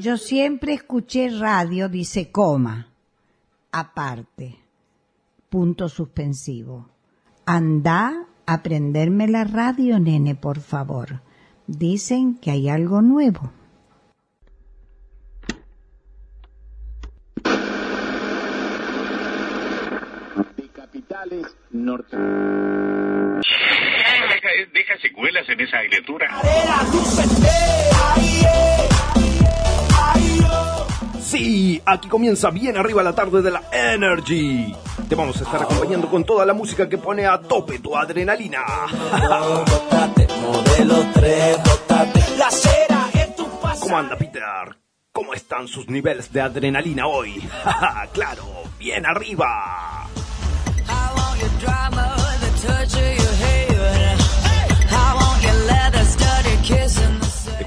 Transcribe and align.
Yo 0.00 0.16
siempre 0.16 0.72
escuché 0.72 1.28
radio, 1.28 1.90
dice 1.90 2.30
coma, 2.30 2.88
aparte, 3.70 4.56
punto 5.50 5.90
suspensivo. 5.90 6.88
Anda 7.44 8.24
a 8.46 8.62
prenderme 8.62 9.28
la 9.28 9.44
radio, 9.44 10.00
nene, 10.00 10.34
por 10.34 10.60
favor. 10.60 11.20
Dicen 11.66 12.38
que 12.38 12.50
hay 12.50 12.70
algo 12.70 13.02
nuevo. 13.02 13.52
de 20.56 20.68
capitales 20.68 21.46
norte. 21.72 22.16
Deja, 24.32 24.48
deja 24.72 24.98
secuelas 25.02 25.46
en 25.46 25.60
esa 25.60 25.78
criatura. 25.86 26.40
Sí, 31.30 31.80
aquí 31.86 32.08
comienza 32.08 32.50
bien 32.50 32.76
arriba 32.76 33.04
la 33.04 33.14
tarde 33.14 33.40
de 33.40 33.52
la 33.52 33.62
Energy. 33.70 34.74
Te 35.08 35.14
vamos 35.14 35.40
a 35.40 35.44
estar 35.44 35.62
acompañando 35.62 36.10
con 36.10 36.24
toda 36.24 36.44
la 36.44 36.52
música 36.52 36.88
que 36.88 36.98
pone 36.98 37.24
a 37.24 37.40
tope 37.40 37.78
tu 37.78 37.96
adrenalina. 37.96 38.64
¿Cómo 43.78 43.96
anda 43.96 44.18
Peter? 44.18 44.76
¿Cómo 45.12 45.32
están 45.32 45.68
sus 45.68 45.88
niveles 45.88 46.32
de 46.32 46.40
adrenalina 46.40 47.06
hoy? 47.06 47.48
claro, 48.12 48.42
bien 48.80 49.06
arriba. 49.06 50.08
Te 50.74 50.82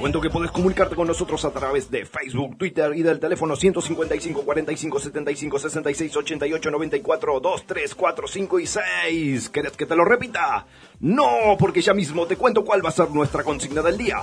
cuento 0.03 0.19
que 0.19 0.29
puedes 0.29 0.51
comunicarte 0.51 0.97
con 0.97 1.07
nosotros 1.07 1.45
a 1.45 1.51
través 1.51 1.89
de 1.89 2.05
Facebook, 2.05 2.57
Twitter 2.57 2.91
y 2.93 3.03
del 3.03 3.21
teléfono 3.21 3.55
155 3.55 4.41
45 4.41 4.99
75 4.99 5.59
66 5.59 6.17
88 6.17 6.71
94 6.71 7.39
2 7.39 7.63
3 7.65 7.95
4 7.95 8.27
5 8.27 8.59
y 8.59 8.67
6. 8.67 9.49
¿Querés 9.49 9.71
que 9.77 9.85
te 9.85 9.95
lo 9.95 10.03
repita? 10.03 10.65
No, 10.99 11.55
porque 11.57 11.81
ya 11.81 11.93
mismo 11.93 12.27
te 12.27 12.35
cuento 12.35 12.65
cuál 12.65 12.83
va 12.83 12.89
a 12.89 12.91
ser 12.91 13.11
nuestra 13.11 13.45
consigna 13.45 13.81
del 13.81 13.97
día. 13.97 14.17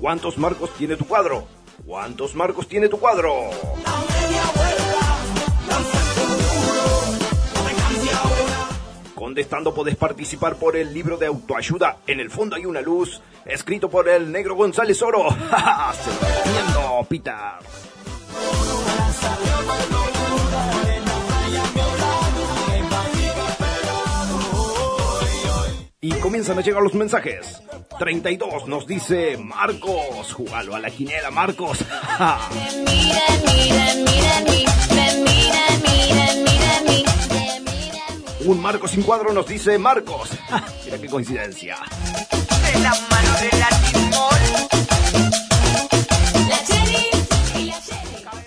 ¿Cuántos 0.00 0.38
marcos 0.38 0.72
tiene 0.74 0.94
tu 0.94 1.04
cuadro? 1.04 1.48
¿Cuántos 1.84 2.36
marcos 2.36 2.68
tiene 2.68 2.88
tu 2.88 3.00
cuadro? 3.00 3.50
Contestando 9.24 9.72
podés 9.72 9.96
participar 9.96 10.56
por 10.56 10.76
el 10.76 10.92
libro 10.92 11.16
de 11.16 11.24
autoayuda 11.24 11.96
En 12.06 12.20
el 12.20 12.28
fondo 12.28 12.56
hay 12.56 12.66
una 12.66 12.82
luz, 12.82 13.22
escrito 13.46 13.88
por 13.88 14.06
el 14.06 14.30
negro 14.30 14.54
González 14.54 15.00
Oro. 15.00 15.30
Se 15.30 16.74
lo 16.74 17.02
Peter. 17.08 17.32
Y 26.02 26.10
comienzan 26.16 26.58
a 26.58 26.60
llegar 26.60 26.82
los 26.82 26.92
mensajes. 26.92 27.62
32 27.98 28.68
nos 28.68 28.86
dice 28.86 29.38
Marcos, 29.38 30.34
jugalo 30.34 30.74
a 30.74 30.80
la 30.80 30.90
quinela, 30.90 31.30
Marcos. 31.30 31.78
Un 38.46 38.60
Marcos 38.60 38.90
sin 38.90 39.02
cuadro 39.02 39.32
nos 39.32 39.46
dice 39.46 39.78
Marcos. 39.78 40.28
Mira 40.84 40.98
qué 40.98 41.08
coincidencia. 41.08 41.76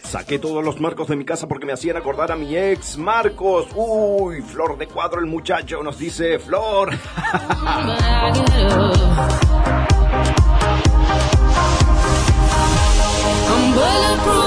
Saqué 0.03 0.37
todos 0.37 0.63
los 0.63 0.79
marcos 0.79 1.07
de 1.07 1.15
mi 1.15 1.25
casa 1.25 1.47
porque 1.47 1.65
me 1.65 1.73
hacían 1.73 1.97
acordar 1.97 2.31
a 2.31 2.35
mi 2.35 2.55
ex 2.55 2.97
Marcos. 2.97 3.67
Uy, 3.75 4.41
flor 4.41 4.77
de 4.77 4.87
cuadro 4.87 5.19
el 5.19 5.25
muchacho, 5.25 5.81
nos 5.81 5.97
dice 5.97 6.37
Flor. 6.37 6.91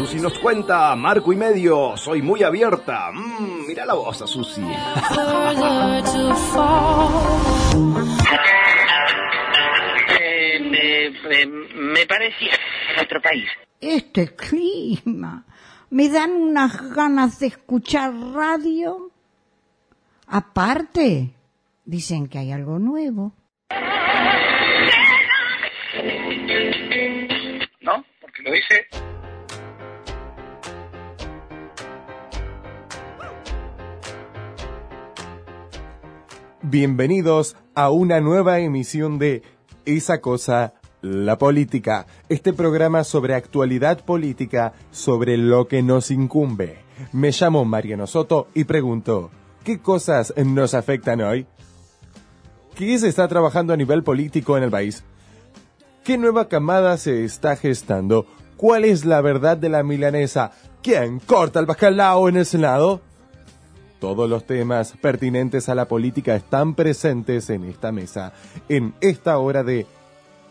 Susi 0.00 0.18
nos 0.18 0.38
cuenta, 0.38 0.96
Marco 0.96 1.30
y 1.30 1.36
medio, 1.36 1.94
soy 1.94 2.22
muy 2.22 2.42
abierta. 2.42 3.10
Mm, 3.12 3.66
mira 3.66 3.84
la 3.84 3.92
voz 3.92 4.22
a 4.22 4.26
Susi. 4.26 4.62
Eh, 10.18 10.58
me, 10.58 11.06
eh, 11.06 11.46
me 11.46 12.06
parecía 12.06 12.52
nuestro 12.96 13.20
país. 13.20 13.44
Este 13.78 14.34
clima. 14.34 15.44
Me 15.90 16.08
dan 16.08 16.30
unas 16.30 16.94
ganas 16.94 17.38
de 17.38 17.48
escuchar 17.48 18.14
radio. 18.32 19.10
Aparte, 20.28 21.34
dicen 21.84 22.26
que 22.26 22.38
hay 22.38 22.52
algo 22.52 22.78
nuevo. 22.78 23.34
¿No? 27.82 28.02
Porque 28.22 28.42
lo 28.42 28.52
dice. 28.52 28.86
Bienvenidos 36.62 37.56
a 37.74 37.88
una 37.88 38.20
nueva 38.20 38.58
emisión 38.58 39.18
de 39.18 39.42
Esa 39.86 40.20
cosa, 40.20 40.74
la 41.00 41.38
política. 41.38 42.06
Este 42.28 42.52
programa 42.52 43.02
sobre 43.02 43.34
actualidad 43.34 44.04
política, 44.04 44.74
sobre 44.90 45.38
lo 45.38 45.68
que 45.68 45.82
nos 45.82 46.10
incumbe. 46.10 46.80
Me 47.12 47.30
llamo 47.30 47.64
Mariano 47.64 48.06
Soto 48.06 48.48
y 48.52 48.64
pregunto, 48.64 49.30
¿qué 49.64 49.80
cosas 49.80 50.34
nos 50.36 50.74
afectan 50.74 51.22
hoy? 51.22 51.46
¿Qué 52.74 52.98
se 52.98 53.08
está 53.08 53.26
trabajando 53.26 53.72
a 53.72 53.78
nivel 53.78 54.02
político 54.02 54.58
en 54.58 54.64
el 54.64 54.70
país? 54.70 55.02
¿Qué 56.04 56.18
nueva 56.18 56.48
camada 56.48 56.98
se 56.98 57.24
está 57.24 57.56
gestando? 57.56 58.26
¿Cuál 58.58 58.84
es 58.84 59.06
la 59.06 59.22
verdad 59.22 59.56
de 59.56 59.70
la 59.70 59.82
milanesa? 59.82 60.52
¿Quién 60.82 61.20
corta 61.20 61.58
el 61.58 61.64
bacalao 61.64 62.28
en 62.28 62.36
el 62.36 62.44
Senado? 62.44 63.00
Todos 64.00 64.30
los 64.30 64.46
temas 64.46 64.94
pertinentes 65.00 65.68
a 65.68 65.74
la 65.74 65.84
política 65.84 66.34
están 66.34 66.74
presentes 66.74 67.50
en 67.50 67.64
esta 67.64 67.92
mesa, 67.92 68.32
en 68.70 68.94
esta 69.02 69.36
hora 69.36 69.62
de 69.62 69.86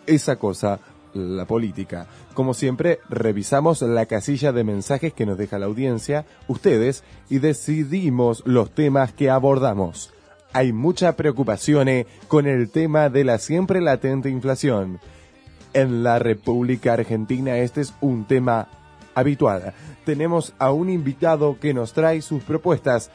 esa 0.05 0.35
cosa, 0.35 0.79
la 1.15 1.45
política. 1.45 2.05
Como 2.35 2.53
siempre, 2.53 2.99
revisamos 3.09 3.81
la 3.81 4.05
casilla 4.05 4.51
de 4.51 4.63
mensajes 4.63 5.13
que 5.13 5.25
nos 5.25 5.39
deja 5.39 5.57
la 5.57 5.65
audiencia, 5.65 6.25
ustedes, 6.47 7.03
y 7.27 7.39
decidimos 7.39 8.43
los 8.45 8.69
temas 8.69 9.13
que 9.13 9.31
abordamos. 9.31 10.13
Hay 10.53 10.71
mucha 10.71 11.15
preocupación 11.15 11.87
eh, 11.87 12.05
con 12.27 12.45
el 12.45 12.69
tema 12.69 13.09
de 13.09 13.23
la 13.23 13.39
siempre 13.39 13.81
latente 13.81 14.29
inflación. 14.29 14.99
En 15.73 16.03
la 16.03 16.19
República 16.19 16.93
Argentina 16.93 17.57
este 17.57 17.81
es 17.81 17.93
un 17.99 18.25
tema 18.25 18.67
habitual. 19.15 19.73
Tenemos 20.05 20.53
a 20.59 20.71
un 20.71 20.89
invitado 20.89 21.57
que 21.59 21.73
nos 21.73 21.93
trae 21.93 22.21
sus 22.21 22.43
propuestas 22.43 23.11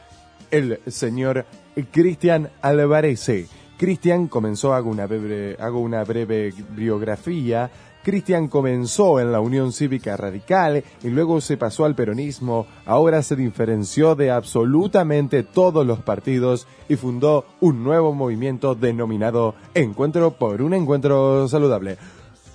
el 0.55 0.79
señor 0.87 1.45
Cristian 1.91 2.49
Alvarese. 2.61 3.47
Cristian 3.77 4.27
comenzó, 4.27 4.73
hago 4.73 4.89
una 4.89 5.05
breve, 5.05 5.57
hago 5.59 5.79
una 5.79 6.03
breve 6.05 6.53
biografía. 6.69 7.69
Cristian 8.03 8.47
comenzó 8.47 9.19
en 9.19 9.31
la 9.31 9.41
Unión 9.41 9.73
Cívica 9.73 10.15
Radical 10.15 10.83
y 11.03 11.09
luego 11.09 11.41
se 11.41 11.57
pasó 11.57 11.83
al 11.83 11.95
peronismo. 11.95 12.67
Ahora 12.85 13.21
se 13.21 13.35
diferenció 13.35 14.15
de 14.15 14.31
absolutamente 14.31 15.43
todos 15.43 15.85
los 15.85 15.99
partidos 15.99 16.67
y 16.87 16.95
fundó 16.95 17.45
un 17.59 17.83
nuevo 17.83 18.13
movimiento 18.13 18.75
denominado 18.75 19.55
Encuentro 19.73 20.37
por 20.37 20.61
un 20.61 20.73
Encuentro 20.73 21.47
Saludable. 21.49 21.97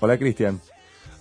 Hola 0.00 0.18
Cristian. 0.18 0.58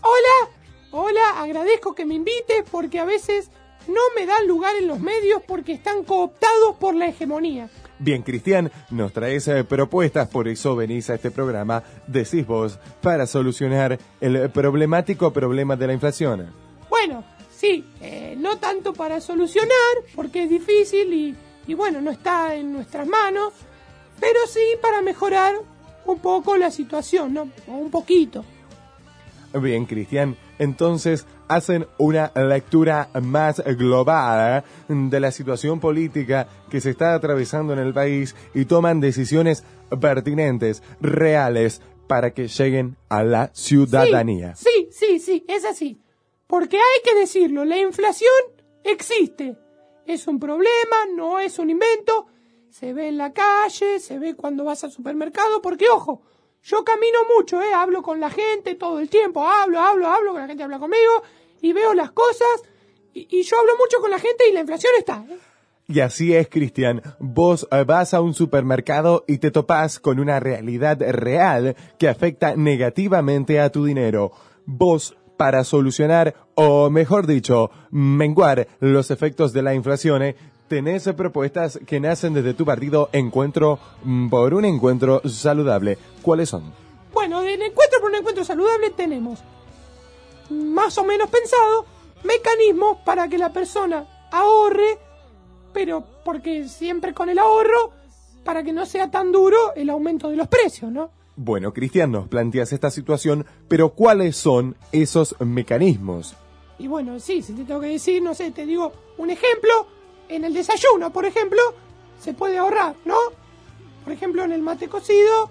Hola, 0.01 0.51
hola, 0.91 1.41
agradezco 1.41 1.93
que 1.93 2.05
me 2.05 2.15
invites 2.15 2.63
porque 2.71 2.99
a 2.99 3.05
veces 3.05 3.51
no 3.89 4.01
me 4.15 4.25
dan 4.25 4.47
lugar 4.47 4.75
en 4.75 4.87
los 4.87 4.99
medios 4.99 5.41
porque 5.47 5.73
están 5.73 6.03
cooptados 6.03 6.75
por 6.79 6.95
la 6.95 7.07
hegemonía. 7.07 7.69
Bien, 7.99 8.21
Cristian, 8.21 8.71
nos 8.91 9.11
traes 9.11 9.47
eh, 9.49 9.63
propuestas, 9.65 10.29
por 10.29 10.47
eso 10.47 10.75
venís 10.75 11.09
a 11.09 11.15
este 11.15 11.31
programa, 11.31 11.83
decís 12.07 12.47
vos, 12.47 12.79
para 13.01 13.27
solucionar 13.27 13.99
el 14.21 14.49
problemático 14.51 15.33
problema 15.33 15.75
de 15.75 15.87
la 15.87 15.93
inflación. 15.93 16.53
Bueno, 16.89 17.25
sí, 17.51 17.83
eh, 17.99 18.35
no 18.37 18.57
tanto 18.57 18.93
para 18.93 19.19
solucionar, 19.19 19.69
porque 20.15 20.43
es 20.43 20.49
difícil 20.49 21.13
y, 21.13 21.35
y 21.67 21.73
bueno, 21.73 21.99
no 21.99 22.11
está 22.11 22.55
en 22.55 22.71
nuestras 22.71 23.05
manos, 23.05 23.53
pero 24.19 24.39
sí 24.47 24.61
para 24.81 25.01
mejorar 25.01 25.55
un 26.05 26.19
poco 26.19 26.55
la 26.55 26.71
situación, 26.71 27.33
¿no? 27.33 27.49
O 27.67 27.73
un 27.73 27.91
poquito. 27.91 28.45
Bien, 29.53 29.85
Cristian, 29.85 30.37
entonces 30.59 31.25
hacen 31.47 31.87
una 31.97 32.31
lectura 32.35 33.09
más 33.21 33.63
global 33.65 34.63
de 34.87 35.19
la 35.19 35.31
situación 35.31 35.79
política 35.79 36.47
que 36.69 36.79
se 36.79 36.91
está 36.91 37.15
atravesando 37.15 37.73
en 37.73 37.79
el 37.79 37.93
país 37.93 38.35
y 38.53 38.65
toman 38.65 38.99
decisiones 38.99 39.63
pertinentes, 39.99 40.83
reales, 41.01 41.81
para 42.07 42.33
que 42.33 42.47
lleguen 42.47 42.97
a 43.07 43.23
la 43.23 43.51
ciudadanía. 43.53 44.55
Sí, 44.55 44.89
sí, 44.91 45.19
sí, 45.19 45.45
es 45.47 45.63
así. 45.63 46.01
Porque 46.47 46.77
hay 46.77 47.03
que 47.03 47.19
decirlo, 47.19 47.65
la 47.65 47.77
inflación 47.77 48.31
existe. 48.83 49.55
Es 50.07 50.27
un 50.27 50.39
problema, 50.39 51.05
no 51.15 51.39
es 51.39 51.59
un 51.59 51.69
invento. 51.69 52.25
Se 52.71 52.93
ve 52.93 53.09
en 53.09 53.17
la 53.17 53.31
calle, 53.31 53.99
se 53.99 54.17
ve 54.17 54.35
cuando 54.35 54.63
vas 54.63 54.83
al 54.83 54.91
supermercado, 54.91 55.61
porque 55.61 55.87
ojo, 55.87 56.23
yo 56.63 56.83
camino 56.83 57.19
mucho, 57.35 57.61
¿eh? 57.61 57.73
hablo 57.73 58.01
con 58.01 58.19
la 58.19 58.29
gente 58.29 58.75
todo 58.75 58.99
el 58.99 59.09
tiempo, 59.09 59.47
hablo, 59.47 59.79
hablo, 59.79 60.07
hablo, 60.07 60.31
con 60.31 60.41
la 60.41 60.47
gente 60.47 60.63
habla 60.63 60.79
conmigo 60.79 61.23
y 61.61 61.73
veo 61.73 61.93
las 61.93 62.11
cosas 62.11 62.63
y, 63.13 63.43
yo 63.43 63.59
hablo 63.59 63.73
mucho 63.77 63.99
con 63.99 64.11
la 64.11 64.19
gente 64.19 64.47
y 64.49 64.53
la 64.53 64.61
inflación 64.61 64.93
está. 64.97 65.25
¿eh? 65.29 65.37
Y 65.87 66.01
así 66.01 66.35
es, 66.35 66.47
Cristian. 66.49 67.01
Vos 67.19 67.67
eh, 67.71 67.83
vas 67.83 68.13
a 68.13 68.21
un 68.21 68.35
supermercado 68.35 69.25
y 69.27 69.39
te 69.39 69.49
topás 69.49 69.99
con 69.99 70.19
una 70.19 70.39
realidad 70.39 71.01
real 71.01 71.75
que 71.97 72.07
afecta 72.07 72.55
negativamente 72.55 73.59
a 73.59 73.71
tu 73.71 73.85
dinero. 73.85 74.31
Vos, 74.65 75.17
para 75.35 75.63
solucionar, 75.63 76.35
o 76.53 76.91
mejor 76.91 77.25
dicho, 77.25 77.71
menguar 77.89 78.67
los 78.79 79.09
efectos 79.09 79.51
de 79.51 79.63
la 79.63 79.73
inflación, 79.73 80.21
eh, 80.21 80.35
tenés 80.69 81.03
propuestas 81.17 81.79
que 81.85 81.99
nacen 81.99 82.33
desde 82.33 82.53
tu 82.53 82.63
partido 82.63 83.09
Encuentro 83.11 83.79
mm, 84.03 84.29
por 84.29 84.53
un 84.53 84.63
encuentro 84.63 85.21
saludable. 85.27 85.97
¿Cuáles 86.21 86.49
son? 86.49 86.71
Bueno, 87.13 87.41
en 87.41 87.61
Encuentro 87.61 87.99
por 87.99 88.11
un 88.11 88.15
Encuentro 88.15 88.45
Saludable 88.45 88.91
tenemos 88.91 89.39
más 90.49 90.97
o 90.97 91.03
menos 91.03 91.29
pensado 91.29 91.85
mecanismos 92.23 92.99
para 93.03 93.27
que 93.27 93.37
la 93.37 93.51
persona 93.51 94.05
ahorre, 94.31 94.97
pero 95.73 96.03
porque 96.23 96.67
siempre 96.67 97.13
con 97.13 97.29
el 97.29 97.39
ahorro, 97.39 97.91
para 98.43 98.63
que 98.63 98.71
no 98.71 98.85
sea 98.85 99.11
tan 99.11 99.31
duro 99.31 99.73
el 99.75 99.89
aumento 99.89 100.29
de 100.29 100.37
los 100.37 100.47
precios, 100.47 100.91
¿no? 100.91 101.11
Bueno, 101.35 101.73
Cristian, 101.73 102.11
nos 102.11 102.27
planteas 102.27 102.73
esta 102.73 102.91
situación, 102.91 103.45
pero 103.67 103.89
¿cuáles 103.89 104.35
son 104.35 104.75
esos 104.91 105.35
mecanismos? 105.39 106.35
Y 106.77 106.87
bueno, 106.87 107.19
sí, 107.19 107.41
si 107.41 107.53
te 107.53 107.63
tengo 107.63 107.79
que 107.79 107.87
decir, 107.87 108.21
no 108.21 108.33
sé, 108.33 108.51
te 108.51 108.65
digo 108.65 108.91
un 109.17 109.29
ejemplo, 109.29 109.87
en 110.29 110.45
el 110.45 110.53
desayuno, 110.53 111.11
por 111.11 111.25
ejemplo, 111.25 111.59
se 112.19 112.33
puede 112.33 112.57
ahorrar, 112.57 112.95
¿no? 113.05 113.17
Por 114.03 114.13
ejemplo, 114.13 114.43
en 114.43 114.51
el 114.51 114.61
mate 114.61 114.87
cocido, 114.87 115.49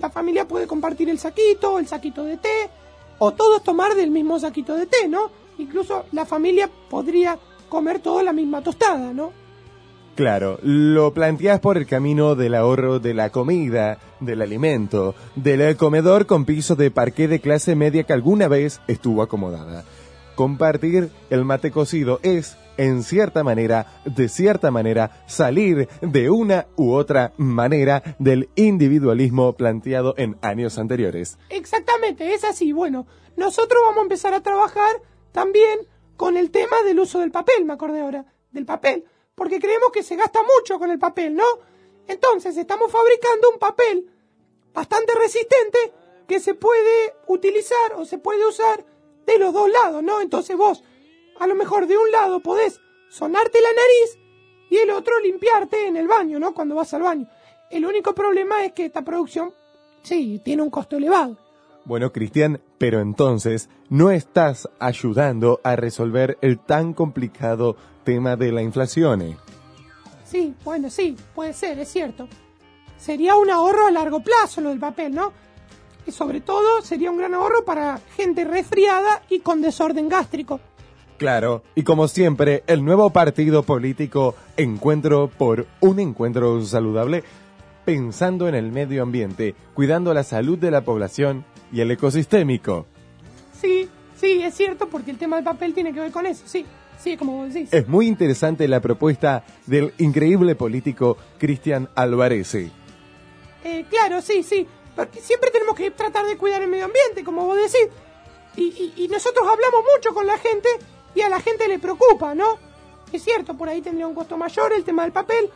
la 0.00 0.10
familia 0.10 0.46
puede 0.46 0.66
compartir 0.66 1.08
el 1.08 1.18
saquito, 1.18 1.78
el 1.78 1.88
saquito 1.88 2.24
de 2.24 2.36
té, 2.36 2.70
o 3.18 3.32
todos 3.32 3.62
tomar 3.64 3.94
del 3.94 4.10
mismo 4.10 4.38
saquito 4.38 4.74
de 4.76 4.86
té, 4.86 5.08
¿no? 5.08 5.30
Incluso 5.58 6.04
la 6.12 6.24
familia 6.24 6.70
podría 6.88 7.38
comer 7.68 7.98
toda 8.00 8.22
la 8.22 8.32
misma 8.32 8.62
tostada, 8.62 9.12
¿no? 9.12 9.32
Claro, 10.14 10.58
lo 10.62 11.14
planteas 11.14 11.60
por 11.60 11.76
el 11.76 11.86
camino 11.86 12.34
del 12.34 12.56
ahorro 12.56 12.98
de 12.98 13.14
la 13.14 13.30
comida, 13.30 13.98
del 14.18 14.42
alimento, 14.42 15.14
del 15.36 15.76
comedor 15.76 16.26
con 16.26 16.44
piso 16.44 16.74
de 16.74 16.90
parqué 16.90 17.28
de 17.28 17.40
clase 17.40 17.76
media 17.76 18.02
que 18.02 18.12
alguna 18.12 18.48
vez 18.48 18.80
estuvo 18.88 19.22
acomodada. 19.22 19.84
Compartir 20.34 21.10
el 21.30 21.44
mate 21.44 21.70
cocido 21.70 22.18
es, 22.24 22.56
en 22.78 23.02
cierta 23.02 23.44
manera, 23.44 24.00
de 24.06 24.28
cierta 24.28 24.70
manera, 24.70 25.22
salir 25.26 25.88
de 26.00 26.30
una 26.30 26.66
u 26.76 26.92
otra 26.92 27.32
manera 27.36 28.02
del 28.18 28.48
individualismo 28.54 29.52
planteado 29.52 30.14
en 30.16 30.38
años 30.40 30.78
anteriores. 30.78 31.36
Exactamente, 31.50 32.32
es 32.32 32.44
así. 32.44 32.72
Bueno, 32.72 33.06
nosotros 33.36 33.82
vamos 33.84 33.98
a 33.98 34.02
empezar 34.02 34.32
a 34.32 34.42
trabajar 34.42 35.02
también 35.32 35.80
con 36.16 36.36
el 36.36 36.50
tema 36.50 36.82
del 36.84 37.00
uso 37.00 37.20
del 37.20 37.30
papel, 37.30 37.64
me 37.64 37.74
acordé 37.74 38.00
ahora, 38.00 38.24
del 38.50 38.64
papel, 38.64 39.04
porque 39.34 39.60
creemos 39.60 39.90
que 39.92 40.02
se 40.02 40.16
gasta 40.16 40.40
mucho 40.42 40.78
con 40.78 40.90
el 40.90 40.98
papel, 40.98 41.34
¿no? 41.34 41.44
Entonces 42.08 42.56
estamos 42.56 42.90
fabricando 42.90 43.50
un 43.52 43.58
papel 43.58 44.10
bastante 44.72 45.12
resistente 45.14 45.78
que 46.26 46.40
se 46.40 46.54
puede 46.54 47.14
utilizar 47.26 47.94
o 47.96 48.04
se 48.04 48.18
puede 48.18 48.46
usar 48.46 48.84
de 49.26 49.38
los 49.38 49.52
dos 49.52 49.70
lados, 49.70 50.02
¿no? 50.02 50.20
Entonces 50.20 50.56
vos, 50.56 50.82
a 51.38 51.46
lo 51.46 51.54
mejor 51.54 51.86
de 51.86 51.96
un 51.96 52.10
lado 52.10 52.40
podés 52.40 52.80
sonarte 53.08 53.60
la 53.60 53.68
nariz 53.68 54.28
y 54.70 54.76
el 54.76 54.90
otro 54.90 55.18
limpiarte 55.20 55.86
en 55.86 55.96
el 55.96 56.08
baño, 56.08 56.38
¿no? 56.38 56.52
Cuando 56.52 56.74
vas 56.74 56.92
al 56.94 57.02
baño. 57.02 57.26
El 57.70 57.84
único 57.86 58.14
problema 58.14 58.64
es 58.64 58.72
que 58.72 58.86
esta 58.86 59.02
producción, 59.02 59.52
sí, 60.02 60.40
tiene 60.44 60.62
un 60.62 60.70
costo 60.70 60.96
elevado. 60.96 61.36
Bueno, 61.84 62.12
Cristian, 62.12 62.60
pero 62.76 63.00
entonces 63.00 63.70
no 63.88 64.10
estás 64.10 64.68
ayudando 64.78 65.60
a 65.64 65.74
resolver 65.76 66.36
el 66.42 66.58
tan 66.58 66.92
complicado 66.92 67.76
tema 68.04 68.36
de 68.36 68.52
la 68.52 68.62
inflación. 68.62 69.22
¿eh? 69.22 69.36
Sí, 70.24 70.54
bueno, 70.64 70.90
sí, 70.90 71.16
puede 71.34 71.54
ser, 71.54 71.78
es 71.78 71.88
cierto. 71.88 72.28
Sería 72.98 73.36
un 73.36 73.50
ahorro 73.50 73.86
a 73.86 73.90
largo 73.90 74.20
plazo 74.20 74.60
lo 74.60 74.68
del 74.70 74.78
papel, 74.78 75.14
¿no? 75.14 75.32
Y 76.06 76.12
sobre 76.12 76.40
todo 76.40 76.82
sería 76.82 77.10
un 77.10 77.18
gran 77.18 77.34
ahorro 77.34 77.64
para 77.64 77.98
gente 78.16 78.44
resfriada 78.44 79.22
y 79.30 79.40
con 79.40 79.62
desorden 79.62 80.08
gástrico. 80.08 80.60
Claro, 81.18 81.64
y 81.74 81.82
como 81.82 82.06
siempre, 82.06 82.62
el 82.68 82.84
nuevo 82.84 83.10
partido 83.10 83.64
político 83.64 84.36
Encuentro 84.56 85.28
por 85.28 85.66
un 85.80 85.98
encuentro 85.98 86.64
saludable, 86.64 87.24
pensando 87.84 88.46
en 88.46 88.54
el 88.54 88.70
medio 88.70 89.02
ambiente, 89.02 89.56
cuidando 89.74 90.14
la 90.14 90.22
salud 90.22 90.56
de 90.56 90.70
la 90.70 90.82
población 90.82 91.44
y 91.72 91.80
el 91.80 91.90
ecosistémico. 91.90 92.86
Sí, 93.60 93.88
sí, 94.16 94.42
es 94.44 94.54
cierto, 94.54 94.88
porque 94.88 95.10
el 95.10 95.18
tema 95.18 95.36
del 95.36 95.44
papel 95.44 95.74
tiene 95.74 95.92
que 95.92 95.98
ver 95.98 96.12
con 96.12 96.24
eso, 96.24 96.44
sí, 96.46 96.64
sí, 97.02 97.16
como 97.16 97.32
vos 97.38 97.52
decís. 97.52 97.72
Es 97.72 97.88
muy 97.88 98.06
interesante 98.06 98.68
la 98.68 98.80
propuesta 98.80 99.44
del 99.66 99.92
increíble 99.98 100.54
político 100.54 101.16
Cristian 101.38 101.88
Alvarez. 101.96 102.54
Eh, 102.54 103.84
claro, 103.90 104.22
sí, 104.22 104.44
sí, 104.44 104.68
porque 104.94 105.20
siempre 105.20 105.50
tenemos 105.50 105.74
que 105.74 105.90
tratar 105.90 106.26
de 106.26 106.36
cuidar 106.36 106.62
el 106.62 106.68
medio 106.68 106.84
ambiente, 106.84 107.24
como 107.24 107.44
vos 107.44 107.56
decís. 107.56 107.88
Y, 108.54 108.92
y, 108.96 109.04
y 109.04 109.08
nosotros 109.08 109.46
hablamos 109.48 109.82
mucho 109.96 110.14
con 110.14 110.26
la 110.26 110.38
gente 110.38 110.68
y 111.18 111.22
a 111.22 111.28
la 111.28 111.40
gente 111.40 111.66
le 111.66 111.80
preocupa, 111.80 112.34
¿no? 112.36 112.58
Es 113.12 113.24
cierto, 113.24 113.54
por 113.54 113.68
ahí 113.68 113.82
tendría 113.82 114.06
un 114.06 114.14
costo 114.14 114.36
mayor 114.36 114.72
el 114.72 114.84
tema 114.84 115.02
del 115.02 115.10
papel, 115.10 115.50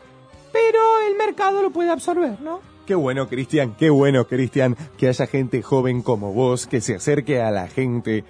pero 0.53 1.01
el 1.07 1.15
mercado 1.15 1.63
lo 1.63 1.71
puede 1.71 1.91
absorber, 1.91 2.41
¿no? 2.41 2.61
Qué 2.85 2.97
bueno, 2.97 3.29
Cristian, 3.29 3.77
qué 3.77 3.89
bueno, 3.89 4.27
Cristian, 4.27 4.77
que 4.99 5.07
haya 5.07 5.27
gente 5.29 5.63
joven 5.63 6.03
como 6.03 6.33
vos 6.33 6.67
que 6.67 6.81
se 6.81 6.97
acerque 6.97 7.41
a 7.41 7.53
la 7.53 7.69
gente, 7.69 8.25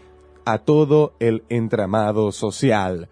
a 0.44 0.58
todo 0.58 1.14
el 1.20 1.42
entramado 1.48 2.32
social. 2.32 3.08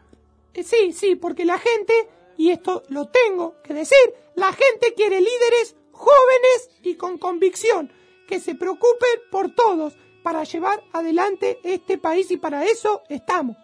Eh, 0.52 0.64
Sí, 0.64 0.92
sí, 0.92 1.16
porque 1.16 1.46
la 1.46 1.58
gente, 1.58 1.94
y 2.36 2.50
esto 2.50 2.82
lo 2.88 3.08
tengo 3.08 3.54
que 3.64 3.72
decir, 3.72 3.96
la 4.34 4.52
gente 4.52 4.92
quiere 4.94 5.18
líderes 5.18 5.76
jóvenes 5.92 6.70
y 6.82 6.96
con 6.96 7.16
convicción, 7.16 7.90
que 8.28 8.38
se 8.38 8.54
preocupen 8.54 9.20
por 9.30 9.54
todos 9.54 9.96
para 10.22 10.44
llevar 10.44 10.82
adelante 10.92 11.58
este 11.64 11.96
país 11.96 12.30
y 12.30 12.36
para 12.36 12.66
eso 12.66 13.00
estamos. 13.08 13.56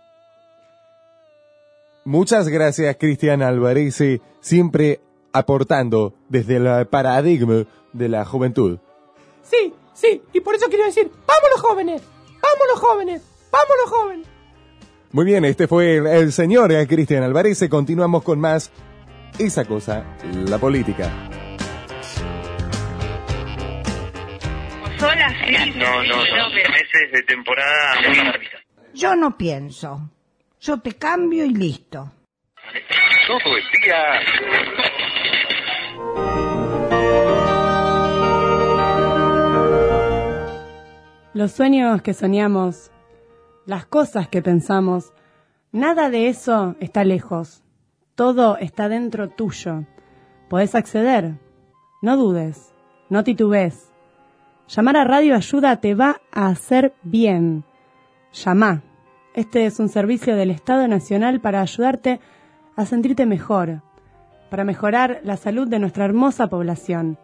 Muchas 2.06 2.48
gracias, 2.48 2.96
Cristian 3.00 3.42
Alvarez, 3.42 4.00
siempre 4.40 5.00
aportando 5.32 6.14
desde 6.28 6.56
el 6.56 6.86
paradigma 6.86 7.64
de 7.92 8.08
la 8.08 8.24
juventud. 8.24 8.78
Sí, 9.42 9.74
sí, 9.92 10.22
y 10.32 10.38
por 10.38 10.54
eso 10.54 10.66
quiero 10.68 10.84
decir, 10.84 11.10
¡vamos 11.26 11.50
los 11.52 11.60
jóvenes! 11.62 12.02
¡Vamos 12.26 12.66
los 12.72 12.80
jóvenes! 12.80 13.22
¡Vamos 13.50 13.76
los 13.84 13.90
jóvenes! 13.92 14.26
Muy 15.10 15.24
bien, 15.24 15.44
este 15.44 15.66
fue 15.66 15.96
el, 15.96 16.06
el 16.06 16.32
señor 16.32 16.70
eh, 16.70 16.86
Cristian 16.86 17.24
Alvarez. 17.24 17.68
Continuamos 17.68 18.22
con 18.22 18.38
más 18.38 18.70
esa 19.40 19.64
cosa, 19.64 20.04
la 20.48 20.58
política. 20.58 21.10
Son 24.96 25.18
las 25.18 25.32
No, 25.74 26.02
no, 26.04 26.16
no. 26.18 26.50
Meses 26.50 27.12
de 27.12 27.22
temporada 27.24 27.94
muy. 28.08 28.16
Yo 28.94 29.16
no 29.16 29.36
pienso. 29.36 30.08
Yo 30.60 30.78
te 30.78 30.94
cambio 30.94 31.44
y 31.44 31.50
listo. 31.50 32.10
Todo 33.26 33.56
el 33.56 33.64
día. 33.82 34.20
Los 41.34 41.52
sueños 41.52 42.00
que 42.00 42.14
soñamos, 42.14 42.90
las 43.66 43.84
cosas 43.84 44.28
que 44.28 44.40
pensamos, 44.40 45.12
nada 45.72 46.08
de 46.08 46.28
eso 46.28 46.76
está 46.80 47.04
lejos. 47.04 47.62
Todo 48.14 48.56
está 48.56 48.88
dentro 48.88 49.28
tuyo. 49.28 49.84
Podés 50.48 50.74
acceder. 50.74 51.34
No 52.00 52.16
dudes. 52.16 52.72
No 53.10 53.22
titubees. 53.22 53.92
Llamar 54.68 54.96
a 54.96 55.04
Radio 55.04 55.36
Ayuda 55.36 55.80
te 55.80 55.94
va 55.94 56.22
a 56.32 56.48
hacer 56.48 56.94
bien. 57.02 57.64
Llama. 58.32 58.82
Este 59.36 59.66
es 59.66 59.78
un 59.78 59.88
servicio 59.88 60.34
del 60.34 60.50
Estado 60.50 60.88
Nacional 60.88 61.40
para 61.40 61.60
ayudarte 61.60 62.20
a 62.74 62.86
sentirte 62.86 63.26
mejor, 63.26 63.82
para 64.50 64.64
mejorar 64.64 65.20
la 65.24 65.36
salud 65.36 65.68
de 65.68 65.78
nuestra 65.78 66.04
hermosa 66.06 66.48
población. 66.48 67.18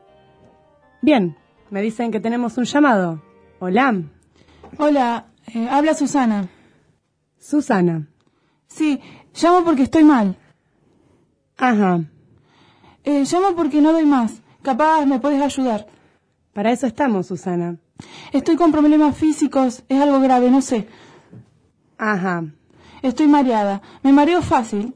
Bien, 1.00 1.36
me 1.70 1.80
dicen 1.82 2.10
que 2.12 2.20
tenemos 2.20 2.58
un 2.58 2.64
llamado. 2.64 3.22
Hola, 3.60 4.02
Hola, 4.78 5.26
eh, 5.54 5.68
habla 5.70 5.94
Susana. 5.94 6.48
Susana. 7.38 8.06
Sí, 8.68 9.00
llamo 9.40 9.64
porque 9.64 9.82
estoy 9.84 10.04
mal. 10.04 10.36
Ajá, 11.56 12.00
Eh, 13.04 13.24
llamo 13.30 13.56
porque 13.56 13.80
no 13.80 13.92
doy 13.92 14.04
más. 14.06 14.42
Capaz 14.62 15.04
me 15.06 15.18
puedes 15.18 15.40
ayudar. 15.42 15.86
para 16.52 16.70
eso 16.72 16.86
estamos, 16.86 17.26
Susana. 17.26 17.76
Estoy 18.32 18.56
con 18.56 18.70
problemas 18.72 19.16
físicos, 19.16 19.82
es 19.88 20.00
algo 20.00 20.20
grave, 20.20 20.50
no 20.50 20.60
sé. 20.60 20.86
Ajá. 22.02 22.44
Estoy 23.00 23.28
mareada, 23.28 23.80
me 24.02 24.12
mareo 24.12 24.42
fácil. 24.42 24.92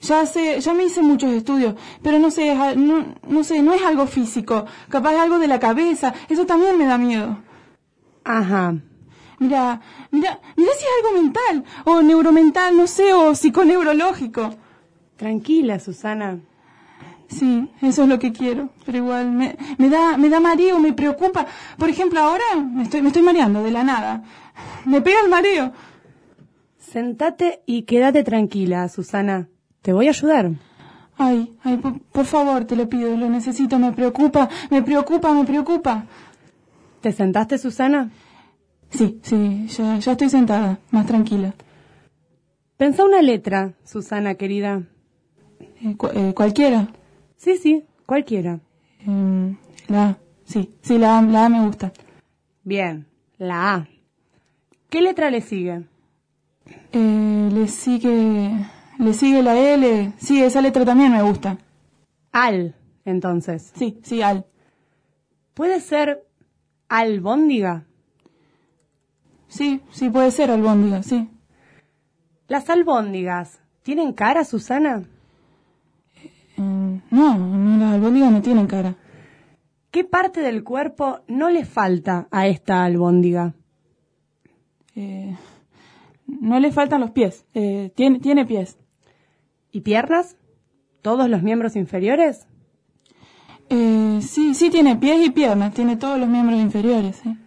Ya 0.00 0.24
sé, 0.24 0.58
ya 0.60 0.72
me 0.72 0.84
hice 0.84 1.02
muchos 1.02 1.30
estudios, 1.30 1.74
pero 2.02 2.18
no 2.18 2.30
sé, 2.30 2.54
no, 2.74 3.14
no 3.28 3.44
sé, 3.44 3.62
no 3.62 3.74
es 3.74 3.82
algo 3.82 4.06
físico, 4.06 4.64
capaz 4.88 5.12
es 5.12 5.20
algo 5.20 5.38
de 5.38 5.46
la 5.46 5.60
cabeza, 5.60 6.14
eso 6.30 6.46
también 6.46 6.78
me 6.78 6.86
da 6.86 6.96
miedo. 6.96 7.36
Ajá. 8.24 8.74
Mira, 9.40 9.80
mira, 10.10 10.40
mira 10.56 10.72
si 10.72 10.84
es 10.84 10.90
algo 10.98 11.22
mental, 11.22 11.64
o 11.84 12.00
neuromental, 12.00 12.76
no 12.78 12.86
sé, 12.86 13.12
o 13.12 13.34
psiconeurológico. 13.34 14.54
Tranquila, 15.16 15.78
Susana. 15.80 16.40
Sí, 17.28 17.70
eso 17.82 18.04
es 18.04 18.08
lo 18.08 18.18
que 18.18 18.32
quiero, 18.32 18.70
pero 18.86 18.98
igual 18.98 19.30
me, 19.32 19.56
me 19.76 19.90
da, 19.90 20.16
me 20.16 20.30
da 20.30 20.40
mareo, 20.40 20.78
me 20.78 20.94
preocupa. 20.94 21.46
Por 21.76 21.90
ejemplo, 21.90 22.20
ahora 22.20 22.56
me 22.56 22.84
estoy, 22.84 23.02
me 23.02 23.08
estoy 23.08 23.22
mareando 23.22 23.62
de 23.62 23.70
la 23.70 23.84
nada. 23.84 24.24
Me 24.86 25.02
pega 25.02 25.20
el 25.20 25.28
mareo. 25.28 25.72
Sentate 26.92 27.62
y 27.64 27.82
quédate 27.82 28.22
tranquila, 28.22 28.86
Susana. 28.88 29.48
Te 29.80 29.92
voy 29.94 30.06
a 30.08 30.10
ayudar. 30.10 30.50
Ay, 31.16 31.56
ay, 31.64 31.78
por, 31.78 32.00
por 32.02 32.26
favor, 32.26 32.64
te 32.66 32.76
lo 32.76 32.88
pido, 32.88 33.16
lo 33.16 33.28
necesito, 33.30 33.78
me 33.78 33.92
preocupa, 33.92 34.48
me 34.70 34.82
preocupa, 34.82 35.32
me 35.32 35.44
preocupa. 35.44 36.04
¿Te 37.00 37.12
sentaste, 37.12 37.56
Susana? 37.58 38.10
Sí, 38.90 39.18
sí, 39.22 39.66
ya, 39.68 39.98
ya 39.98 40.12
estoy 40.12 40.28
sentada, 40.28 40.78
más 40.90 41.06
tranquila. 41.06 41.54
Pensa 42.76 43.04
una 43.04 43.22
letra, 43.22 43.72
Susana 43.84 44.34
querida. 44.34 44.82
Eh, 45.82 45.96
cu- 45.96 46.10
eh, 46.12 46.34
cualquiera. 46.34 46.88
Sí, 47.36 47.56
sí, 47.56 47.84
cualquiera. 48.04 48.60
Em, 49.06 49.56
la 49.88 50.04
A, 50.08 50.18
sí, 50.44 50.74
sí, 50.82 50.98
la 50.98 51.18
A, 51.18 51.22
la 51.22 51.46
A 51.46 51.48
me 51.48 51.64
gusta. 51.66 51.92
Bien, 52.64 53.06
la 53.38 53.74
A. 53.74 53.88
¿Qué 54.90 55.00
letra 55.00 55.30
le 55.30 55.40
sigue? 55.40 55.84
Eh, 56.92 57.48
le 57.52 57.68
sigue, 57.68 58.50
le 58.98 59.14
sigue 59.14 59.42
la 59.42 59.58
L, 59.58 60.12
sí, 60.18 60.42
esa 60.42 60.60
letra 60.60 60.84
también 60.84 61.12
me 61.12 61.22
gusta. 61.22 61.58
Al, 62.32 62.74
entonces. 63.04 63.72
Sí, 63.74 63.98
sí, 64.02 64.22
al. 64.22 64.46
¿Puede 65.54 65.80
ser 65.80 66.26
albóndiga? 66.88 67.84
Sí, 69.48 69.82
sí, 69.90 70.08
puede 70.10 70.30
ser 70.30 70.50
albóndiga, 70.50 71.02
sí. 71.02 71.28
¿Las 72.48 72.68
albóndigas 72.70 73.60
tienen 73.82 74.12
cara, 74.12 74.44
Susana? 74.44 75.04
Em, 76.56 77.00
no, 77.10 77.38
no, 77.38 77.78
las 77.78 77.94
albóndigas 77.94 78.32
no 78.32 78.42
tienen 78.42 78.66
cara. 78.66 78.96
¿Qué 79.90 80.04
parte 80.04 80.40
del 80.40 80.64
cuerpo 80.64 81.20
no 81.28 81.50
le 81.50 81.66
falta 81.66 82.28
a 82.30 82.46
esta 82.46 82.84
albóndiga? 82.84 83.54
Eh, 84.94 85.36
no 86.42 86.58
le 86.58 86.72
faltan 86.72 87.00
los 87.00 87.12
pies, 87.12 87.46
eh, 87.54 87.92
tiene, 87.94 88.18
tiene 88.18 88.44
pies. 88.44 88.76
¿Y 89.70 89.82
piernas? 89.82 90.36
¿Todos 91.00 91.28
los 91.30 91.40
miembros 91.42 91.76
inferiores? 91.76 92.48
Eh, 93.70 94.18
sí, 94.22 94.52
sí 94.54 94.68
tiene 94.68 94.96
pies 94.96 95.24
y 95.24 95.30
piernas, 95.30 95.72
tiene 95.72 95.96
todos 95.96 96.18
los 96.18 96.28
miembros 96.28 96.58
inferiores, 96.58 97.16
sí. 97.22 97.38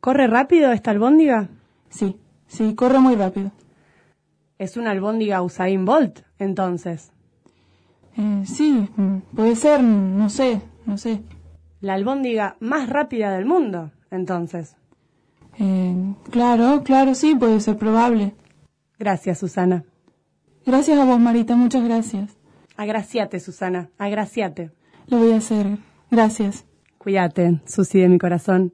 ¿Corre 0.00 0.26
rápido 0.26 0.72
esta 0.72 0.90
albóndiga? 0.90 1.48
Sí, 1.88 2.16
sí, 2.46 2.74
corre 2.74 3.00
muy 3.00 3.16
rápido. 3.16 3.50
Es 4.58 4.76
una 4.76 4.90
albóndiga 4.90 5.40
Usain 5.40 5.86
Bolt, 5.86 6.20
entonces. 6.38 7.12
Eh, 8.18 8.42
sí, 8.44 8.90
puede 9.34 9.56
ser, 9.56 9.82
no 9.82 10.28
sé, 10.28 10.60
no 10.84 10.98
sé. 10.98 11.22
La 11.80 11.94
albóndiga 11.94 12.56
más 12.60 12.90
rápida 12.90 13.32
del 13.32 13.46
mundo, 13.46 13.90
entonces. 14.10 14.76
Eh, 15.58 16.14
claro, 16.30 16.82
claro, 16.84 17.14
sí, 17.14 17.34
puede 17.34 17.60
ser 17.60 17.76
probable. 17.76 18.34
Gracias, 18.98 19.38
Susana. 19.38 19.84
Gracias 20.64 20.98
a 20.98 21.04
vos, 21.04 21.18
Marita, 21.18 21.56
muchas 21.56 21.84
gracias. 21.84 22.36
Agraciate, 22.76 23.40
Susana, 23.40 23.88
agraciate. 23.98 24.70
Lo 25.08 25.18
voy 25.18 25.32
a 25.32 25.36
hacer. 25.36 25.78
Gracias. 26.10 26.64
Cuídate, 26.98 27.60
Susi 27.66 28.00
de 28.00 28.08
mi 28.08 28.18
corazón. 28.18 28.72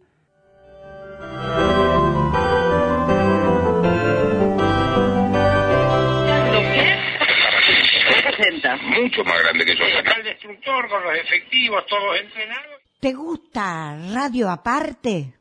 Mucho 8.80 9.24
más 9.24 9.38
grande 9.42 9.64
que 9.64 9.76
yo. 9.76 9.84
Acá 9.98 10.14
el 10.18 10.24
destructor 10.24 10.88
con 10.88 11.02
los 11.02 11.18
efectivos 11.18 11.84
todos 11.86 12.20
entrenados. 12.20 12.80
¿Te 13.00 13.12
gusta 13.12 13.98
Radio 14.12 14.50
Aparte? 14.50 15.34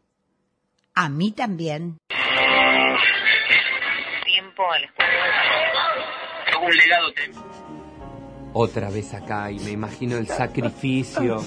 A 0.93 1.07
mí 1.07 1.31
también. 1.31 1.97
Tiempo 4.25 4.63
a 4.69 4.79
la 4.79 4.85
escuela. 4.85 5.11
Un 6.61 6.75
legado. 6.75 7.07
Otra 8.53 8.89
vez 8.89 9.13
acá 9.13 9.49
y 9.49 9.59
me 9.59 9.71
imagino 9.71 10.17
el 10.17 10.27
sacrificio 10.27 11.41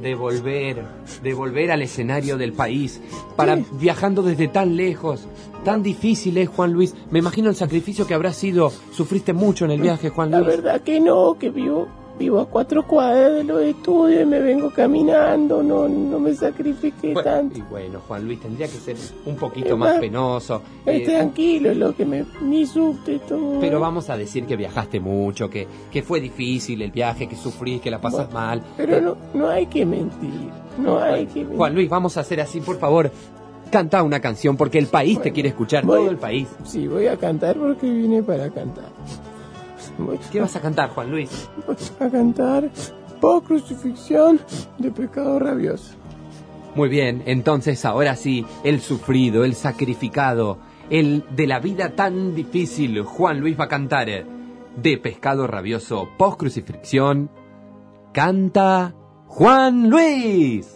de 0.00 0.14
volver, 0.16 0.84
de 1.22 1.34
volver 1.34 1.70
al 1.70 1.82
escenario 1.82 2.36
del 2.36 2.52
país, 2.52 3.00
para 3.36 3.56
viajando 3.74 4.22
desde 4.22 4.48
tan 4.48 4.76
lejos, 4.76 5.28
tan 5.64 5.84
difícil 5.84 6.36
es 6.38 6.48
Juan 6.48 6.72
Luis. 6.72 6.96
Me 7.12 7.20
imagino 7.20 7.48
el 7.48 7.54
sacrificio 7.54 8.08
que 8.08 8.14
habrá 8.14 8.32
sido. 8.32 8.70
Sufriste 8.90 9.32
mucho 9.32 9.64
en 9.66 9.70
el 9.70 9.80
viaje, 9.80 10.08
Juan 10.08 10.32
La 10.32 10.40
Luis. 10.40 10.56
verdad 10.56 10.80
que 10.80 10.98
no, 10.98 11.38
que 11.38 11.50
vivo, 11.50 11.86
vivo 12.22 12.40
a 12.40 12.46
cuatro 12.46 12.86
cuadras 12.86 13.32
de 13.32 13.44
los 13.44 13.60
estudios 13.62 14.22
y 14.22 14.24
me 14.26 14.38
vengo 14.40 14.70
caminando, 14.70 15.62
no, 15.62 15.88
no 15.88 16.18
me 16.20 16.32
sacrifiqué 16.34 17.12
Bueno, 17.14 17.22
tanto. 17.30 17.58
y 17.58 17.62
bueno, 17.62 18.00
Juan 18.06 18.24
Luis, 18.24 18.40
tendría 18.40 18.66
que 18.68 18.74
ser 18.74 18.96
un 19.26 19.34
poquito 19.36 19.76
más 19.76 19.90
más, 19.94 20.00
penoso. 20.00 20.62
Es 20.86 21.02
eh, 21.02 21.04
tranquilo, 21.12 21.74
lo 21.74 21.94
que 21.96 22.04
me, 22.06 22.24
mi 22.40 22.64
subte 22.64 23.18
todo. 23.20 23.58
pero 23.60 23.80
vamos 23.80 24.08
a 24.08 24.16
decir 24.16 24.46
que 24.46 24.54
viajaste 24.56 25.00
mucho, 25.00 25.50
que, 25.50 25.66
que 25.90 26.02
fue 26.02 26.20
difícil 26.20 26.80
el 26.82 26.92
viaje, 26.92 27.28
que 27.28 27.34
sufrís, 27.36 27.80
que 27.80 27.90
la 27.90 28.00
pasas 28.00 28.26
Bueno, 28.26 28.32
mal. 28.40 28.62
Pero 28.76 29.00
no, 29.00 29.16
no 29.34 29.48
hay 29.48 29.66
que 29.66 29.84
mentir, 29.84 30.30
no 30.78 30.98
hay 31.00 31.26
que 31.26 31.40
mentir. 31.40 31.56
Juan 31.56 31.74
Luis, 31.74 31.88
vamos 31.90 32.16
a 32.16 32.20
hacer 32.20 32.40
así, 32.40 32.60
por 32.60 32.78
favor. 32.78 33.10
Canta 33.72 34.02
una 34.02 34.20
canción 34.20 34.56
porque 34.56 34.78
el 34.78 34.86
país 34.86 35.20
te 35.20 35.32
quiere 35.32 35.48
escuchar, 35.48 35.84
voy- 35.84 36.00
todo 36.00 36.10
el 36.10 36.18
país. 36.18 36.46
Sí, 36.64 36.86
voy 36.86 37.06
a 37.08 37.16
cantar 37.16 37.56
porque 37.56 37.90
vine 37.90 38.22
para 38.22 38.48
cantar. 38.50 38.84
Voy 39.98 40.18
¿Qué 40.30 40.40
vas 40.40 40.56
a 40.56 40.60
cantar, 40.60 40.90
Juan 40.90 41.10
Luis? 41.10 41.48
voy 41.66 41.76
a 42.00 42.10
cantar 42.10 42.70
por 43.20 43.42
crucifixión 43.44 44.40
de 44.78 44.90
pecado 44.90 45.38
rabioso. 45.38 45.94
Muy 46.74 46.88
bien, 46.88 47.22
entonces 47.26 47.84
ahora 47.84 48.16
sí, 48.16 48.46
el 48.64 48.80
sufrido, 48.80 49.44
el 49.44 49.54
sacrificado, 49.54 50.58
el 50.88 51.22
de 51.36 51.46
la 51.46 51.60
vida 51.60 51.90
tan 51.90 52.34
difícil, 52.34 53.02
Juan 53.02 53.40
Luis 53.40 53.58
va 53.60 53.64
a 53.64 53.68
cantar 53.68 54.08
eh, 54.08 54.26
de 54.76 54.96
pescado 54.96 55.46
rabioso 55.46 56.08
post 56.16 56.38
crucifixión. 56.38 57.30
Canta 58.12 58.94
Juan 59.26 59.90
Luis. 59.90 60.71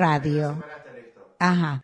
Radio. 0.00 0.62
Ajá. 1.38 1.82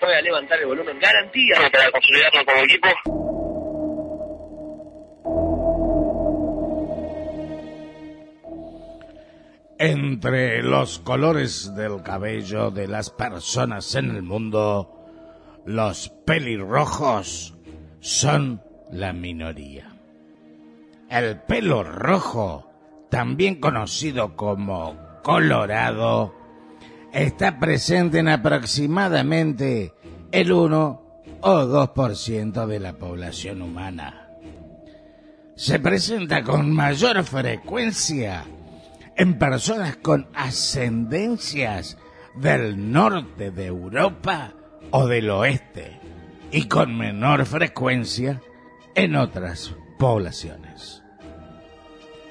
Voy 0.00 0.12
a 0.12 0.22
levantar 0.22 0.58
el 0.60 0.66
volumen. 0.66 0.98
Garantía 1.00 1.56
para 1.72 1.90
consolidarlo 1.90 2.44
como 2.44 2.58
equipo. 2.60 2.88
Entre 9.76 10.62
los 10.62 11.00
colores 11.00 11.74
del 11.74 12.02
cabello 12.02 12.70
de 12.70 12.86
las 12.86 13.10
personas 13.10 13.94
en 13.96 14.10
el 14.10 14.22
mundo, 14.22 14.94
los 15.66 16.10
pelirrojos 16.24 17.54
son 18.00 18.62
la 18.92 19.12
minoría. 19.12 19.90
El 21.10 21.40
pelo 21.40 21.82
rojo, 21.82 22.70
también 23.10 23.56
conocido 23.60 24.36
como 24.36 25.03
colorado, 25.24 26.34
está 27.10 27.58
presente 27.58 28.18
en 28.18 28.28
aproximadamente 28.28 29.94
el 30.30 30.52
1 30.52 31.02
o 31.40 31.50
2% 31.50 32.66
de 32.66 32.78
la 32.78 32.92
población 32.92 33.62
humana. 33.62 34.28
Se 35.56 35.80
presenta 35.80 36.44
con 36.44 36.70
mayor 36.70 37.24
frecuencia 37.24 38.44
en 39.16 39.38
personas 39.38 39.96
con 39.96 40.28
ascendencias 40.34 41.96
del 42.34 42.92
norte 42.92 43.50
de 43.50 43.66
Europa 43.66 44.52
o 44.90 45.06
del 45.06 45.30
oeste 45.30 45.98
y 46.50 46.68
con 46.68 46.98
menor 46.98 47.46
frecuencia 47.46 48.42
en 48.94 49.16
otras 49.16 49.74
poblaciones. 49.98 51.02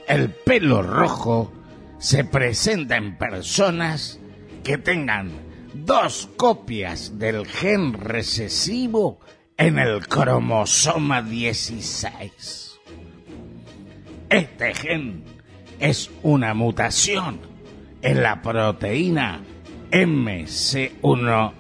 El 0.08 0.30
pelo 0.30 0.84
rojo 0.84 1.63
se 2.04 2.24
presenta 2.26 2.98
en 2.98 3.18
personas 3.18 4.20
que 4.62 4.78
tengan 4.78 5.32
dos 5.74 6.30
copias 6.36 7.18
del 7.18 7.48
gen 7.48 7.94
recesivo 7.94 9.22
en 9.56 9.80
el 9.80 10.06
cromosoma 10.06 11.22
16. 11.22 12.78
Este 14.30 14.74
gen 14.74 15.24
es 15.80 16.12
una 16.24 16.54
mutación 16.54 17.40
en 18.02 18.22
la 18.22 18.42
proteína 18.42 19.40
MC1R. 19.90 21.54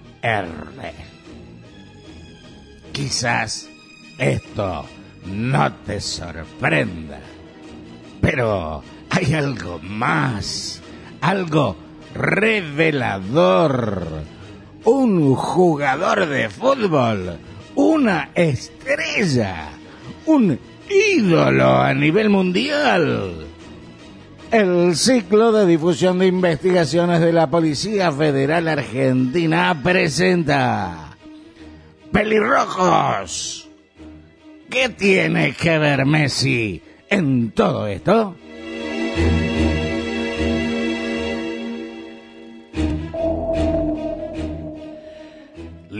Quizás 2.91 3.69
esto 4.17 4.86
no 5.25 5.73
te 5.86 6.01
sorprenda, 6.01 7.21
pero 8.19 8.84
hay 9.13 9.34
algo 9.36 9.80
más, 9.80 10.82
algo 11.21 11.76
revelador. 12.15 14.08
Un 14.86 15.36
jugador 15.36 16.26
de 16.28 16.49
fútbol, 16.49 17.38
una 17.76 18.32
estrella, 18.34 19.69
un 20.26 20.60
ídolo 20.89 21.78
a 21.78 21.93
nivel 21.93 22.30
mundial. 22.30 23.45
El 24.52 24.95
ciclo 24.95 25.52
de 25.52 25.67
difusión 25.67 26.17
de 26.19 26.28
investigaciones 26.28 27.21
de 27.21 27.34
la 27.34 27.47
Policía 27.47 28.12
Federal 28.12 28.67
Argentina 28.67 29.80
presenta 29.82 31.15
Pelirrojos. 32.12 33.69
¿Qué 34.69 34.89
tiene 34.89 35.54
que 35.54 35.78
ver 35.78 36.06
Messi 36.06 36.82
en 37.10 37.52
todo 37.52 37.88
esto? 37.88 38.36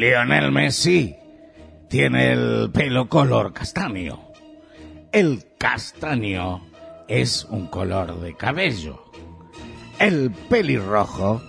Lionel 0.03 0.51
Messi 0.51 1.15
tiene 1.87 2.33
el 2.33 2.71
pelo 2.73 3.07
color 3.07 3.53
castaño. 3.53 4.33
El 5.13 5.45
castaño 5.57 6.61
es 7.07 7.45
un 7.45 7.67
color 7.67 8.19
de 8.19 8.35
cabello. 8.35 9.05
El 9.99 10.31
pelirrojo 10.31 11.41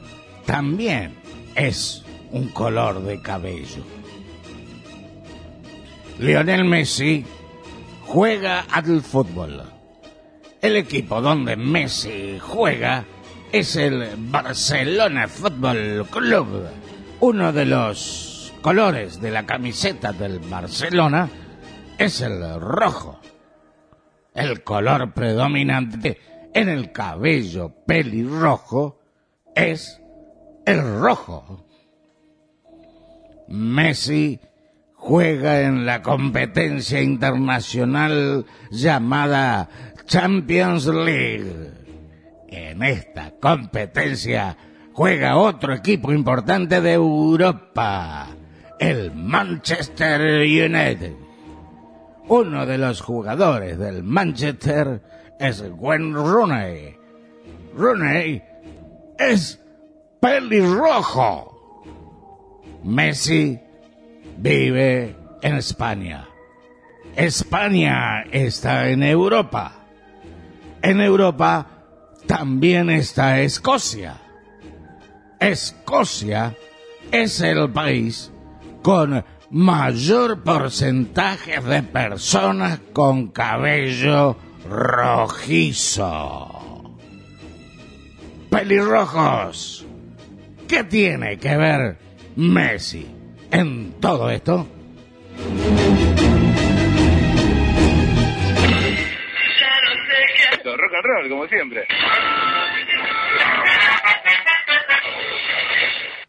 también 0.47 1.17
es 1.57 2.05
un 2.31 2.47
color 2.51 3.03
de 3.03 3.21
cabello. 3.21 3.83
Lionel 6.21 6.65
Messi 6.65 7.25
juega 8.03 8.61
al 8.71 9.03
fútbol. 9.03 9.65
El 10.63 10.77
equipo 10.77 11.21
donde 11.21 11.57
Messi 11.57 12.39
juega 12.39 13.05
es 13.51 13.75
el 13.75 14.11
Barcelona 14.17 15.27
Fútbol 15.27 16.07
Club. 16.09 16.69
Uno 17.19 17.53
de 17.53 17.65
los 17.65 18.24
colores 18.65 19.21
de 19.21 19.31
la 19.31 19.45
camiseta 19.45 20.15
del 20.15 20.39
Barcelona 20.39 21.29
es 21.99 22.23
el 22.23 22.59
rojo. 22.59 23.21
El 24.33 24.65
color 24.65 25.13
predominante 25.13 26.19
en 26.55 26.71
el 26.71 26.91
cabello 26.91 27.75
pelirrojo 27.87 29.03
es 29.55 30.01
el 30.65 30.99
rojo. 30.99 31.67
Messi 33.49 34.41
juega 34.95 35.61
en 35.61 35.85
la 35.85 36.01
competencia 36.01 37.03
internacional 37.03 38.47
llamada 38.71 39.69
Champions 40.07 40.87
League. 40.87 41.71
En 42.49 42.83
esta 42.83 43.35
competencia 43.39 44.57
juega 44.95 45.37
otro 45.37 45.75
equipo 45.75 46.15
importante 46.15 46.81
de 46.81 46.95
Europa, 46.95 48.29
el 48.79 49.13
Manchester 49.15 50.21
United. 50.21 51.15
Uno 52.29 52.65
de 52.67 52.79
los 52.79 53.01
jugadores 53.01 53.79
del 53.79 54.03
Manchester 54.03 55.03
es 55.39 55.63
Gwen 55.71 56.15
Rooney. 56.15 56.97
Rooney 57.75 58.43
es 59.19 59.61
pelirrojo. 60.21 61.51
Messi 62.83 63.59
vive 64.39 65.17
en 65.43 65.57
España. 65.57 66.29
España 67.17 68.23
está 68.31 68.89
en 68.89 69.03
Europa. 69.03 69.73
En 70.83 71.01
Europa 71.01 71.67
también 72.27 72.91
está 72.91 73.41
Escocia. 73.41 74.17
Escocia 75.39 76.55
es 77.13 77.41
el 77.41 77.71
país 77.71 78.34
con 78.85 79.25
mayor 79.51 80.43
porcentaje 80.43 81.59
de 81.59 81.83
personas 81.83 82.81
con 82.93 83.29
cabello 83.29 84.37
rojizo. 84.69 86.51
Pelirrojos. 88.51 89.87
¿Qué 90.69 90.85
tiene 90.85 91.39
que 91.39 91.57
ver 91.57 91.97
Messi 92.37 93.07
en 93.51 93.95
todo 94.01 94.29
esto? 94.29 94.69
Rock 100.63 100.95
and 100.95 101.05
roll, 101.05 101.29
como 101.31 101.47
siempre. 101.49 101.87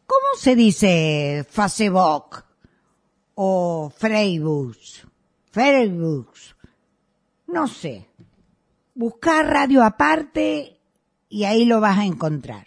¿Cómo 0.08 0.26
se 0.38 0.56
dice 0.56 1.46
Facebook 1.50 2.44
o 3.36 3.91
Freibus? 3.95 5.06
Freibus. 5.52 6.56
No 7.48 7.67
sé. 7.67 8.08
Buscar 8.93 9.45
radio 9.45 9.84
aparte 9.84 10.78
y 11.30 11.43
ahí 11.43 11.65
lo 11.65 11.82
vas 11.82 11.98
a 12.00 12.06
encontrar. 12.06 12.65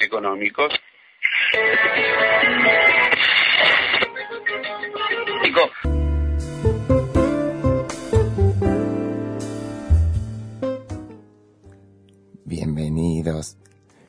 Económicos. 0.00 0.72
Nico. 5.42 5.70
Bienvenidos. 12.44 13.56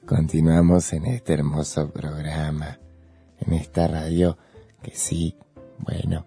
Continuamos 0.06 0.94
en 0.94 1.06
este 1.06 1.34
hermoso 1.34 1.92
programa, 1.92 2.80
en 3.39 3.54
esta 3.54 3.88
radio 3.88 4.38
que 4.82 4.91
sí, 4.95 5.36
bueno, 5.80 6.26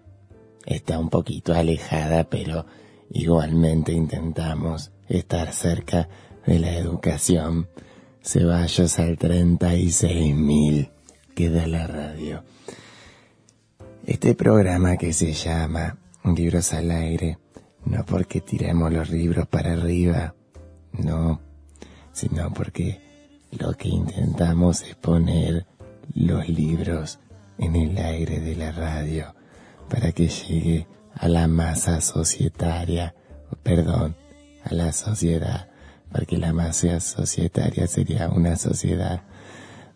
está 0.65 0.99
un 0.99 1.09
poquito 1.09 1.53
alejada, 1.53 2.25
pero 2.25 2.65
igualmente 3.09 3.91
intentamos 3.91 4.91
estar 5.07 5.51
cerca 5.53 6.07
de 6.45 6.59
la 6.59 6.73
educación. 6.75 7.67
Ceballos 8.21 8.99
al 8.99 9.17
36.000 9.17 10.91
queda 11.35 11.67
la 11.67 11.87
radio. 11.87 12.43
Este 14.05 14.35
programa 14.35 14.97
que 14.97 15.13
se 15.13 15.33
llama 15.33 15.97
Libros 16.23 16.73
al 16.73 16.91
aire, 16.91 17.37
no 17.85 18.05
porque 18.05 18.41
tiremos 18.41 18.91
los 18.91 19.09
libros 19.09 19.47
para 19.47 19.73
arriba, 19.73 20.35
No, 20.93 21.39
sino 22.11 22.53
porque 22.53 23.01
lo 23.51 23.73
que 23.73 23.89
intentamos 23.89 24.81
es 24.81 24.95
poner 24.95 25.65
los 26.13 26.47
libros 26.49 27.19
en 27.57 27.75
el 27.75 27.97
aire 27.97 28.39
de 28.39 28.55
la 28.55 28.71
radio 28.71 29.35
para 29.89 30.11
que 30.11 30.27
llegue 30.27 30.87
a 31.13 31.27
la 31.27 31.47
masa 31.47 32.01
societaria, 32.01 33.13
perdón, 33.63 34.15
a 34.63 34.73
la 34.73 34.91
sociedad, 34.93 35.69
porque 36.11 36.37
la 36.37 36.53
masa 36.53 36.99
societaria 36.99 37.87
sería 37.87 38.29
una 38.29 38.55
sociedad 38.55 39.23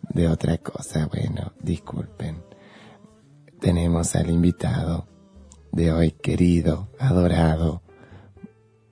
de 0.08 0.28
otra 0.28 0.58
cosa. 0.58 1.06
Bueno, 1.06 1.52
disculpen. 1.60 2.42
Tenemos 3.60 4.14
al 4.14 4.30
invitado 4.30 5.08
de 5.72 5.92
hoy, 5.92 6.10
querido, 6.12 6.88
adorado, 6.98 7.82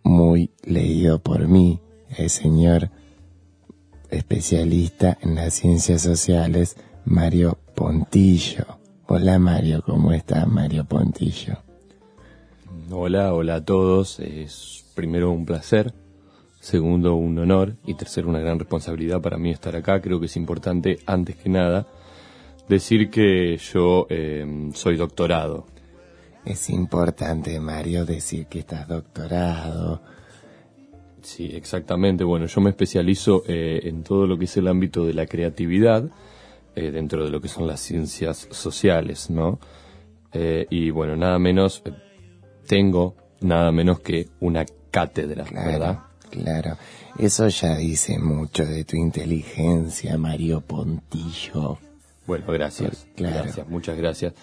muy 0.03 0.53
leído 0.63 1.23
por 1.23 1.49
mí, 1.49 1.81
el 2.17 2.31
señor 2.31 2.91
especialista 4.11 5.19
en 5.21 5.35
las 5.35 5.55
ciencias 5.55 6.03
sociales, 6.03 6.77
Mario 7.07 7.59
Pontillo. 7.75 8.65
Hola 9.07 9.39
Mario, 9.39 9.83
¿cómo 9.85 10.13
estás 10.13 10.49
Mario 10.49 10.87
Pontillo? 10.87 11.59
Hola, 12.91 13.35
hola 13.35 13.57
a 13.57 13.65
todos. 13.65 14.21
Es 14.21 14.87
primero 14.95 15.31
un 15.31 15.45
placer, 15.45 15.93
segundo 16.61 17.15
un 17.15 17.39
honor 17.39 17.77
y 17.85 17.95
tercero 17.95 18.29
una 18.31 18.41
gran 18.41 18.59
responsabilidad 18.59 19.21
para 19.21 19.37
mí 19.37 19.51
estar 19.51 19.77
acá. 19.77 20.01
Creo 20.01 20.19
que 20.19 20.27
es 20.27 20.37
importante, 20.37 20.99
antes 21.05 21.37
que 21.37 21.51
nada, 21.51 21.87
decir 22.69 23.11
que 23.11 23.59
yo 23.59 24.07
eh, 24.09 24.71
soy 24.73 24.97
doctorado. 24.97 25.67
Es 26.47 26.71
importante, 26.71 27.61
Mario, 27.61 28.07
decir 28.07 28.47
que 28.47 28.61
estás 28.61 28.89
doctorado. 28.89 30.01
Sí, 31.21 31.51
exactamente. 31.55 32.25
Bueno, 32.25 32.47
yo 32.47 32.61
me 32.63 32.71
especializo 32.71 33.45
eh, 33.47 33.81
en 33.85 34.03
todo 34.03 34.27
lo 34.27 34.39
que 34.39 34.47
es 34.47 34.57
el 34.57 34.69
ámbito 34.69 35.07
de 35.07 35.15
la 35.15 35.27
creatividad, 35.27 36.11
eh, 36.77 36.91
dentro 36.91 37.25
de 37.25 37.31
lo 37.31 37.41
que 37.41 37.49
son 37.49 37.67
las 37.67 37.81
ciencias 37.81 38.49
sociales, 38.51 39.31
¿no? 39.31 39.59
Eh, 40.33 40.67
y 40.71 40.91
bueno, 40.91 41.17
nada 41.17 41.39
menos, 41.39 41.83
eh, 41.85 41.93
tengo 42.67 43.15
nada 43.41 43.71
menos 43.71 44.01
que 44.01 44.29
una 44.41 44.65
cátedra, 44.91 45.45
¿verdad? 45.53 46.01
Claro, 46.31 46.77
eso 47.19 47.47
ya 47.49 47.77
dice 47.77 48.19
mucho 48.19 48.65
de 48.65 48.85
tu 48.85 48.97
inteligencia, 48.97 50.19
Mario 50.19 50.61
Pontillo. 50.61 51.79
Bueno, 52.27 52.47
gracias. 52.49 53.07
Claro. 53.15 53.45
Gracias, 53.45 53.69
muchas 53.69 53.97
gracias. 53.97 54.35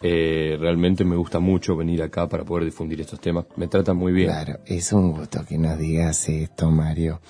Eh, 0.00 0.56
realmente 0.60 1.04
me 1.04 1.16
gusta 1.16 1.38
mucho 1.38 1.76
venir 1.76 2.02
acá 2.02 2.28
para 2.28 2.44
poder 2.44 2.64
difundir 2.64 3.00
estos 3.00 3.20
temas. 3.20 3.46
Me 3.56 3.68
tratan 3.68 3.96
muy 3.96 4.12
bien. 4.12 4.28
Claro, 4.28 4.58
es 4.66 4.92
un 4.92 5.12
gusto 5.12 5.44
que 5.46 5.58
nos 5.58 5.78
digas 5.78 6.28
esto, 6.28 6.70
Mario. 6.70 7.20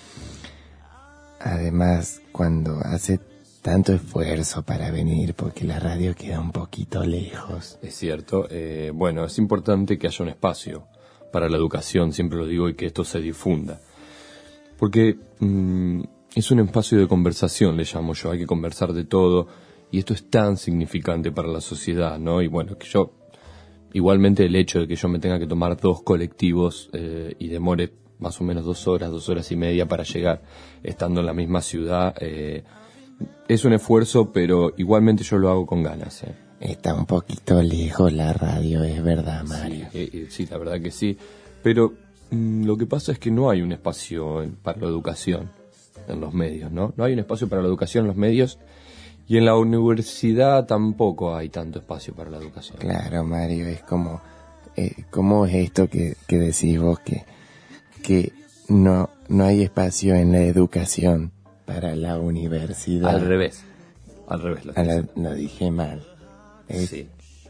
Además, 1.40 2.22
cuando 2.32 2.78
hace 2.78 3.20
tanto 3.62 3.92
esfuerzo 3.92 4.64
para 4.64 4.90
venir, 4.90 5.34
porque 5.34 5.64
la 5.64 5.78
radio 5.78 6.14
queda 6.16 6.40
un 6.40 6.50
poquito 6.50 7.04
lejos. 7.04 7.78
Es 7.80 7.94
cierto. 7.94 8.48
Eh, 8.50 8.90
bueno, 8.92 9.24
es 9.24 9.38
importante 9.38 9.98
que 9.98 10.08
haya 10.08 10.24
un 10.24 10.30
espacio 10.30 10.88
para 11.32 11.48
la 11.48 11.56
educación, 11.56 12.12
siempre 12.12 12.38
lo 12.38 12.46
digo, 12.46 12.68
y 12.68 12.74
que 12.74 12.86
esto 12.86 13.04
se 13.04 13.20
difunda. 13.20 13.80
Porque 14.76 15.16
mm, 15.38 16.02
es 16.34 16.50
un 16.50 16.58
espacio 16.58 16.98
de 16.98 17.06
conversación, 17.06 17.76
le 17.76 17.84
llamo 17.84 18.14
yo. 18.14 18.32
Hay 18.32 18.40
que 18.40 18.46
conversar 18.46 18.92
de 18.92 19.04
todo. 19.04 19.46
Y 19.92 20.00
esto 20.00 20.12
es 20.12 20.28
tan 20.28 20.56
significante 20.56 21.30
para 21.30 21.48
la 21.48 21.60
sociedad, 21.60 22.18
¿no? 22.18 22.42
Y 22.42 22.48
bueno, 22.48 22.76
que 22.76 22.88
yo, 22.88 23.12
igualmente 23.92 24.44
el 24.44 24.56
hecho 24.56 24.80
de 24.80 24.88
que 24.88 24.96
yo 24.96 25.08
me 25.08 25.20
tenga 25.20 25.38
que 25.38 25.46
tomar 25.46 25.76
dos 25.76 26.02
colectivos 26.02 26.90
eh, 26.94 27.36
y 27.38 27.48
demore 27.48 27.92
más 28.18 28.40
o 28.40 28.44
menos 28.44 28.64
dos 28.64 28.88
horas, 28.88 29.10
dos 29.10 29.28
horas 29.28 29.52
y 29.52 29.56
media 29.56 29.86
para 29.86 30.02
llegar, 30.02 30.42
estando 30.82 31.20
en 31.20 31.26
la 31.26 31.34
misma 31.34 31.60
ciudad, 31.60 32.14
eh, 32.20 32.64
es 33.48 33.64
un 33.64 33.72
esfuerzo, 33.72 34.32
pero 34.32 34.72
igualmente 34.76 35.24
yo 35.24 35.38
lo 35.38 35.50
hago 35.50 35.66
con 35.66 35.82
ganas. 35.82 36.22
¿eh? 36.24 36.34
Está 36.60 36.94
un 36.94 37.06
poquito 37.06 37.60
lejos 37.62 38.12
la 38.12 38.32
radio, 38.32 38.84
es 38.84 39.02
verdad, 39.02 39.44
Mario. 39.44 39.86
Sí, 39.92 39.98
eh, 39.98 40.10
eh, 40.12 40.26
sí, 40.30 40.46
la 40.50 40.58
verdad 40.58 40.80
que 40.80 40.90
sí. 40.90 41.16
Pero 41.62 41.94
mm, 42.30 42.64
lo 42.64 42.76
que 42.76 42.86
pasa 42.86 43.12
es 43.12 43.18
que 43.18 43.30
no 43.30 43.50
hay 43.50 43.62
un 43.62 43.72
espacio 43.72 44.46
para 44.62 44.78
la 44.78 44.86
educación 44.86 45.50
en 46.08 46.20
los 46.20 46.32
medios, 46.32 46.70
¿no? 46.70 46.92
No 46.96 47.04
hay 47.04 47.12
un 47.12 47.18
espacio 47.18 47.48
para 47.48 47.62
la 47.62 47.68
educación 47.68 48.04
en 48.04 48.08
los 48.08 48.16
medios 48.16 48.58
y 49.28 49.36
en 49.36 49.44
la 49.44 49.56
universidad 49.56 50.66
tampoco 50.66 51.34
hay 51.34 51.48
tanto 51.48 51.78
espacio 51.78 52.14
para 52.14 52.30
la 52.30 52.38
educación. 52.38 52.78
Claro, 52.78 53.24
Mario, 53.24 53.66
es 53.66 53.82
como, 53.82 54.20
eh, 54.76 55.04
¿cómo 55.10 55.46
es 55.46 55.54
esto 55.54 55.88
que, 55.88 56.16
que 56.26 56.38
decís 56.38 56.80
vos 56.80 57.00
que, 57.00 57.24
que 58.02 58.32
no, 58.68 59.10
no 59.28 59.44
hay 59.44 59.62
espacio 59.62 60.14
en 60.14 60.32
la 60.32 60.42
educación 60.42 61.32
para 61.64 61.94
la 61.96 62.18
universidad? 62.18 63.14
Al 63.16 63.26
revés. 63.26 63.64
Al 64.28 64.42
revés. 64.42 64.64
Lo, 64.64 64.72
la- 64.72 65.04
lo 65.16 65.34
dije 65.34 65.70
mal. 65.70 66.02
Es 66.68 66.88
Sí. 66.90 67.08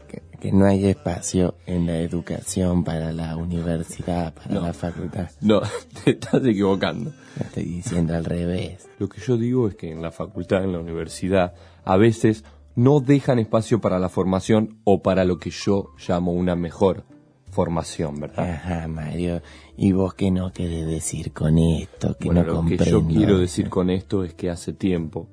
que, 0.09 0.21
que 0.39 0.51
no 0.51 0.65
hay 0.65 0.85
espacio 0.85 1.55
en 1.65 1.85
la 1.85 1.97
educación 1.99 2.83
para 2.83 3.11
la 3.11 3.35
universidad, 3.37 4.33
para 4.33 4.55
No. 4.55 4.61
la 4.61 4.73
facultad. 4.73 5.29
No, 5.41 5.61
te 6.03 6.11
estás 6.11 6.45
equivocando. 6.45 7.11
Lo 7.39 7.45
estoy 7.45 7.63
diciendo 7.65 8.15
al 8.15 8.25
revés. 8.25 8.87
Lo 8.99 9.07
que 9.09 9.21
yo 9.21 9.37
digo 9.37 9.67
es 9.67 9.75
que 9.75 9.91
en 9.91 10.01
la 10.01 10.11
facultad, 10.11 10.63
en 10.63 10.71
la 10.73 10.79
universidad, 10.79 11.53
a 11.85 11.97
veces 11.97 12.43
no 12.75 12.99
dejan 12.99 13.39
espacio 13.39 13.79
para 13.81 13.99
la 13.99 14.09
formación 14.09 14.79
o 14.83 15.01
para 15.03 15.25
lo 15.25 15.37
que 15.37 15.51
yo 15.51 15.91
llamo 16.07 16.31
una 16.33 16.55
mejor 16.55 17.03
formación, 17.53 18.19
¿verdad? 18.19 18.49
Ajá, 18.49 18.87
Mario. 18.87 19.41
¿Y 19.77 19.93
vos 19.93 20.13
qué 20.13 20.31
no 20.31 20.51
querés 20.51 20.85
decir 20.85 21.31
con 21.31 21.57
esto? 21.57 22.17
Que 22.19 22.25
Bueno, 22.25 22.43
no 22.43 22.61
lo 22.61 22.65
que 22.65 22.77
yo 22.77 23.05
quiero 23.05 23.37
decir 23.37 23.69
con 23.69 23.89
esto 23.89 24.23
es 24.23 24.33
que 24.33 24.49
hace 24.49 24.73
tiempo 24.73 25.27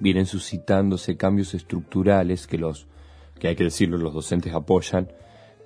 vienen 0.00 0.26
suscitándose 0.26 1.16
cambios 1.16 1.54
estructurales 1.54 2.46
que 2.46 2.58
los, 2.58 2.86
que 3.38 3.48
hay 3.48 3.56
que 3.56 3.64
decirlo, 3.64 3.96
los 3.98 4.12
docentes 4.12 4.52
apoyan, 4.52 5.08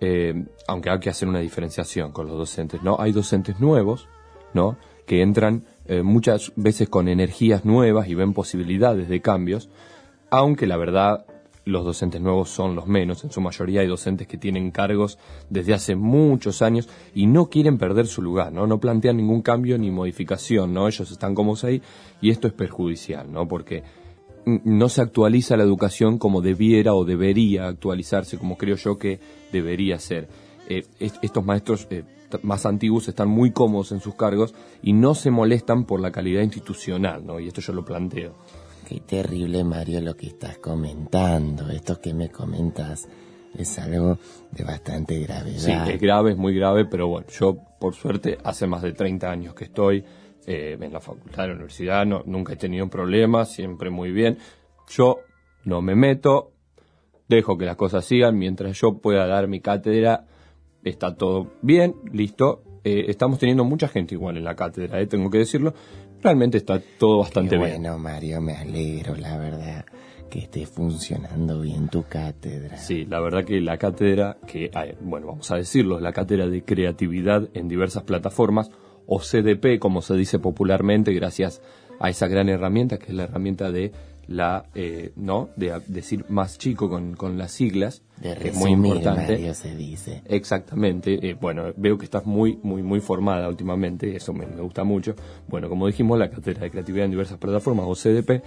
eh, 0.01 0.45
aunque 0.67 0.91
hay 0.91 1.01
que 1.01 1.11
hacer 1.11 1.29
una 1.29 1.41
diferenciación 1.41 2.13
con 2.13 2.27
los 2.27 2.37
docentes, 2.37 2.83
¿no? 2.83 2.97
Hay 3.01 3.13
docentes 3.13 3.61
nuevos, 3.61 4.09
¿no? 4.55 4.77
Que 5.07 5.23
entran 5.23 5.65
eh, 5.87 6.03
muchas 6.03 6.53
veces 6.57 6.89
con 6.89 7.09
energías 7.09 7.65
nuevas 7.65 8.09
y 8.09 8.15
ven 8.15 8.33
posibilidades 8.33 9.09
de 9.09 9.21
cambios, 9.21 9.69
aunque 10.31 10.67
la 10.67 10.77
verdad 10.77 11.27
los 11.65 11.85
docentes 11.85 12.21
nuevos 12.21 12.49
son 12.49 12.75
los 12.75 12.87
menos, 12.87 13.23
en 13.25 13.31
su 13.31 13.41
mayoría 13.41 13.83
hay 13.83 13.87
docentes 13.87 14.27
que 14.27 14.39
tienen 14.39 14.71
cargos 14.71 15.19
desde 15.51 15.75
hace 15.75 15.95
muchos 15.95 16.63
años 16.63 16.89
y 17.15 17.27
no 17.27 17.51
quieren 17.51 17.77
perder 17.79 18.07
su 18.07 18.23
lugar, 18.23 18.53
¿no? 18.53 18.67
No 18.67 18.81
plantean 18.81 19.19
ningún 19.19 19.43
cambio 19.43 19.77
ni 19.79 19.91
modificación, 19.91 20.73
¿no? 20.73 20.89
Ellos 20.89 21.11
están 21.11 21.35
como 21.35 21.55
ahí 21.63 21.83
y 22.21 22.31
esto 22.31 22.49
es 22.49 22.55
perjudicial, 22.55 23.31
¿no? 23.31 23.47
Porque 23.47 23.83
no 24.47 24.89
se 24.89 25.03
actualiza 25.03 25.57
la 25.57 25.65
educación 25.65 26.19
como 26.19 26.41
debiera 26.41 26.95
o 26.95 27.05
debería 27.05 27.69
actualizarse, 27.69 28.39
como 28.39 28.57
creo 28.57 28.77
yo 28.77 28.99
que 28.99 29.21
debería 29.53 29.99
ser. 29.99 30.29
Eh, 30.69 30.85
est- 30.99 31.19
estos 31.23 31.45
maestros 31.45 31.87
eh, 31.91 32.05
más 32.43 32.65
antiguos 32.65 33.07
están 33.09 33.29
muy 33.29 33.51
cómodos 33.51 33.93
en 33.93 34.01
sus 34.01 34.15
cargos 34.15 34.55
y 34.83 34.93
no 34.95 35.15
se 35.15 35.31
molestan 35.31 35.85
por 35.85 36.01
la 36.01 36.11
calidad 36.11 36.43
institucional, 36.43 37.27
¿no? 37.27 37.39
Y 37.39 37.49
esto 37.49 37.61
yo 37.61 37.73
lo 37.75 37.85
planteo. 37.85 38.35
Qué 38.91 38.99
terrible, 38.99 39.63
Mario, 39.63 40.01
lo 40.01 40.17
que 40.17 40.27
estás 40.27 40.59
comentando. 40.59 41.71
Esto 41.71 42.01
que 42.01 42.13
me 42.13 42.29
comentas 42.29 43.09
es 43.57 43.79
algo 43.79 44.19
de 44.51 44.65
bastante 44.65 45.15
Sí, 45.15 45.23
gravedad. 45.23 45.89
es 45.89 46.01
grave, 46.01 46.33
es 46.33 46.37
muy 46.37 46.57
grave, 46.57 46.87
pero 46.87 47.07
bueno, 47.07 47.29
yo 47.29 47.57
por 47.79 47.95
suerte 47.95 48.39
hace 48.43 48.67
más 48.67 48.83
de 48.83 48.93
30 48.93 49.31
años 49.31 49.55
que 49.55 49.67
estoy 49.67 50.05
eh, 50.45 50.77
en 50.81 50.93
la 50.93 50.99
facultad, 50.99 51.45
en 51.45 51.51
la 51.51 51.55
universidad, 51.55 52.05
no, 52.05 52.25
nunca 52.27 52.55
he 52.55 52.57
tenido 52.57 52.89
problemas, 52.89 53.53
siempre 53.53 53.91
muy 53.91 54.11
bien. 54.11 54.39
Yo 54.89 55.19
no 55.65 55.83
me 55.83 55.95
meto, 55.95 56.51
dejo 57.29 57.57
que 57.57 57.67
las 57.67 57.77
cosas 57.77 58.05
sigan, 58.05 58.37
mientras 58.37 58.77
yo 58.81 58.99
pueda 58.99 59.25
dar 59.29 59.47
mi 59.47 59.61
cátedra, 59.61 60.25
está 60.83 61.15
todo 61.15 61.53
bien, 61.63 61.95
listo. 62.13 62.65
Eh, 62.83 63.05
estamos 63.07 63.39
teniendo 63.39 63.63
mucha 63.63 63.87
gente 63.87 64.17
igual 64.17 64.37
en 64.37 64.43
la 64.43 64.57
cátedra, 64.57 65.01
eh, 65.01 65.07
tengo 65.07 65.31
que 65.31 65.39
decirlo. 65.39 65.75
Realmente 66.23 66.59
está 66.59 66.81
todo 66.99 67.19
bastante 67.19 67.51
Qué 67.51 67.57
bien. 67.57 67.83
bueno, 67.83 67.99
Mario, 67.99 68.41
me 68.41 68.55
alegro, 68.55 69.17
la 69.17 69.39
verdad, 69.39 69.85
que 70.29 70.41
esté 70.41 70.67
funcionando 70.67 71.61
bien 71.61 71.89
tu 71.89 72.05
cátedra. 72.05 72.77
Sí, 72.77 73.07
la 73.07 73.21
verdad 73.21 73.45
que 73.45 73.61
la 73.61 73.79
cátedra, 73.79 74.37
que, 74.47 74.67
eh, 74.67 74.97
bueno, 75.01 75.29
vamos 75.29 75.51
a 75.51 75.57
decirlo, 75.57 75.97
es 75.97 76.03
la 76.03 76.13
cátedra 76.13 76.47
de 76.47 76.63
creatividad 76.63 77.49
en 77.55 77.69
diversas 77.69 78.03
plataformas, 78.03 78.71
o 79.07 79.19
CDP, 79.19 79.79
como 79.81 80.03
se 80.03 80.15
dice 80.15 80.39
popularmente, 80.39 81.13
gracias 81.13 81.63
a 81.99 82.11
esa 82.11 82.29
gran 82.29 82.49
herramienta, 82.49 82.99
que 82.99 83.07
es 83.07 83.15
la 83.15 83.25
herramienta 83.25 83.73
de 83.73 83.93
la, 84.29 84.65
eh, 84.75 85.13
¿no? 85.17 85.49
De 85.57 85.81
decir 85.89 86.25
más 86.29 86.59
chico 86.59 86.89
con, 86.89 87.15
con 87.17 87.37
las 87.39 87.51
siglas, 87.53 88.03
De 88.21 88.35
que 88.37 88.49
es 88.49 88.55
muy 88.55 88.71
importante. 88.71 89.33
Mario, 89.33 89.55
se 89.55 89.75
dice. 89.77 90.23
Exactamente, 90.27 91.31
eh, 91.31 91.37
bueno, 91.41 91.73
veo 91.77 91.99
que 91.99 92.05
estás 92.05 92.27
muy, 92.27 92.59
muy, 92.63 92.83
muy 92.83 93.01
formada 93.01 93.49
últimamente, 93.49 94.15
eso 94.17 94.33
me, 94.33 94.47
me 94.47 94.61
gusta 94.63 94.85
mucho. 94.85 95.15
Bueno, 95.49 95.69
como 95.69 95.87
dijimos, 95.87 96.19
la 96.19 96.31
Cátedra 96.31 96.63
de 96.63 96.71
Creatividad 96.71 97.05
en 97.07 97.11
diversas 97.11 97.39
plataformas, 97.39 97.87
o 97.89 97.95
CDP, 97.95 98.43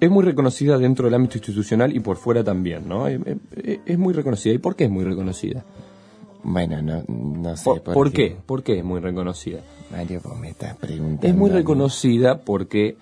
es 0.00 0.10
muy 0.10 0.24
reconocida 0.24 0.78
dentro 0.78 1.04
del 1.04 1.14
ámbito 1.14 1.36
institucional 1.38 1.94
y 1.94 2.00
por 2.00 2.16
fuera 2.16 2.42
también, 2.42 2.88
¿no? 2.88 3.06
Es, 3.06 3.20
es- 3.62 3.78
es 3.86 3.98
muy 3.98 4.12
reconocida. 4.14 4.52
¿Y 4.54 4.58
por 4.58 4.74
qué 4.76 4.84
es 4.84 4.90
muy 4.90 5.04
reconocida? 5.04 5.64
Bueno, 6.44 6.82
no, 6.82 7.04
no 7.06 7.56
sé 7.56 7.70
¿Por, 7.84 8.10
qué? 8.10 8.36
¿Por 8.46 8.64
qué 8.64 8.78
es 8.78 8.84
muy 8.84 8.98
reconocida? 9.00 9.60
Mario, 9.92 10.20
vos 10.24 10.36
me 10.38 10.48
estás 10.50 10.76
preguntando. 10.76 11.26
Es 11.28 11.34
muy 11.36 11.50
reconocida 11.50 12.38
porque 12.40 12.96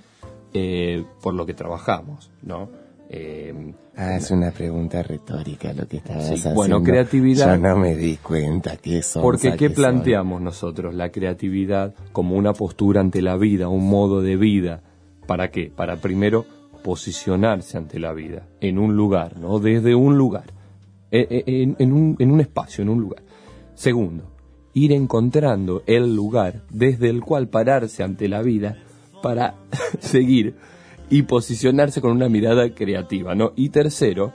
eh, 0.54 1.04
por 1.22 1.34
lo 1.34 1.46
que 1.46 1.54
trabajamos, 1.54 2.30
¿no? 2.42 2.68
Eh, 3.08 3.72
Ah, 3.96 4.16
es 4.16 4.30
una 4.30 4.50
pregunta 4.50 5.02
retórica 5.02 5.72
lo 5.74 5.86
que 5.86 5.98
estabas 5.98 6.28
Sí, 6.28 6.34
haciendo. 6.34 6.54
bueno, 6.54 6.82
creatividad- 6.82 7.56
Yo 7.56 7.60
no 7.60 7.76
me 7.76 7.94
di 7.96 8.16
cuenta 8.16 8.76
que 8.78 8.98
eso. 8.98 9.20
Porque 9.20 9.56
¿qué 9.56 9.68
planteamos 9.68 10.40
nosotros? 10.40 10.94
La 10.94 11.10
creatividad 11.10 11.92
como 12.12 12.36
una 12.36 12.54
postura 12.54 13.00
ante 13.02 13.20
la 13.20 13.36
vida, 13.36 13.68
un 13.68 13.90
modo 13.90 14.22
de 14.22 14.36
vida. 14.36 14.82
¿Para 15.26 15.50
qué? 15.50 15.70
Para 15.74 15.96
primero 15.96 16.46
posicionarse 16.82 17.76
ante 17.76 17.98
la 17.98 18.12
vida, 18.12 18.46
en 18.60 18.78
un 18.78 18.96
lugar, 18.96 19.38
¿no? 19.38 19.58
Desde 19.58 19.94
un 19.94 20.16
lugar, 20.16 20.44
eh, 21.10 21.26
eh, 21.30 21.42
en, 21.46 21.76
en 21.78 21.92
un, 21.92 22.16
en 22.18 22.30
un 22.30 22.40
espacio, 22.40 22.82
en 22.82 22.88
un 22.88 23.00
lugar. 23.00 23.22
Segundo, 23.74 24.24
ir 24.72 24.92
encontrando 24.92 25.82
el 25.86 26.14
lugar 26.14 26.62
desde 26.70 27.10
el 27.10 27.20
cual 27.20 27.48
pararse 27.48 28.02
ante 28.02 28.28
la 28.28 28.40
vida 28.42 28.76
para 29.22 29.54
seguir 30.00 30.56
y 31.08 31.22
posicionarse 31.22 32.00
con 32.00 32.12
una 32.12 32.28
mirada 32.28 32.72
creativa, 32.74 33.34
¿no? 33.34 33.52
Y 33.56 33.70
tercero, 33.70 34.32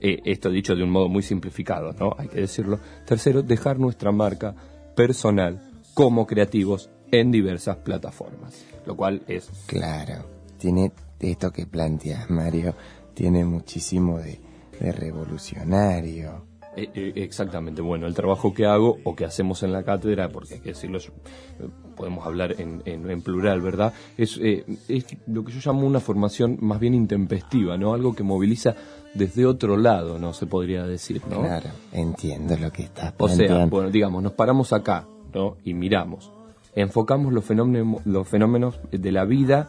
eh, 0.00 0.20
esto 0.24 0.50
dicho 0.50 0.74
de 0.74 0.82
un 0.82 0.90
modo 0.90 1.08
muy 1.08 1.22
simplificado, 1.22 1.92
¿no? 1.92 2.14
Hay 2.18 2.28
que 2.28 2.40
decirlo. 2.40 2.80
Tercero, 3.06 3.42
dejar 3.42 3.78
nuestra 3.78 4.10
marca 4.10 4.54
personal 4.96 5.60
como 5.94 6.26
creativos 6.26 6.90
en 7.12 7.30
diversas 7.30 7.76
plataformas, 7.78 8.64
lo 8.86 8.96
cual 8.96 9.22
es 9.26 9.50
Claro, 9.66 10.26
tiene 10.58 10.92
esto 11.20 11.52
que 11.52 11.66
planteas, 11.66 12.30
Mario, 12.30 12.74
tiene 13.14 13.44
muchísimo 13.44 14.18
de, 14.18 14.40
de 14.80 14.92
revolucionario. 14.92 16.49
Eh, 16.76 16.88
eh, 16.94 17.12
exactamente, 17.16 17.82
bueno, 17.82 18.06
el 18.06 18.14
trabajo 18.14 18.54
que 18.54 18.64
hago 18.64 18.98
o 19.02 19.16
que 19.16 19.24
hacemos 19.24 19.62
en 19.64 19.72
la 19.72 19.82
cátedra, 19.82 20.28
porque 20.28 20.54
hay 20.54 20.60
que 20.60 20.68
decirlo, 20.68 20.98
es- 20.98 21.08
eh, 21.08 21.68
podemos 21.96 22.24
hablar 22.24 22.54
en, 22.60 22.80
en- 22.84 23.10
en 23.10 23.22
plural, 23.22 23.60
¿verdad? 23.60 23.92
Es, 24.16 24.38
eh, 24.40 24.64
es 24.88 25.04
lo 25.26 25.44
que 25.44 25.52
yo 25.52 25.58
llamo 25.64 25.84
una 25.86 25.98
formación 25.98 26.58
más 26.60 26.78
bien 26.78 26.94
intempestiva, 26.94 27.76
¿no? 27.76 27.92
Algo 27.92 28.14
que 28.14 28.22
moviliza 28.22 28.76
desde 29.14 29.46
otro 29.46 29.76
lado, 29.76 30.20
¿no? 30.20 30.32
Se 30.32 30.46
podría 30.46 30.86
decir, 30.86 31.20
¿no? 31.28 31.40
Claro, 31.40 31.70
entiendo 31.92 32.56
lo 32.56 32.70
que 32.70 32.84
estás 32.84 33.12
O 33.18 33.28
sea, 33.28 33.66
bueno, 33.70 33.90
digamos, 33.90 34.22
nos 34.22 34.32
paramos 34.32 34.72
acá, 34.72 35.06
¿no? 35.34 35.56
Y 35.64 35.74
miramos. 35.74 36.30
Enfocamos 36.76 37.32
los 37.32 37.44
fenómenos, 37.44 38.06
los 38.06 38.28
fenómenos 38.28 38.78
de 38.92 39.10
la 39.10 39.24
vida 39.24 39.68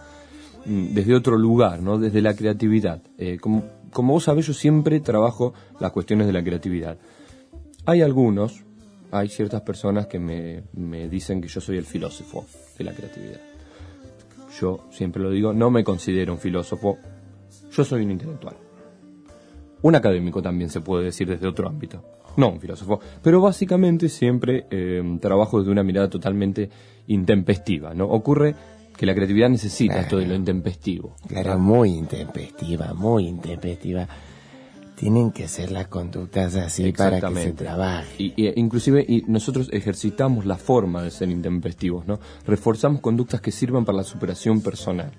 mm, 0.68 0.94
desde 0.94 1.16
otro 1.16 1.36
lugar, 1.36 1.82
¿no? 1.82 1.98
Desde 1.98 2.22
la 2.22 2.36
creatividad. 2.36 3.02
Eh, 3.18 3.38
como, 3.42 3.64
como 3.92 4.14
vos 4.14 4.24
sabés, 4.24 4.48
yo 4.48 4.54
siempre 4.54 5.00
trabajo 5.00 5.54
las 5.80 5.92
cuestiones 5.92 6.28
de 6.28 6.34
la 6.34 6.44
creatividad. 6.44 6.98
Hay 7.86 8.02
algunos, 8.02 8.64
hay 9.12 9.28
ciertas 9.30 9.62
personas 9.62 10.08
que 10.08 10.20
me, 10.20 10.64
me 10.74 11.08
dicen 11.10 11.42
que 11.42 11.48
yo 11.48 11.62
soy 11.62 11.78
el 11.78 11.86
filósofo 11.86 12.46
de 12.78 12.84
la 12.84 12.94
creatividad. 12.94 13.42
Yo 14.60 14.86
siempre 14.92 15.22
lo 15.22 15.30
digo, 15.30 15.54
no 15.54 15.72
me 15.72 15.84
considero 15.84 16.34
un 16.34 16.40
filósofo, 16.40 16.98
yo 17.72 17.86
soy 17.86 18.04
un 18.04 18.12
intelectual. 18.12 18.56
Un 19.82 19.96
académico 19.96 20.42
también 20.42 20.70
se 20.70 20.82
puede 20.82 21.06
decir 21.06 21.28
desde 21.28 21.48
otro 21.48 21.68
ámbito, 21.68 22.04
no 22.38 22.50
un 22.50 22.60
filósofo, 22.60 23.00
pero 23.24 23.42
básicamente 23.42 24.10
siempre 24.10 24.68
eh, 24.70 25.02
trabajo 25.20 25.60
desde 25.60 25.72
una 25.72 25.84
mirada 25.84 26.10
totalmente 26.10 26.70
intempestiva, 27.08 27.94
¿no? 27.96 28.06
Ocurre 28.06 28.56
que 29.02 29.08
la 29.08 29.16
creatividad 29.16 29.50
necesita 29.50 30.02
esto 30.02 30.20
de 30.20 30.28
lo 30.28 30.36
intempestivo. 30.36 31.16
Claro, 31.28 31.58
muy 31.58 31.90
intempestiva, 31.90 32.94
muy 32.94 33.28
intempestiva. 33.28 34.08
Tienen 34.96 35.32
que 35.32 35.48
ser 35.48 35.72
las 35.72 35.88
conductas 35.88 36.56
así 36.56 36.92
para 36.92 37.16
que 37.16 37.22
se 37.22 37.28
Exactamente. 37.30 37.64
trabaje. 37.64 38.16
Y, 38.20 38.34
y, 38.38 38.54
inclusive 38.60 39.04
y 39.08 39.24
nosotros 39.24 39.70
ejercitamos 39.74 40.46
la 40.46 40.56
forma 40.56 41.02
de 41.02 41.10
ser 41.10 41.32
intempestivos, 41.32 42.06
¿no? 42.06 42.20
Reforzamos 42.46 43.02
conductas 43.02 43.42
que 43.42 43.52
sirvan 43.52 43.86
para 43.86 43.98
la 43.98 44.04
superación 44.04 44.62
personal. 44.62 45.12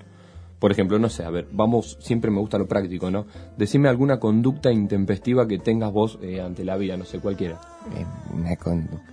Por 0.61 0.71
ejemplo, 0.71 1.01
no 1.01 1.09
sé, 1.09 1.25
a 1.25 1.31
ver, 1.31 1.49
vamos, 1.51 1.99
siempre 2.01 2.31
me 2.31 2.39
gusta 2.39 2.59
lo 2.59 2.69
práctico, 2.69 3.11
¿no? 3.11 3.27
Decime 3.59 3.89
alguna 3.89 4.21
conducta 4.21 4.71
intempestiva 4.71 5.49
que 5.49 5.59
tengas 5.59 5.93
vos 5.93 6.21
eh, 6.23 6.41
ante 6.41 6.65
la 6.65 6.77
vida, 6.77 6.97
no 6.97 7.05
sé, 7.05 7.19
cualquiera. 7.19 7.61
Eh, 7.97 8.07
una 8.33 8.55
conducta. 8.55 9.13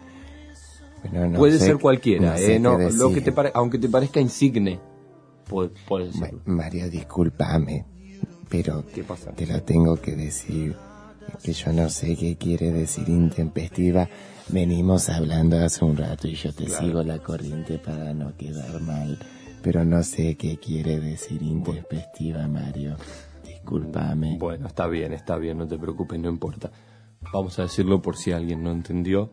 No 1.11 1.37
Puede 1.37 1.57
sé- 1.59 1.65
ser 1.65 1.77
cualquiera, 1.77 2.31
no 2.31 2.37
sé 2.37 2.55
¿eh? 2.55 2.59
No, 2.59 2.77
lo 2.77 3.11
que 3.13 3.21
te 3.21 3.31
pare- 3.31 3.51
aunque 3.53 3.77
te 3.79 3.87
parezca 3.89 4.19
insigne, 4.19 4.79
puede, 5.47 5.69
puede 5.87 6.11
ser. 6.13 6.35
Mario, 6.45 6.89
discúlpame, 6.89 7.85
pero 8.49 8.83
te 9.35 9.45
lo 9.47 9.61
tengo 9.63 9.95
que 9.97 10.15
decir. 10.15 10.75
Que 11.43 11.53
yo 11.53 11.71
no 11.71 11.89
sé 11.89 12.15
qué 12.15 12.35
quiere 12.37 12.71
decir 12.71 13.07
intempestiva. 13.07 14.09
Venimos 14.49 15.09
hablando 15.09 15.59
hace 15.63 15.85
un 15.85 15.95
rato 15.95 16.27
y 16.27 16.33
yo 16.33 16.51
te 16.51 16.65
Claro. 16.65 16.83
sigo 16.85 17.03
la 17.03 17.19
corriente 17.19 17.77
para 17.77 18.13
no 18.15 18.35
quedar 18.35 18.81
mal. 18.81 19.17
Pero 19.61 19.85
no 19.85 20.01
sé 20.01 20.35
qué 20.35 20.57
quiere 20.57 20.99
decir 20.99 21.41
intempestiva, 21.43 22.47
Mario. 22.47 22.95
Discúlpame. 23.45 24.37
Bueno, 24.39 24.67
está 24.67 24.87
bien, 24.87 25.13
está 25.13 25.37
bien, 25.37 25.57
no 25.59 25.67
te 25.67 25.77
preocupes, 25.77 26.19
no 26.19 26.29
importa. 26.29 26.71
Vamos 27.33 27.59
a 27.59 27.63
decirlo 27.63 28.01
por 28.01 28.15
si 28.17 28.31
alguien 28.31 28.63
no 28.63 28.71
entendió. 28.71 29.31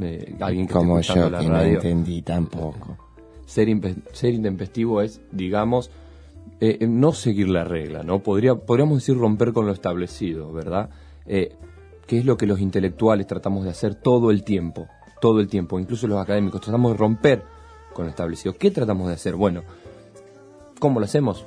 Eh, 0.00 0.36
alguien 0.40 0.66
que 0.66 0.72
Como 0.72 0.98
esté 0.98 1.14
yo 1.14 1.30
la 1.30 1.40
que 1.40 1.46
no 1.48 1.54
radio. 1.54 1.74
entendí 1.74 2.22
tampoco. 2.22 2.96
Ser, 3.46 3.68
ser 4.12 4.34
intempestivo 4.34 5.02
es, 5.02 5.20
digamos, 5.30 5.90
eh, 6.60 6.78
eh, 6.80 6.86
no 6.86 7.12
seguir 7.12 7.48
la 7.48 7.64
regla, 7.64 8.02
¿no? 8.02 8.20
Podría, 8.22 8.54
podríamos 8.54 8.98
decir 8.98 9.16
romper 9.18 9.52
con 9.52 9.66
lo 9.66 9.72
establecido, 9.72 10.52
¿verdad? 10.52 10.90
Eh, 11.26 11.56
que 12.06 12.18
es 12.18 12.24
lo 12.24 12.36
que 12.36 12.46
los 12.46 12.60
intelectuales 12.60 13.26
tratamos 13.26 13.64
de 13.64 13.70
hacer 13.70 13.94
todo 13.96 14.30
el 14.30 14.44
tiempo, 14.44 14.86
todo 15.20 15.40
el 15.40 15.48
tiempo, 15.48 15.80
incluso 15.80 16.06
los 16.06 16.20
académicos, 16.20 16.60
tratamos 16.60 16.92
de 16.92 16.98
romper 16.98 17.42
con 17.92 18.04
lo 18.04 18.10
establecido. 18.10 18.54
¿Qué 18.54 18.70
tratamos 18.70 19.08
de 19.08 19.14
hacer? 19.14 19.34
Bueno, 19.34 19.62
¿cómo 20.78 21.00
lo 21.00 21.04
hacemos? 21.06 21.44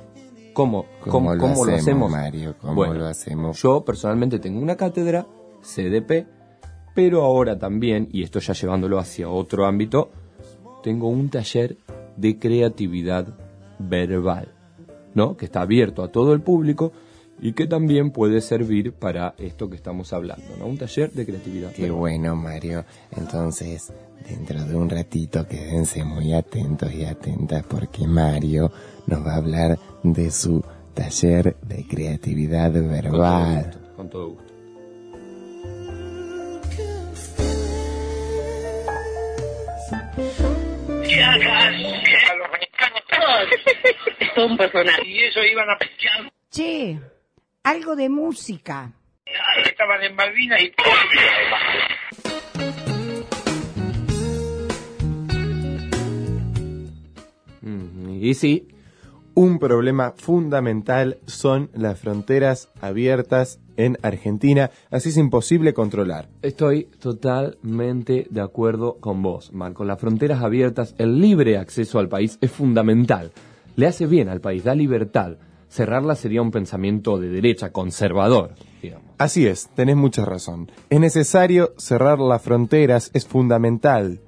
¿Cómo, 0.52 0.86
¿Cómo 1.00 1.34
lo 1.34 1.40
cómo 1.40 1.64
hacemos, 1.64 2.10
Mario? 2.10 2.54
¿Cómo 2.60 2.74
Bueno, 2.74 2.94
lo 2.94 3.06
hacemos? 3.06 3.60
Yo 3.60 3.84
personalmente 3.84 4.38
tengo 4.38 4.60
una 4.60 4.76
cátedra, 4.76 5.26
CDP, 5.62 6.26
pero 6.96 7.22
ahora 7.22 7.58
también, 7.58 8.08
y 8.10 8.22
esto 8.22 8.40
ya 8.40 8.54
llevándolo 8.54 8.98
hacia 8.98 9.28
otro 9.28 9.66
ámbito, 9.66 10.10
tengo 10.82 11.08
un 11.08 11.28
taller 11.28 11.76
de 12.16 12.38
creatividad 12.38 13.36
verbal, 13.78 14.48
¿no? 15.12 15.36
Que 15.36 15.44
está 15.44 15.60
abierto 15.60 16.02
a 16.02 16.10
todo 16.10 16.32
el 16.32 16.40
público 16.40 16.92
y 17.38 17.52
que 17.52 17.66
también 17.66 18.12
puede 18.12 18.40
servir 18.40 18.94
para 18.94 19.34
esto 19.36 19.68
que 19.68 19.76
estamos 19.76 20.14
hablando, 20.14 20.46
¿no? 20.58 20.64
Un 20.64 20.78
taller 20.78 21.12
de 21.12 21.26
creatividad. 21.26 21.72
Qué 21.72 21.82
verbal. 21.82 22.00
bueno, 22.00 22.34
Mario. 22.34 22.86
Entonces, 23.14 23.92
dentro 24.26 24.64
de 24.64 24.74
un 24.74 24.88
ratito 24.88 25.46
quédense 25.46 26.02
muy 26.02 26.32
atentos 26.32 26.94
y 26.94 27.04
atentas 27.04 27.62
porque 27.68 28.06
Mario 28.06 28.72
nos 29.06 29.22
va 29.22 29.34
a 29.34 29.36
hablar 29.36 29.78
de 30.02 30.30
su 30.30 30.64
taller 30.94 31.58
de 31.60 31.86
creatividad 31.86 32.72
verbal. 32.72 33.70
Con 33.94 34.08
todo 34.08 34.28
gusto. 34.30 34.45
¿Qué 34.45 34.45
hagas? 41.22 41.74
A 42.30 42.34
los 42.36 42.50
mexicanos 42.52 43.02
todos. 43.08 43.48
Es 44.20 44.34
todo 44.34 44.46
un 44.46 44.56
personaje. 44.56 45.06
Y 45.06 45.24
eso 45.24 45.42
iban 45.42 45.68
a 45.70 45.78
pescar. 45.78 46.32
Che, 46.50 46.98
algo 47.64 47.96
de 47.96 48.08
música. 48.08 48.92
Estaban 49.64 50.02
en 50.02 50.14
Malvinas 50.14 50.60
y... 50.62 50.72
Mm, 57.62 58.22
Y 58.22 58.34
sí, 58.34 58.68
Un 59.38 59.58
problema 59.58 60.14
fundamental 60.16 61.18
son 61.26 61.68
las 61.74 61.98
fronteras 61.98 62.70
abiertas 62.80 63.60
en 63.76 63.98
Argentina, 64.00 64.70
así 64.90 65.10
es 65.10 65.18
imposible 65.18 65.74
controlar. 65.74 66.30
Estoy 66.40 66.84
totalmente 66.98 68.26
de 68.30 68.40
acuerdo 68.40 68.96
con 68.98 69.20
vos, 69.20 69.52
Marco. 69.52 69.84
Las 69.84 70.00
fronteras 70.00 70.42
abiertas, 70.42 70.94
el 70.96 71.20
libre 71.20 71.58
acceso 71.58 71.98
al 71.98 72.08
país 72.08 72.38
es 72.40 72.50
fundamental. 72.50 73.30
Le 73.76 73.86
hace 73.86 74.06
bien 74.06 74.30
al 74.30 74.40
país, 74.40 74.64
da 74.64 74.74
libertad. 74.74 75.36
Cerrarla 75.68 76.14
sería 76.14 76.40
un 76.40 76.50
pensamiento 76.50 77.18
de 77.18 77.28
derecha, 77.28 77.72
conservador, 77.72 78.54
digamos. 78.80 79.10
Así 79.18 79.46
es, 79.46 79.68
tenés 79.74 79.96
mucha 79.96 80.24
razón. 80.24 80.70
Es 80.88 80.98
necesario 80.98 81.74
cerrar 81.76 82.20
las 82.20 82.40
fronteras, 82.40 83.10
es 83.12 83.26
fundamental. 83.26 84.18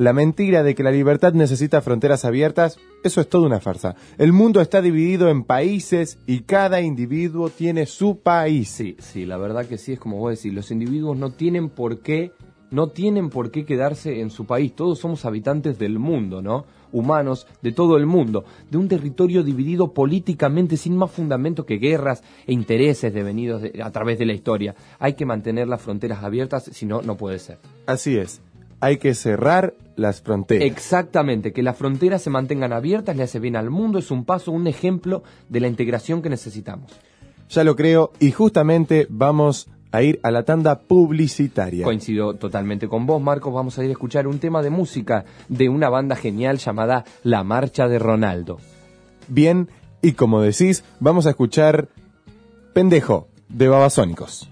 La 0.00 0.14
mentira 0.14 0.62
de 0.62 0.74
que 0.74 0.82
la 0.82 0.90
libertad 0.92 1.34
necesita 1.34 1.82
fronteras 1.82 2.24
abiertas, 2.24 2.78
eso 3.04 3.20
es 3.20 3.28
toda 3.28 3.46
una 3.46 3.60
farsa. 3.60 3.96
El 4.16 4.32
mundo 4.32 4.62
está 4.62 4.80
dividido 4.80 5.28
en 5.28 5.44
países 5.44 6.18
y 6.26 6.40
cada 6.40 6.80
individuo 6.80 7.50
tiene 7.50 7.84
su 7.84 8.16
país. 8.20 8.70
Sí, 8.70 8.96
sí, 8.98 9.26
la 9.26 9.36
verdad 9.36 9.66
que 9.66 9.76
sí, 9.76 9.92
es 9.92 10.00
como 10.00 10.16
vos 10.16 10.34
decís, 10.38 10.54
los 10.54 10.70
individuos 10.70 11.18
no 11.18 11.32
tienen 11.32 11.68
por 11.68 11.98
qué 12.00 12.32
no 12.70 12.86
tienen 12.88 13.28
por 13.28 13.50
qué 13.50 13.66
quedarse 13.66 14.20
en 14.22 14.30
su 14.30 14.46
país. 14.46 14.74
Todos 14.74 15.00
somos 15.00 15.26
habitantes 15.26 15.78
del 15.78 15.98
mundo, 15.98 16.40
¿no? 16.40 16.64
Humanos 16.92 17.46
de 17.60 17.72
todo 17.72 17.98
el 17.98 18.06
mundo, 18.06 18.46
de 18.70 18.78
un 18.78 18.88
territorio 18.88 19.42
dividido 19.42 19.92
políticamente 19.92 20.78
sin 20.78 20.96
más 20.96 21.10
fundamento 21.10 21.66
que 21.66 21.76
guerras 21.76 22.22
e 22.46 22.54
intereses 22.54 23.12
devenidos 23.12 23.60
de- 23.60 23.82
a 23.82 23.90
través 23.90 24.18
de 24.18 24.24
la 24.24 24.32
historia. 24.32 24.74
Hay 24.98 25.12
que 25.12 25.26
mantener 25.26 25.68
las 25.68 25.82
fronteras 25.82 26.22
abiertas, 26.24 26.70
si 26.72 26.86
no, 26.86 27.02
no 27.02 27.16
puede 27.18 27.38
ser. 27.38 27.58
Así 27.86 28.16
es. 28.16 28.40
Hay 28.80 28.98
que 28.98 29.14
cerrar 29.14 29.74
las 29.96 30.22
fronteras. 30.22 30.66
Exactamente, 30.66 31.52
que 31.52 31.62
las 31.62 31.76
fronteras 31.76 32.22
se 32.22 32.30
mantengan 32.30 32.72
abiertas 32.72 33.16
le 33.16 33.22
hace 33.22 33.38
bien 33.38 33.56
al 33.56 33.70
mundo, 33.70 33.98
es 33.98 34.10
un 34.10 34.24
paso, 34.24 34.52
un 34.52 34.66
ejemplo 34.66 35.22
de 35.48 35.60
la 35.60 35.68
integración 35.68 36.22
que 36.22 36.30
necesitamos. 36.30 36.90
Ya 37.50 37.64
lo 37.64 37.76
creo 37.76 38.12
y 38.18 38.30
justamente 38.30 39.06
vamos 39.10 39.68
a 39.92 40.02
ir 40.02 40.20
a 40.22 40.30
la 40.30 40.44
tanda 40.44 40.78
publicitaria. 40.78 41.84
Coincido 41.84 42.34
totalmente 42.34 42.88
con 42.88 43.06
vos, 43.06 43.20
Marcos. 43.20 43.52
Vamos 43.52 43.78
a 43.78 43.84
ir 43.84 43.90
a 43.90 43.92
escuchar 43.92 44.26
un 44.26 44.38
tema 44.38 44.62
de 44.62 44.70
música 44.70 45.24
de 45.48 45.68
una 45.68 45.88
banda 45.88 46.16
genial 46.16 46.58
llamada 46.58 47.04
La 47.24 47.42
Marcha 47.42 47.88
de 47.88 47.98
Ronaldo. 47.98 48.58
Bien, 49.28 49.68
y 50.02 50.12
como 50.12 50.40
decís, 50.40 50.84
vamos 51.00 51.26
a 51.26 51.30
escuchar 51.30 51.88
Pendejo 52.72 53.28
de 53.48 53.68
Babasónicos. 53.68 54.49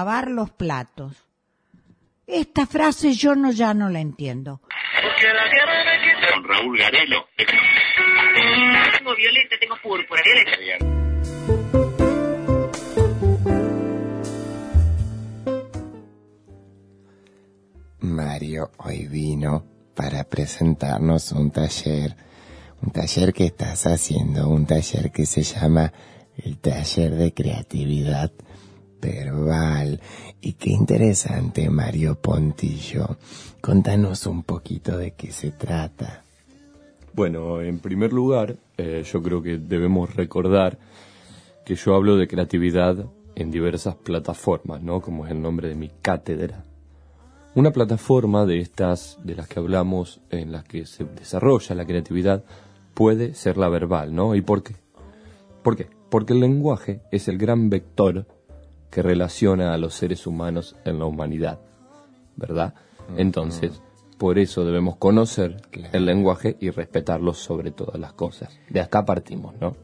Lavar 0.00 0.30
los 0.30 0.50
platos. 0.50 1.12
Esta 2.26 2.64
frase 2.66 3.12
yo 3.12 3.34
no 3.34 3.52
ya 3.52 3.74
no 3.74 3.90
la 3.90 4.00
entiendo. 4.00 4.62
Con 6.32 6.44
Raúl 6.44 6.78
Garelo. 6.78 7.26
Tengo 8.96 9.14
violeta, 9.14 9.56
tengo 9.60 9.76
púrpura, 9.82 10.22
violeta. 10.24 10.56
Mario 18.00 18.70
hoy 18.78 19.06
vino 19.06 19.66
para 19.94 20.24
presentarnos 20.24 21.32
un 21.32 21.50
taller, 21.50 22.16
un 22.80 22.90
taller 22.90 23.34
que 23.34 23.44
estás 23.44 23.86
haciendo, 23.86 24.48
un 24.48 24.64
taller 24.64 25.12
que 25.12 25.26
se 25.26 25.42
llama 25.42 25.92
el 26.38 26.58
taller 26.58 27.10
de 27.16 27.34
creatividad 27.34 28.32
verbal. 29.00 30.00
Y 30.40 30.54
qué 30.54 30.70
interesante, 30.70 31.68
Mario 31.70 32.16
Pontillo. 32.16 33.16
Contanos 33.60 34.26
un 34.26 34.42
poquito 34.42 34.96
de 34.96 35.12
qué 35.12 35.32
se 35.32 35.50
trata. 35.50 36.24
Bueno, 37.12 37.60
en 37.60 37.78
primer 37.80 38.12
lugar, 38.12 38.56
eh, 38.78 39.02
yo 39.10 39.22
creo 39.22 39.42
que 39.42 39.58
debemos 39.58 40.14
recordar 40.14 40.78
que 41.64 41.74
yo 41.74 41.94
hablo 41.94 42.16
de 42.16 42.28
creatividad 42.28 43.06
en 43.34 43.50
diversas 43.50 43.96
plataformas, 43.96 44.82
¿no? 44.82 45.00
Como 45.00 45.26
es 45.26 45.32
el 45.32 45.42
nombre 45.42 45.68
de 45.68 45.74
mi 45.74 45.90
cátedra. 46.02 46.64
Una 47.54 47.72
plataforma 47.72 48.46
de 48.46 48.60
estas 48.60 49.18
de 49.24 49.34
las 49.34 49.48
que 49.48 49.58
hablamos, 49.58 50.20
en 50.30 50.52
las 50.52 50.64
que 50.64 50.86
se 50.86 51.04
desarrolla 51.04 51.74
la 51.74 51.84
creatividad, 51.84 52.44
puede 52.94 53.34
ser 53.34 53.56
la 53.56 53.68
verbal, 53.68 54.14
¿no? 54.14 54.34
¿Y 54.36 54.40
por 54.40 54.62
qué? 54.62 54.76
¿Por 55.62 55.76
qué? 55.76 55.88
Porque 56.10 56.32
el 56.32 56.40
lenguaje 56.40 57.00
es 57.10 57.28
el 57.28 57.38
gran 57.38 57.68
vector 57.68 58.26
que 58.90 59.02
relaciona 59.02 59.72
a 59.72 59.78
los 59.78 59.94
seres 59.94 60.26
humanos 60.26 60.76
en 60.84 60.98
la 60.98 61.06
humanidad, 61.06 61.60
¿verdad? 62.36 62.74
Entonces, 63.16 63.80
por 64.18 64.38
eso 64.38 64.64
debemos 64.64 64.96
conocer 64.96 65.62
el 65.92 66.04
lenguaje 66.04 66.56
y 66.60 66.70
respetarlo 66.70 67.32
sobre 67.34 67.70
todas 67.70 67.98
las 67.98 68.12
cosas. 68.12 68.58
De 68.68 68.80
acá 68.80 69.04
partimos, 69.04 69.54
¿no? 69.60 69.74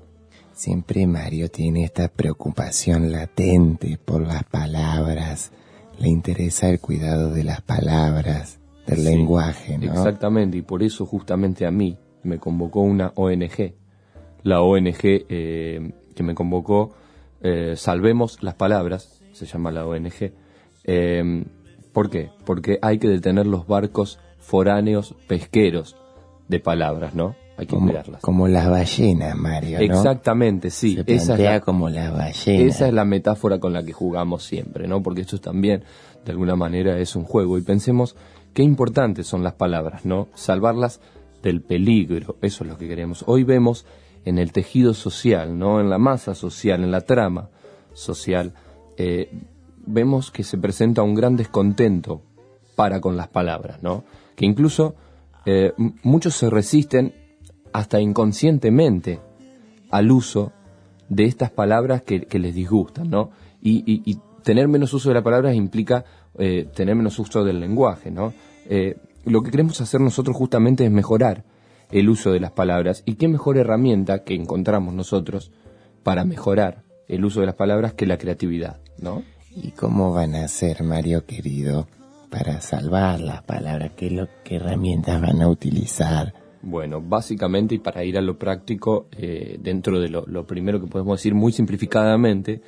Siempre 0.52 1.07
Mario 1.07 1.50
tiene 1.50 1.84
esta 1.84 2.09
preocupación 2.09 3.12
latente 3.12 3.98
por 4.02 4.26
las 4.26 4.44
palabras. 4.44 5.52
Le 5.98 6.09
interesa 6.09 6.68
el 6.70 6.80
cuidado 6.80 7.30
de 7.30 7.44
las 7.44 7.61
palabras, 7.61 8.59
del 8.86 8.98
Sí, 8.98 9.04
lenguaje, 9.04 9.78
¿no? 9.78 9.92
Exactamente, 9.92 10.57
y 10.59 10.62
por 10.62 10.82
eso 10.82 11.04
justamente 11.07 11.66
a 11.66 11.70
mí 11.70 11.98
me 12.22 12.38
convocó 12.38 12.80
una 12.80 13.12
ONG. 13.16 13.74
La 14.42 14.62
ONG 14.62 15.00
eh, 15.02 15.92
que 16.14 16.22
me 16.22 16.34
convocó, 16.34 16.94
eh, 17.47 17.76
Salvemos 17.76 18.42
las 18.42 18.55
Palabras, 18.55 19.20
se 19.32 19.47
llama 19.47 19.70
la 19.70 19.86
ONG. 19.86 20.32
Eh, 20.84 21.44
¿Por 21.92 22.11
qué? 22.11 22.30
Porque 22.44 22.78
hay 22.82 22.99
que 22.99 23.09
detener 23.09 23.47
los 23.47 23.66
barcos 23.66 24.18
foráneos 24.38 25.14
pesqueros 25.26 25.97
de 26.49 26.61
palabras, 26.61 27.14
¿no? 27.14 27.34
Hay 27.57 27.66
que 27.66 27.74
Como, 27.74 27.86
cuidarlas. 27.86 28.20
como 28.20 28.49
las 28.49 28.68
ballenas, 28.68 29.34
Mario, 29.36 29.78
¿no? 29.78 29.84
Exactamente, 29.84 30.70
sí. 30.70 30.97
Se 30.97 31.14
esa 31.14 31.34
es, 31.34 31.40
la, 31.40 31.61
como 31.61 31.88
las 31.88 32.12
ballenas. 32.12 32.74
esa 32.74 32.88
es 32.88 32.92
la 32.92 33.05
metáfora 33.05 33.59
con 33.59 33.72
la 33.72 33.82
que 33.82 33.92
jugamos 33.92 34.44
siempre, 34.44 34.86
¿no? 34.86 35.03
Porque 35.03 35.22
esto 35.22 35.38
también, 35.38 35.84
de 36.24 36.32
alguna 36.32 36.55
manera, 36.57 36.99
es 36.99 37.16
un 37.16 37.24
juego. 37.24 37.57
Y 37.57 37.62
pensemos 37.62 38.14
qué 38.53 38.62
importantes 38.62 39.26
son 39.26 39.42
las 39.42 39.55
palabras, 39.55 40.05
¿no? 40.05 40.28
Salvarlas 40.34 41.01
del 41.42 41.62
peligro, 41.62 42.36
eso 42.42 42.64
es 42.64 42.70
lo 42.70 42.76
que 42.76 42.88
queremos. 42.88 43.24
Hoy 43.26 43.44
vemos 43.44 43.86
en 44.27 44.39
el 44.39 44.53
tejido 44.53 44.93
social, 44.93 45.59
¿no? 45.59 45.81
En 45.81 45.89
la 45.89 45.97
masa 45.97 46.35
social, 46.35 46.85
en 46.85 46.91
la 46.91 47.01
trama 47.01 47.49
social, 47.95 48.53
eh, 48.99 49.31
vemos 49.87 50.31
que 50.31 50.45
se 50.45 50.59
presenta 50.59 51.03
un 51.03 51.14
gran 51.14 51.37
descontento 51.37 52.20
para 52.74 53.01
con 53.01 53.16
las 53.16 53.29
palabras, 53.29 53.83
¿no? 53.83 54.05
Que 54.35 54.45
incluso 54.45 54.95
eh, 55.47 55.72
muchos 56.03 56.35
se 56.35 56.51
resisten 56.51 57.14
hasta 57.72 58.01
inconscientemente 58.01 59.20
al 59.91 60.11
uso 60.11 60.53
de 61.09 61.24
estas 61.24 61.51
palabras 61.51 62.03
que, 62.03 62.27
les 62.39 62.55
disgustan, 62.55 63.09
¿no? 63.09 63.31
Y 63.62 64.18
tener 64.47 64.68
menos 64.68 64.95
uso 64.95 65.09
de 65.09 65.14
las 65.14 65.24
palabras 65.24 65.57
implica 65.57 66.05
eh, 66.39 66.68
tener 66.72 66.95
menos 66.95 67.18
uso 67.18 67.43
del 67.43 67.59
lenguaje, 67.59 68.12
¿no? 68.12 68.33
Eh, 68.66 68.97
lo 69.24 69.43
que 69.43 69.51
queremos 69.51 69.81
hacer 69.81 70.01
nosotros 70.01 70.37
justamente 70.37 70.85
es 70.85 70.91
mejorar 70.91 71.43
el 71.99 72.11
uso 72.11 72.30
de 72.32 72.40
las 72.40 72.53
palabras. 72.53 73.03
¿Y 73.07 73.14
qué 73.14 73.26
mejor 73.26 73.57
herramienta 73.57 74.22
que 74.22 74.34
encontramos 74.34 74.92
nosotros 74.92 75.51
para 76.03 76.24
mejorar 76.24 76.84
el 77.09 77.24
uso 77.24 77.40
de 77.40 77.47
las 77.47 77.55
palabras 77.55 77.94
que 77.94 78.07
la 78.07 78.18
creatividad, 78.18 78.80
¿no? 78.99 79.22
¿Y 79.55 79.70
cómo 79.70 80.12
van 80.12 80.34
a 80.34 80.44
hacer, 80.44 80.82
Mario 80.82 81.24
querido, 81.24 81.88
para 82.30 82.61
salvar 82.61 83.20
las 83.20 83.42
palabras? 83.44 83.92
¿Qué, 83.97 84.11
lo, 84.11 84.28
qué 84.44 84.57
herramientas 84.57 85.22
van 85.22 85.40
a 85.40 85.49
utilizar? 85.49 86.34
Bueno, 86.61 87.01
básicamente 87.01 87.76
y 87.76 87.78
para 87.78 88.05
ir 88.05 88.18
a 88.18 88.20
lo 88.20 88.38
práctico, 88.38 89.09
eh, 89.12 89.57
dentro 89.59 89.99
de 89.99 90.11
lo, 90.11 90.26
lo 90.26 90.47
primero 90.47 90.80
que 90.80 90.88
podemos 90.88 91.18
decir 91.18 91.34
muy 91.34 91.53
simplificadamente, 91.53 92.61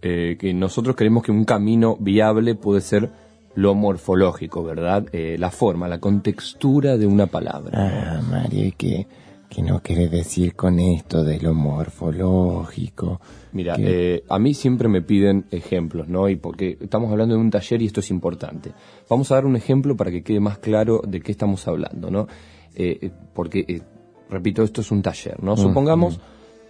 eh, 0.00 0.36
que 0.38 0.54
nosotros 0.54 0.94
creemos 0.94 1.24
que 1.24 1.32
un 1.32 1.44
camino 1.44 1.96
viable 1.98 2.54
puede 2.54 2.82
ser 2.82 3.10
lo 3.56 3.74
morfológico, 3.74 4.62
¿verdad? 4.62 5.06
Eh, 5.12 5.36
la 5.38 5.50
forma, 5.50 5.88
la 5.88 5.98
contextura 5.98 6.96
de 6.96 7.06
una 7.06 7.26
palabra. 7.26 7.72
Ah, 7.74 8.20
Mario, 8.30 8.66
¿y 8.66 8.72
qué, 8.72 9.06
qué 9.48 9.62
no 9.62 9.80
quiere 9.82 10.08
decir 10.08 10.54
con 10.54 10.78
esto 10.78 11.24
de 11.24 11.40
lo 11.40 11.54
morfológico? 11.54 13.20
Mira, 13.52 13.76
eh, 13.78 14.24
a 14.28 14.38
mí 14.38 14.54
siempre 14.54 14.88
me 14.88 15.02
piden 15.02 15.46
ejemplos, 15.50 16.08
¿no? 16.08 16.28
Y 16.28 16.36
porque 16.36 16.76
estamos 16.80 17.10
hablando 17.10 17.34
de 17.34 17.40
un 17.40 17.50
taller 17.50 17.80
y 17.82 17.86
esto 17.86 18.00
es 18.00 18.10
importante. 18.10 18.72
Vamos 19.08 19.30
a 19.32 19.36
dar 19.36 19.46
un 19.46 19.56
ejemplo 19.56 19.96
para 19.96 20.10
que 20.10 20.22
quede 20.22 20.40
más 20.40 20.58
claro 20.58 21.00
de 21.06 21.20
qué 21.20 21.32
estamos 21.32 21.66
hablando, 21.66 22.10
¿no? 22.10 22.26
Eh, 22.74 22.98
eh, 23.00 23.10
porque, 23.34 23.82
repito, 24.28 24.62
esto 24.62 24.82
es 24.82 24.90
un 24.90 25.00
taller, 25.02 25.42
¿no? 25.42 25.56
Supongamos 25.56 26.20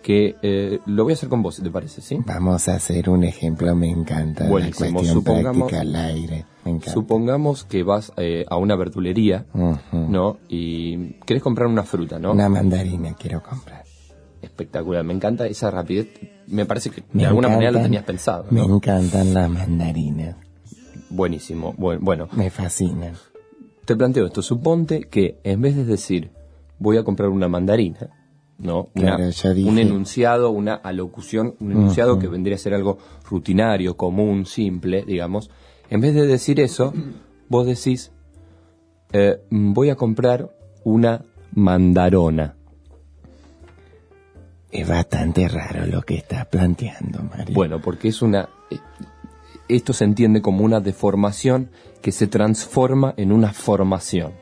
que 0.02 0.36
eh, 0.40 0.78
lo 0.86 1.02
voy 1.02 1.14
a 1.14 1.16
hacer 1.16 1.28
con 1.28 1.42
vos, 1.42 1.56
si 1.56 1.62
te 1.62 1.70
parece, 1.70 2.00
¿sí? 2.00 2.16
Vamos 2.24 2.68
a 2.68 2.76
hacer 2.76 3.10
un 3.10 3.24
ejemplo, 3.24 3.74
me 3.74 3.90
encanta. 3.90 4.44
La 4.44 4.50
cuestión 4.70 5.04
supongamos- 5.04 5.68
práctica 5.68 5.80
al 5.80 5.96
aire. 5.96 6.44
Supongamos 6.92 7.64
que 7.64 7.82
vas 7.82 8.12
eh, 8.16 8.44
a 8.48 8.56
una 8.56 8.76
verdulería. 8.76 9.46
¿no? 9.92 10.38
Y 10.48 11.12
querés 11.24 11.42
comprar 11.42 11.68
una 11.68 11.82
fruta, 11.84 12.18
¿no? 12.18 12.32
Una 12.32 12.48
mandarina 12.48 13.14
quiero 13.14 13.42
comprar. 13.42 13.84
Espectacular, 14.42 15.02
me 15.04 15.14
encanta 15.14 15.46
esa 15.46 15.70
rapidez. 15.70 16.08
Me 16.46 16.66
parece 16.66 16.90
que 16.90 17.02
de 17.12 17.26
alguna 17.26 17.48
manera 17.48 17.70
lo 17.72 17.82
tenías 17.82 18.04
pensado, 18.04 18.46
Me 18.50 18.62
encantan 18.62 19.34
las 19.34 19.50
mandarinas. 19.50 20.36
Buenísimo. 21.10 21.74
Buen- 21.76 22.00
Bueno, 22.04 22.28
Me 22.32 22.50
fascinan. 22.50 23.14
te 23.84 23.96
planteo 23.96 24.26
esto. 24.26 24.42
Suponte 24.42 25.02
que 25.02 25.38
en 25.44 25.60
vez 25.62 25.76
de 25.76 25.84
decir 25.84 26.30
voy 26.78 26.96
a 26.98 27.04
comprar 27.04 27.28
una 27.30 27.48
mandarina, 27.48 28.10
¿no? 28.58 28.88
Una- 28.94 29.16
Claro, 29.16 29.30
yo 29.30 29.54
dije- 29.54 29.68
Un 29.70 29.78
enunciado, 29.78 30.50
una 30.50 30.74
alocución, 30.74 31.54
un 31.60 31.72
enunciado 31.72 32.18
que 32.18 32.28
vendría 32.28 32.56
a 32.56 32.58
ser 32.58 32.74
algo 32.74 32.98
rutinario, 33.28 33.96
común, 33.96 34.46
simple, 34.46 35.04
digamos. 35.06 35.50
En 35.90 36.00
vez 36.00 36.14
de 36.14 36.26
decir 36.26 36.60
eso, 36.60 36.92
vos 37.48 37.66
decís 37.66 38.12
eh, 39.12 39.38
voy 39.50 39.90
a 39.90 39.96
comprar 39.96 40.50
una 40.84 41.24
mandarona. 41.52 42.56
Es 44.70 44.86
bastante 44.88 45.48
raro 45.48 45.86
lo 45.86 46.02
que 46.02 46.16
estás 46.16 46.46
planteando, 46.46 47.22
Mario. 47.22 47.54
Bueno, 47.54 47.80
porque 47.80 48.08
es 48.08 48.20
una... 48.20 48.48
eh, 48.70 48.78
Esto 49.68 49.92
se 49.92 50.04
entiende 50.04 50.42
como 50.42 50.64
una 50.64 50.80
deformación 50.80 51.70
que 52.02 52.12
se 52.12 52.26
transforma 52.26 53.14
en 53.16 53.32
una 53.32 53.52
formación, 53.52 54.32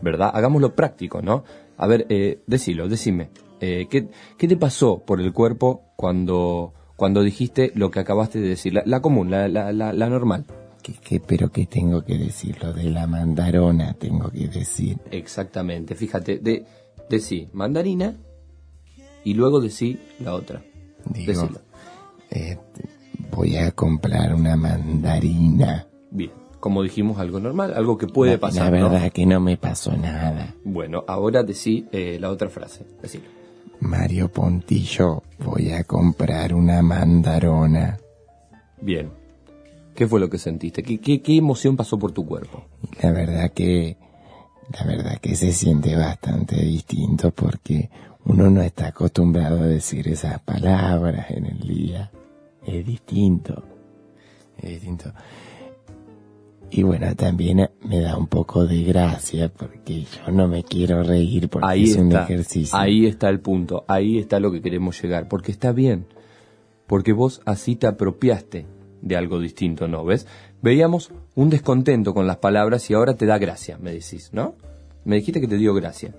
¿verdad? 0.00 0.30
Hagámoslo 0.32 0.74
práctico, 0.74 1.22
¿no? 1.22 1.44
A 1.76 1.86
ver, 1.86 2.06
eh, 2.10 2.42
decilo, 2.46 2.88
decime. 2.88 3.30
eh, 3.60 3.88
¿qué, 3.90 4.08
qué 4.36 4.46
te 4.46 4.56
pasó 4.56 5.02
por 5.04 5.20
el 5.20 5.32
cuerpo 5.32 5.82
cuando, 5.96 6.72
cuando 6.96 7.22
dijiste 7.22 7.72
lo 7.74 7.90
que 7.90 8.00
acabaste 8.00 8.38
de 8.38 8.48
decir? 8.48 8.74
La, 8.74 8.82
la 8.84 9.00
común, 9.00 9.30
la, 9.30 9.48
la, 9.48 9.72
la, 9.72 9.92
la 9.92 10.08
normal. 10.08 10.44
¿Qué, 10.82 10.94
qué, 10.94 11.20
pero 11.20 11.50
qué 11.50 11.66
tengo 11.66 12.02
que 12.04 12.16
decir? 12.18 12.56
Lo 12.62 12.72
de 12.72 12.84
la 12.84 13.06
mandarona 13.06 13.94
tengo 13.94 14.30
que 14.30 14.48
decir. 14.48 14.98
Exactamente, 15.10 15.94
fíjate, 15.94 16.38
de, 16.38 16.64
decí 17.08 17.48
mandarina 17.52 18.16
y 19.24 19.34
luego 19.34 19.60
decí 19.60 19.98
la 20.20 20.34
otra. 20.34 20.62
Digo, 21.04 21.48
eh, 22.30 22.56
voy 23.30 23.56
a 23.56 23.70
comprar 23.72 24.34
una 24.34 24.56
mandarina. 24.56 25.86
Bien, 26.10 26.30
como 26.60 26.82
dijimos, 26.82 27.18
algo 27.18 27.40
normal, 27.40 27.72
algo 27.74 27.98
que 27.98 28.06
puede 28.06 28.32
La- 28.32 28.40
pasar. 28.40 28.72
La 28.72 28.78
¿no? 28.80 28.90
verdad 28.90 29.12
que 29.12 29.26
no 29.26 29.40
me 29.40 29.56
pasó 29.56 29.96
nada. 29.96 30.54
Bueno, 30.64 31.04
ahora 31.06 31.42
decí 31.42 31.86
eh, 31.92 32.18
la 32.20 32.30
otra 32.30 32.48
frase. 32.48 32.84
Decilo. 33.02 33.24
Mario 33.80 34.28
Pontillo, 34.30 35.22
voy 35.38 35.70
a 35.72 35.84
comprar 35.84 36.52
una 36.54 36.82
mandarona. 36.82 37.98
Bien. 38.82 39.10
¿Qué 40.00 40.06
fue 40.06 40.18
lo 40.18 40.30
que 40.30 40.38
sentiste? 40.38 40.82
¿Qué, 40.82 40.96
qué, 40.96 41.20
qué 41.20 41.36
emoción 41.36 41.76
pasó 41.76 41.98
por 41.98 42.12
tu 42.12 42.24
cuerpo? 42.24 42.64
La 43.02 43.12
verdad 43.12 43.52
que, 43.52 43.98
la 44.72 44.86
verdad 44.86 45.18
que 45.20 45.34
se 45.36 45.52
siente 45.52 45.94
bastante 45.94 46.56
distinto 46.56 47.32
porque 47.32 47.90
uno 48.24 48.48
no 48.48 48.62
está 48.62 48.86
acostumbrado 48.86 49.60
a 49.60 49.66
decir 49.66 50.08
esas 50.08 50.40
palabras 50.40 51.30
en 51.30 51.44
el 51.44 51.58
día. 51.58 52.10
Es 52.66 52.86
distinto. 52.86 53.62
Es 54.56 54.70
distinto. 54.70 55.12
Y 56.70 56.82
bueno, 56.82 57.14
también 57.14 57.68
me 57.82 58.00
da 58.00 58.16
un 58.16 58.26
poco 58.26 58.64
de 58.64 58.82
gracia 58.82 59.52
porque 59.52 60.04
yo 60.04 60.32
no 60.32 60.48
me 60.48 60.64
quiero 60.64 61.02
reír 61.02 61.50
porque 61.50 61.68
Ahí 61.68 61.90
es 61.90 61.96
un 61.96 62.10
ejercicio. 62.12 62.78
Ahí 62.78 63.04
está 63.04 63.28
el 63.28 63.40
punto. 63.40 63.84
Ahí 63.86 64.16
está 64.18 64.40
lo 64.40 64.50
que 64.50 64.62
queremos 64.62 64.98
llegar. 65.02 65.28
Porque 65.28 65.52
está 65.52 65.72
bien. 65.72 66.06
Porque 66.86 67.12
vos 67.12 67.42
así 67.44 67.76
te 67.76 67.86
apropiaste 67.86 68.79
de 69.02 69.16
algo 69.16 69.40
distinto, 69.40 69.88
¿no? 69.88 70.04
¿Ves? 70.04 70.26
Veíamos 70.62 71.10
un 71.34 71.50
descontento 71.50 72.14
con 72.14 72.26
las 72.26 72.36
palabras 72.36 72.90
y 72.90 72.94
ahora 72.94 73.14
te 73.14 73.26
da 73.26 73.38
gracia, 73.38 73.78
me 73.78 73.92
decís, 73.92 74.30
¿no? 74.32 74.54
Me 75.04 75.16
dijiste 75.16 75.40
que 75.40 75.48
te 75.48 75.56
dio 75.56 75.74
gracia. 75.74 76.14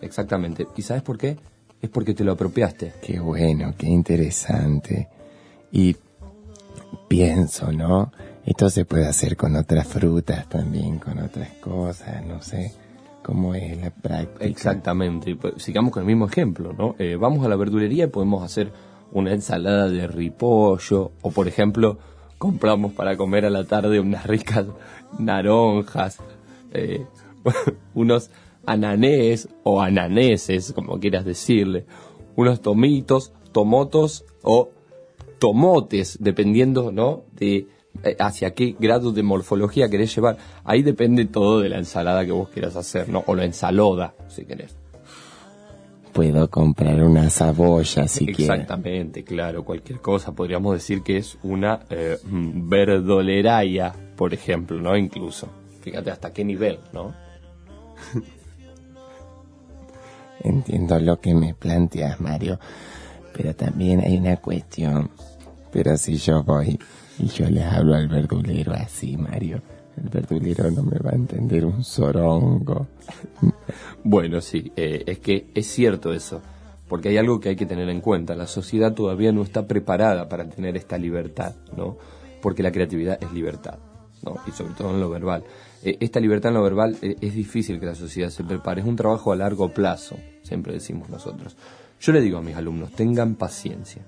Exactamente. 0.00 0.66
¿Y 0.76 0.82
sabes 0.82 1.02
por 1.02 1.18
qué? 1.18 1.36
Es 1.82 1.90
porque 1.90 2.14
te 2.14 2.24
lo 2.24 2.32
apropiaste. 2.32 2.94
Qué 3.02 3.18
bueno, 3.18 3.74
qué 3.76 3.86
interesante. 3.86 5.08
Y 5.72 5.96
pienso, 7.08 7.72
¿no? 7.72 8.12
Esto 8.44 8.70
se 8.70 8.84
puede 8.84 9.06
hacer 9.06 9.36
con 9.36 9.56
otras 9.56 9.86
frutas 9.86 10.48
también, 10.48 10.98
con 10.98 11.18
otras 11.18 11.50
cosas, 11.54 12.24
no 12.24 12.40
sé 12.40 12.72
cómo 13.26 13.56
es 13.56 13.76
la 13.80 13.90
práctica. 13.90 14.44
Exactamente. 14.44 15.34
Pues, 15.34 15.54
Sigamos 15.60 15.92
con 15.92 16.02
el 16.02 16.06
mismo 16.06 16.26
ejemplo, 16.26 16.72
¿no? 16.72 16.94
Eh, 17.00 17.16
vamos 17.16 17.44
a 17.44 17.48
la 17.48 17.56
verdulería 17.56 18.04
y 18.04 18.08
podemos 18.08 18.44
hacer 18.44 18.70
una 19.12 19.32
ensalada 19.32 19.88
de 19.88 20.06
ripollo 20.06 21.12
o, 21.22 21.30
por 21.30 21.48
ejemplo, 21.48 21.98
compramos 22.38 22.92
para 22.92 23.16
comer 23.16 23.44
a 23.46 23.50
la 23.50 23.64
tarde 23.64 24.00
unas 24.00 24.26
ricas 24.26 24.66
naranjas, 25.18 26.18
eh, 26.72 27.06
unos 27.94 28.30
ananés 28.66 29.48
o 29.62 29.80
ananeses, 29.80 30.72
como 30.72 30.98
quieras 30.98 31.24
decirle, 31.24 31.86
unos 32.34 32.60
tomitos, 32.60 33.32
tomotos 33.52 34.24
o 34.42 34.70
tomotes, 35.38 36.18
dependiendo, 36.20 36.92
¿no? 36.92 37.24
De 37.32 37.68
eh, 38.02 38.16
hacia 38.18 38.54
qué 38.54 38.76
grado 38.78 39.12
de 39.12 39.22
morfología 39.22 39.88
querés 39.88 40.14
llevar. 40.14 40.36
Ahí 40.64 40.82
depende 40.82 41.24
todo 41.24 41.60
de 41.60 41.68
la 41.68 41.78
ensalada 41.78 42.24
que 42.26 42.32
vos 42.32 42.48
quieras 42.48 42.76
hacer, 42.76 43.08
¿no? 43.08 43.24
O 43.26 43.34
la 43.34 43.44
ensalada, 43.44 44.14
si 44.28 44.44
querés. 44.44 44.76
Puedo 46.16 46.48
comprar 46.48 47.02
una 47.02 47.28
cebolla 47.28 48.08
si 48.08 48.24
quiero. 48.24 48.54
Exactamente, 48.54 49.22
claro, 49.22 49.64
cualquier 49.64 50.00
cosa. 50.00 50.32
Podríamos 50.32 50.72
decir 50.72 51.02
que 51.02 51.18
es 51.18 51.36
una 51.42 51.80
eh, 51.90 52.16
verdoleraia, 52.24 53.92
por 54.16 54.32
ejemplo, 54.32 54.80
¿no? 54.80 54.96
Incluso. 54.96 55.46
Fíjate 55.82 56.10
hasta 56.10 56.32
qué 56.32 56.42
nivel, 56.42 56.78
¿no? 56.94 57.12
Entiendo 60.40 60.98
lo 61.00 61.20
que 61.20 61.34
me 61.34 61.52
planteas, 61.52 62.18
Mario, 62.18 62.58
pero 63.34 63.54
también 63.54 64.00
hay 64.00 64.16
una 64.16 64.38
cuestión. 64.38 65.10
Pero 65.70 65.98
si 65.98 66.16
yo 66.16 66.42
voy 66.42 66.78
y 67.18 67.26
yo 67.26 67.50
le 67.50 67.62
hablo 67.62 67.94
al 67.94 68.08
verdulero 68.08 68.72
así, 68.72 69.18
Mario, 69.18 69.60
el 69.96 70.08
verdulero 70.08 70.70
no 70.70 70.82
me 70.82 70.98
va 70.98 71.10
a 71.10 71.14
entender 71.14 71.64
un 71.64 71.84
sorongo. 71.84 72.86
Bueno, 74.04 74.40
sí, 74.40 74.72
eh, 74.76 75.04
es 75.06 75.18
que 75.18 75.46
es 75.54 75.66
cierto 75.66 76.12
eso, 76.12 76.40
porque 76.88 77.08
hay 77.08 77.16
algo 77.16 77.40
que 77.40 77.50
hay 77.50 77.56
que 77.56 77.66
tener 77.66 77.88
en 77.88 78.00
cuenta. 78.00 78.34
La 78.34 78.46
sociedad 78.46 78.94
todavía 78.94 79.32
no 79.32 79.42
está 79.42 79.66
preparada 79.66 80.28
para 80.28 80.48
tener 80.48 80.76
esta 80.76 80.98
libertad, 80.98 81.54
¿no? 81.76 81.96
Porque 82.40 82.62
la 82.62 82.70
creatividad 82.70 83.18
es 83.22 83.32
libertad, 83.32 83.78
¿no? 84.22 84.36
Y 84.46 84.52
sobre 84.52 84.74
todo 84.74 84.90
en 84.90 85.00
lo 85.00 85.10
verbal. 85.10 85.44
Eh, 85.82 85.96
esta 86.00 86.20
libertad 86.20 86.50
en 86.50 86.54
lo 86.54 86.62
verbal 86.62 86.96
eh, 87.02 87.16
es 87.20 87.34
difícil 87.34 87.80
que 87.80 87.86
la 87.86 87.94
sociedad 87.94 88.30
se 88.30 88.44
prepare, 88.44 88.80
es 88.80 88.86
un 88.86 88.96
trabajo 88.96 89.32
a 89.32 89.36
largo 89.36 89.72
plazo, 89.72 90.16
siempre 90.42 90.72
decimos 90.72 91.08
nosotros. 91.08 91.56
Yo 92.00 92.12
le 92.12 92.20
digo 92.20 92.38
a 92.38 92.42
mis 92.42 92.56
alumnos, 92.56 92.92
tengan 92.92 93.34
paciencia. 93.34 94.02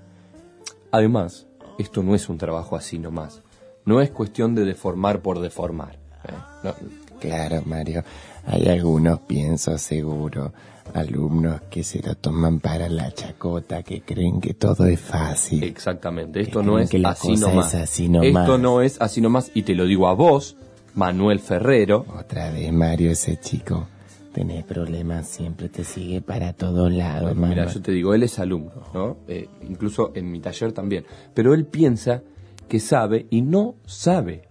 Además, 0.90 1.46
esto 1.78 2.02
no 2.02 2.14
es 2.14 2.28
un 2.28 2.38
trabajo 2.38 2.76
así 2.76 2.98
nomás. 2.98 3.42
No 3.84 4.00
es 4.00 4.10
cuestión 4.10 4.54
de 4.54 4.64
deformar 4.64 5.22
por 5.22 5.40
deformar. 5.40 5.98
¿eh? 6.24 6.72
Claro, 7.20 7.62
Mario, 7.64 8.04
hay 8.50 8.66
algunos, 8.68 9.20
pienso 9.20 9.76
seguro, 9.76 10.52
alumnos 10.94 11.60
que 11.70 11.84
se 11.84 12.00
lo 12.02 12.14
toman 12.14 12.60
para 12.60 12.88
la 12.88 13.12
chacota, 13.12 13.82
que 13.82 14.00
creen 14.00 14.40
que 14.40 14.54
todo 14.54 14.86
es 14.86 14.98
fácil. 15.00 15.62
Exactamente, 15.64 16.40
esto 16.40 16.62
no 16.62 16.78
es 16.78 16.88
que 16.88 17.02
así 17.04 17.36
nomás. 17.36 17.74
es 17.74 17.80
así 17.82 18.08
nomás. 18.08 18.42
Esto 18.42 18.58
no 18.58 18.80
es 18.80 19.00
así 19.00 19.20
nomás 19.20 19.50
y 19.54 19.62
te 19.62 19.74
lo 19.74 19.84
digo 19.84 20.08
a 20.08 20.14
vos, 20.14 20.56
Manuel 20.94 21.40
Ferrero. 21.40 22.06
Otra 22.18 22.50
vez, 22.50 22.72
Mario, 22.72 23.10
ese 23.10 23.38
chico. 23.38 23.86
Tenés 24.32 24.64
problemas, 24.64 25.26
siempre 25.28 25.68
te 25.68 25.84
sigue 25.84 26.20
para 26.20 26.52
todos 26.52 26.92
lados, 26.92 27.34
Mira, 27.34 27.48
Manuel. 27.48 27.68
yo 27.68 27.82
te 27.82 27.92
digo, 27.92 28.14
él 28.14 28.22
es 28.22 28.38
alumno, 28.38 28.84
¿no? 28.94 29.16
Eh, 29.26 29.48
incluso 29.68 30.12
en 30.14 30.30
mi 30.30 30.40
taller 30.40 30.72
también. 30.72 31.04
Pero 31.34 31.54
él 31.54 31.66
piensa 31.66 32.22
que 32.68 32.78
sabe 32.80 33.26
y 33.30 33.42
no 33.42 33.74
sabe. 33.84 34.47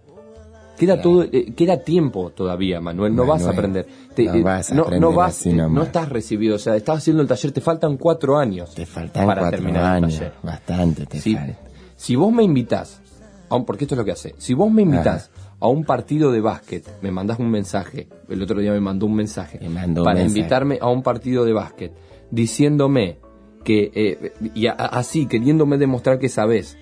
Queda 0.78 1.00
todo, 1.02 1.24
eh, 1.24 1.52
queda 1.56 1.78
tiempo 1.78 2.30
todavía, 2.30 2.80
Manuel. 2.80 3.14
No 3.14 3.26
vas 3.26 3.44
a 3.44 3.50
aprender. 3.50 3.86
no 4.16 4.34
eh, 4.34 4.42
vas 4.42 4.70
a 4.70 4.74
no, 4.74 4.82
aprender 4.82 5.00
no 5.00 5.12
vas, 5.12 5.44
estás 5.82 6.08
recibido. 6.08 6.56
O 6.56 6.58
sea, 6.58 6.76
estás 6.76 6.98
haciendo 6.98 7.22
el 7.22 7.28
taller, 7.28 7.52
te 7.52 7.60
faltan 7.60 7.96
cuatro 7.96 8.38
años. 8.38 8.74
Te 8.74 8.86
faltan 8.86 9.26
para 9.26 9.40
cuatro 9.42 9.58
terminar 9.58 9.82
el 9.98 10.04
años, 10.04 10.18
taller. 10.18 10.32
bastante 10.42 11.06
te 11.06 11.20
Si, 11.20 11.34
falta. 11.34 11.58
si 11.96 12.14
vos 12.16 12.32
me 12.32 12.42
invitás, 12.44 13.00
a 13.48 13.56
un- 13.56 13.64
porque 13.64 13.84
esto 13.84 13.94
es 13.94 13.98
lo 13.98 14.04
que 14.04 14.12
hace, 14.12 14.34
si 14.38 14.54
vos 14.54 14.70
me 14.70 14.82
invitás 14.82 15.30
a 15.60 15.66
un 15.68 15.84
partido 15.84 16.30
de 16.30 16.40
básquet, 16.40 16.86
me 17.02 17.10
mandás 17.10 17.38
un 17.40 17.50
mensaje, 17.50 18.06
el 18.28 18.40
otro 18.42 18.60
día 18.60 18.70
me 18.72 18.80
mandó 18.80 19.06
un 19.06 19.14
mensaje, 19.14 19.58
mandó 19.68 20.02
un 20.02 20.04
para 20.04 20.18
mensaje. 20.20 20.38
invitarme 20.38 20.78
a 20.80 20.88
un 20.88 21.02
partido 21.02 21.44
de 21.44 21.52
básquet, 21.52 21.92
diciéndome 22.30 23.18
que, 23.64 23.90
eh, 23.94 24.32
y 24.54 24.66
a- 24.68 24.72
así, 24.74 25.26
queriéndome 25.26 25.76
demostrar 25.76 26.18
que 26.20 26.28
sabés, 26.28 26.78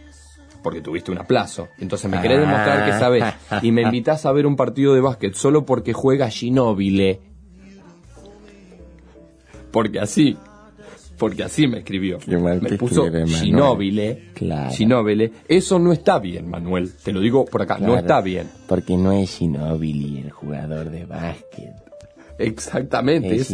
porque 0.66 0.80
tuviste 0.80 1.12
un 1.12 1.18
aplazo, 1.18 1.68
entonces 1.78 2.10
me 2.10 2.20
querés 2.20 2.40
demostrar 2.40 2.84
que 2.86 2.98
sabés, 2.98 3.22
y 3.62 3.70
me 3.70 3.82
invitás 3.82 4.26
a 4.26 4.32
ver 4.32 4.48
un 4.48 4.56
partido 4.56 4.94
de 4.94 5.00
básquet 5.00 5.32
solo 5.34 5.64
porque 5.64 5.92
juega 5.92 6.28
Ginóbile, 6.28 7.20
porque 9.70 10.00
así, 10.00 10.36
porque 11.18 11.44
así 11.44 11.68
me 11.68 11.78
escribió. 11.78 12.18
Me 12.26 12.76
puso. 12.78 13.06
Ginóbile. 13.28 14.30
Claro. 14.34 14.72
Ginóbile. 14.72 15.30
Eso 15.46 15.78
no 15.78 15.92
está 15.92 16.18
bien, 16.18 16.50
Manuel. 16.50 16.92
Te 17.00 17.12
lo 17.12 17.20
digo 17.20 17.44
por 17.44 17.62
acá. 17.62 17.78
No 17.78 17.96
está 17.96 18.20
bien. 18.20 18.48
Porque 18.66 18.96
no 18.96 19.12
es 19.12 19.30
Ginobili 19.38 20.18
el 20.18 20.32
jugador 20.32 20.90
de 20.90 21.04
básquet. 21.04 21.74
Exactamente. 22.40 23.36
Es 23.36 23.50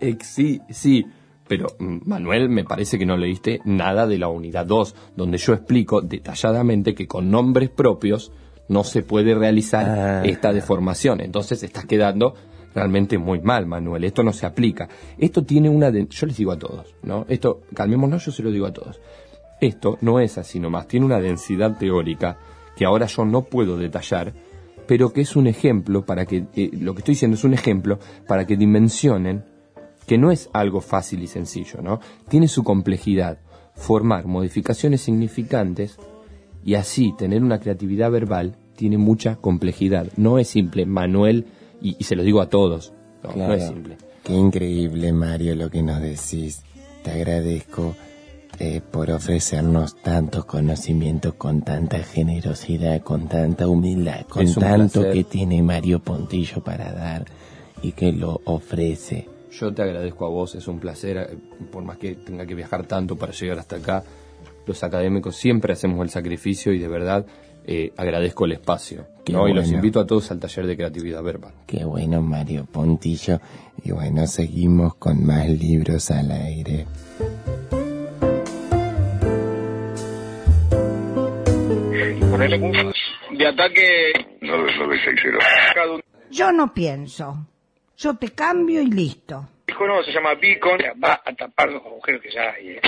ex- 0.00 0.26
sí, 0.28 0.60
sí. 0.70 1.04
Pero, 1.48 1.66
mm, 1.78 1.98
Manuel, 2.06 2.48
me 2.48 2.64
parece 2.64 2.98
que 2.98 3.06
no 3.06 3.16
leíste 3.16 3.60
nada 3.64 4.06
de 4.06 4.18
la 4.18 4.28
unidad 4.28 4.64
2, 4.66 4.94
donde 5.16 5.38
yo 5.38 5.52
explico 5.52 6.00
detalladamente 6.00 6.94
que 6.94 7.06
con 7.06 7.30
nombres 7.30 7.70
propios 7.70 8.32
no 8.68 8.82
se 8.84 9.02
puede 9.02 9.34
realizar 9.34 9.86
Ah. 9.86 10.22
esta 10.24 10.52
deformación. 10.52 11.20
Entonces 11.20 11.62
estás 11.62 11.84
quedando 11.84 12.34
realmente 12.74 13.18
muy 13.18 13.40
mal, 13.40 13.66
Manuel. 13.66 14.04
Esto 14.04 14.22
no 14.22 14.32
se 14.32 14.46
aplica. 14.46 14.88
Esto 15.18 15.44
tiene 15.44 15.68
una... 15.68 15.90
de- 15.90 16.06
Yo 16.08 16.26
les 16.26 16.36
digo 16.38 16.50
a 16.52 16.58
todos, 16.58 16.94
¿no? 17.02 17.26
Esto, 17.28 17.60
calmémonos, 17.74 18.24
yo 18.24 18.32
se 18.32 18.42
lo 18.42 18.50
digo 18.50 18.66
a 18.66 18.72
todos. 18.72 19.00
Esto 19.60 19.98
no 20.00 20.18
es 20.20 20.38
así 20.38 20.58
nomás, 20.58 20.88
tiene 20.88 21.06
una 21.06 21.20
densidad 21.20 21.76
teórica 21.78 22.38
que 22.76 22.84
ahora 22.84 23.06
yo 23.06 23.24
no 23.24 23.42
puedo 23.42 23.76
detallar, 23.76 24.32
pero 24.88 25.12
que 25.12 25.20
es 25.20 25.36
un 25.36 25.46
ejemplo 25.46 26.04
para 26.04 26.24
que, 26.26 26.46
eh, 26.56 26.70
lo 26.80 26.94
que 26.94 27.00
estoy 27.00 27.12
diciendo 27.14 27.36
es 27.36 27.44
un 27.44 27.54
ejemplo 27.54 27.98
para 28.26 28.46
que 28.46 28.56
dimensionen 28.56 29.44
que 30.06 30.18
no 30.18 30.30
es 30.30 30.50
algo 30.52 30.80
fácil 30.80 31.22
y 31.22 31.26
sencillo, 31.26 31.80
¿no? 31.82 32.00
Tiene 32.28 32.48
su 32.48 32.62
complejidad, 32.64 33.38
formar 33.74 34.26
modificaciones 34.26 35.00
significantes 35.00 35.96
y 36.64 36.74
así 36.74 37.14
tener 37.18 37.42
una 37.42 37.60
creatividad 37.60 38.10
verbal 38.10 38.56
tiene 38.76 38.98
mucha 38.98 39.36
complejidad. 39.36 40.08
No 40.16 40.38
es 40.38 40.48
simple, 40.48 40.84
Manuel, 40.86 41.46
y, 41.80 41.96
y 41.98 42.04
se 42.04 42.16
lo 42.16 42.22
digo 42.22 42.40
a 42.40 42.48
todos, 42.48 42.92
no, 43.22 43.30
no 43.30 43.34
Claro. 43.36 43.54
es 43.54 43.66
simple. 43.68 43.96
Qué 44.22 44.32
increíble, 44.34 45.12
Mario, 45.12 45.54
lo 45.54 45.70
que 45.70 45.82
nos 45.82 46.00
decís. 46.00 46.62
Te 47.02 47.10
agradezco 47.10 47.94
eh, 48.58 48.80
por 48.80 49.10
ofrecernos 49.10 49.96
tantos 50.02 50.46
conocimientos 50.46 51.34
con 51.34 51.60
tanta 51.62 51.98
generosidad, 52.02 53.02
con 53.02 53.28
tanta 53.28 53.68
humildad, 53.68 54.22
con 54.26 54.46
tanto 54.54 55.00
placer. 55.00 55.12
que 55.12 55.24
tiene 55.24 55.62
Mario 55.62 56.00
Pontillo 56.00 56.62
para 56.64 56.92
dar 56.92 57.26
y 57.82 57.92
que 57.92 58.12
lo 58.12 58.40
ofrece. 58.46 59.28
Yo 59.58 59.72
te 59.72 59.82
agradezco 59.82 60.26
a 60.26 60.28
vos, 60.28 60.54
es 60.56 60.66
un 60.66 60.80
placer, 60.80 61.16
eh, 61.16 61.38
por 61.70 61.84
más 61.84 61.96
que 61.98 62.16
tenga 62.16 62.44
que 62.44 62.54
viajar 62.54 62.86
tanto 62.86 63.16
para 63.16 63.32
llegar 63.32 63.58
hasta 63.58 63.76
acá. 63.76 64.02
Los 64.66 64.82
académicos 64.82 65.36
siempre 65.36 65.72
hacemos 65.72 66.00
el 66.02 66.10
sacrificio 66.10 66.72
y 66.72 66.78
de 66.78 66.88
verdad 66.88 67.24
eh, 67.64 67.92
agradezco 67.96 68.46
el 68.46 68.52
espacio. 68.52 69.06
¿no? 69.30 69.46
Y 69.48 69.54
los 69.54 69.70
invito 69.70 70.00
a 70.00 70.06
todos 70.06 70.30
al 70.32 70.40
taller 70.40 70.66
de 70.66 70.76
creatividad 70.76 71.22
verbal. 71.22 71.52
Qué 71.66 71.84
bueno, 71.84 72.20
Mario 72.20 72.66
Pontillo. 72.66 73.40
Y 73.84 73.92
bueno, 73.92 74.26
seguimos 74.26 74.96
con 74.96 75.24
más 75.24 75.48
libros 75.48 76.10
al 76.10 76.32
aire. 76.32 76.86
De 83.38 83.46
ataque 83.46 84.12
9960. 84.40 85.38
Cada 85.74 85.94
un 85.94 86.00
Yo 86.30 86.52
no 86.52 86.74
pienso. 86.74 87.46
Yo 87.96 88.16
te 88.16 88.30
cambio 88.30 88.82
y 88.82 88.86
listo. 88.86 89.48
hijo 89.68 89.86
no 89.86 90.02
se 90.02 90.10
llama 90.10 90.34
Beacon, 90.34 90.78
va 91.02 91.22
a 91.24 91.32
tapar 91.32 91.70
los 91.70 91.84
agujeros 91.86 92.20
que 92.22 92.30
ya 92.30 92.50
hay. 92.50 92.80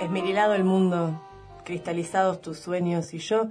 Esmerilado 0.00 0.54
el 0.54 0.64
mundo, 0.64 1.22
cristalizados 1.64 2.42
tus 2.42 2.58
sueños 2.58 3.14
y 3.14 3.18
yo 3.18 3.48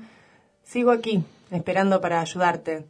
sigo 0.62 0.92
aquí, 0.92 1.24
esperando 1.50 2.02
para 2.02 2.22
ayudarte. 2.22 2.86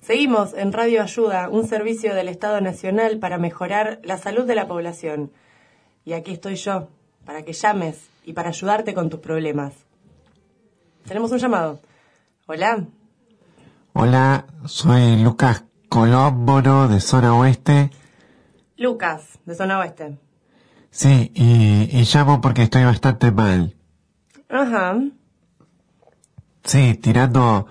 Seguimos 0.00 0.52
en 0.54 0.72
Radio 0.72 1.00
Ayuda, 1.00 1.48
un 1.48 1.68
servicio 1.68 2.12
del 2.14 2.28
Estado 2.28 2.60
Nacional 2.60 3.20
para 3.20 3.38
mejorar 3.38 4.00
la 4.02 4.18
salud 4.18 4.46
de 4.46 4.56
la 4.56 4.66
población. 4.66 5.30
Y 6.04 6.12
aquí 6.12 6.32
estoy 6.32 6.56
yo, 6.56 6.88
para 7.24 7.44
que 7.44 7.52
llames 7.52 8.10
y 8.24 8.32
para 8.32 8.48
ayudarte 8.48 8.94
con 8.94 9.10
tus 9.10 9.20
problemas. 9.20 9.74
Tenemos 11.06 11.30
un 11.32 11.38
llamado. 11.38 11.80
Hola. 12.46 12.84
Hola, 13.92 14.46
soy 14.64 15.22
Lucas 15.22 15.64
Colómboro 15.88 16.88
de 16.88 17.00
Zona 17.00 17.36
Oeste. 17.36 17.90
Lucas, 18.76 19.38
de 19.44 19.54
Zona 19.54 19.78
Oeste. 19.78 20.18
Sí, 20.90 21.30
y, 21.34 21.88
y 21.92 22.04
llamo 22.04 22.40
porque 22.40 22.62
estoy 22.62 22.84
bastante 22.84 23.30
mal. 23.30 23.74
Ajá. 24.48 24.98
Sí, 26.64 26.94
tirando, 26.94 27.66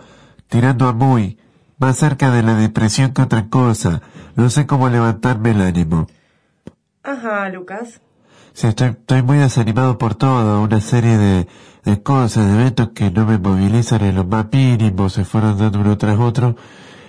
tirando 0.47 0.87
a 0.87 0.93
muy, 0.93 1.39
más 1.77 1.97
cerca 1.97 2.31
de 2.31 2.43
la 2.43 2.55
depresión 2.55 3.13
que 3.13 3.21
otra 3.23 3.49
cosa. 3.49 4.01
No 4.35 4.49
sé 4.49 4.67
cómo 4.67 4.89
levantarme 4.89 5.51
el 5.51 5.61
ánimo. 5.61 6.07
Ajá, 7.01 7.49
Lucas. 7.49 8.01
Sí, 8.53 8.67
estoy, 8.67 8.89
estoy 8.89 9.23
muy 9.23 9.37
desanimado 9.37 9.97
por 9.97 10.15
todo, 10.15 10.61
una 10.61 10.79
serie 10.79 11.17
de, 11.17 11.47
de 11.83 12.03
cosas, 12.03 12.47
de 12.47 12.53
eventos 12.53 12.89
que 12.89 13.09
no 13.11 13.25
me 13.25 13.37
movilizan 13.37 14.03
en 14.03 14.15
lo 14.15 14.25
más 14.25 14.45
mínimo, 14.51 15.09
se 15.09 15.25
fueron 15.25 15.57
dando 15.57 15.79
uno 15.79 15.97
tras 15.97 16.19
otro. 16.19 16.55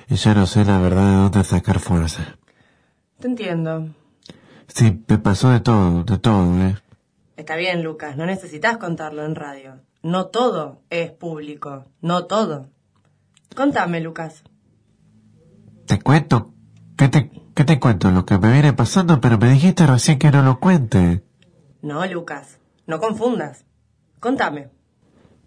y 0.09 0.17
ya 0.17 0.35
no 0.35 0.47
sé 0.47 0.65
la 0.65 0.79
verdad 0.79 1.07
de 1.07 1.17
dónde 1.17 1.45
sacar 1.45 1.79
fuerza. 1.79 2.37
Te 3.21 3.29
entiendo. 3.29 3.89
Sí, 4.69 5.03
me 5.07 5.19
pasó 5.19 5.51
de 5.51 5.61
todo, 5.61 6.03
de 6.05 6.19
todo, 6.19 6.61
¿eh? 6.63 6.77
Está 7.37 7.57
bien, 7.57 7.83
Lucas, 7.83 8.17
no 8.17 8.27
necesitas 8.27 8.79
contarlo 8.79 9.25
en 9.25 9.35
radio. 9.35 9.81
No 10.03 10.27
todo 10.27 10.83
es 10.91 11.11
público, 11.11 11.87
no 12.01 12.27
todo. 12.27 12.69
Contame, 13.55 14.01
Lucas. 14.01 14.43
Te 15.87 15.99
cuento. 16.01 16.53
¿Qué 16.97 17.09
te, 17.09 17.31
qué 17.55 17.65
te 17.65 17.81
cuento? 17.81 18.11
Lo 18.11 18.25
que 18.25 18.39
me 18.39 18.53
viene 18.53 18.73
pasando, 18.73 19.21
pero 19.21 19.39
me 19.39 19.51
dijiste 19.51 19.87
recién 19.87 20.19
que 20.19 20.31
no 20.31 20.43
lo 20.43 20.61
cuente. 20.61 21.25
No, 21.85 22.07
Lucas, 22.07 22.59
no 22.87 22.99
confundas. 22.99 23.67
Contame. 24.19 24.71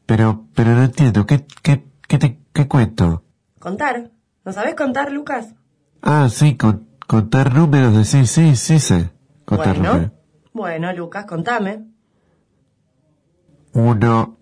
Pero, 0.05 0.45
pero 0.53 0.75
no 0.75 0.83
entiendo. 0.83 1.25
¿Qué, 1.25 1.43
qué, 1.63 1.83
qué 2.07 2.19
te, 2.19 2.39
qué 2.53 2.67
cuento? 2.67 3.23
¿Contar? 3.57 4.11
¿No 4.45 4.53
sabes 4.53 4.75
contar, 4.75 5.11
Lucas? 5.11 5.55
Ah, 6.03 6.29
sí, 6.29 6.55
con, 6.55 6.87
contar 7.07 7.55
números 7.55 7.97
de 7.97 8.05
sí, 8.05 8.27
sí, 8.27 8.55
sí 8.55 8.79
sé. 8.79 9.09
Contar 9.45 9.77
números. 9.77 9.95
Bueno, 9.95 10.11
bueno, 10.53 10.93
Lucas, 10.93 11.25
contame. 11.25 11.87
Uno, 13.73 14.37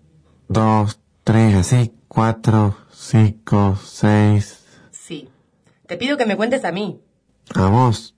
dos, 0.48 1.00
tres, 1.24 1.54
así, 1.54 1.94
cuatro, 2.08 2.76
cinco, 2.92 3.74
seis. 3.82 4.66
Sí. 4.90 5.30
Te 5.86 5.96
pido 5.96 6.18
que 6.18 6.26
me 6.26 6.36
cuentes 6.36 6.62
a 6.66 6.72
mí. 6.72 7.00
A 7.54 7.68
vos. 7.68 8.14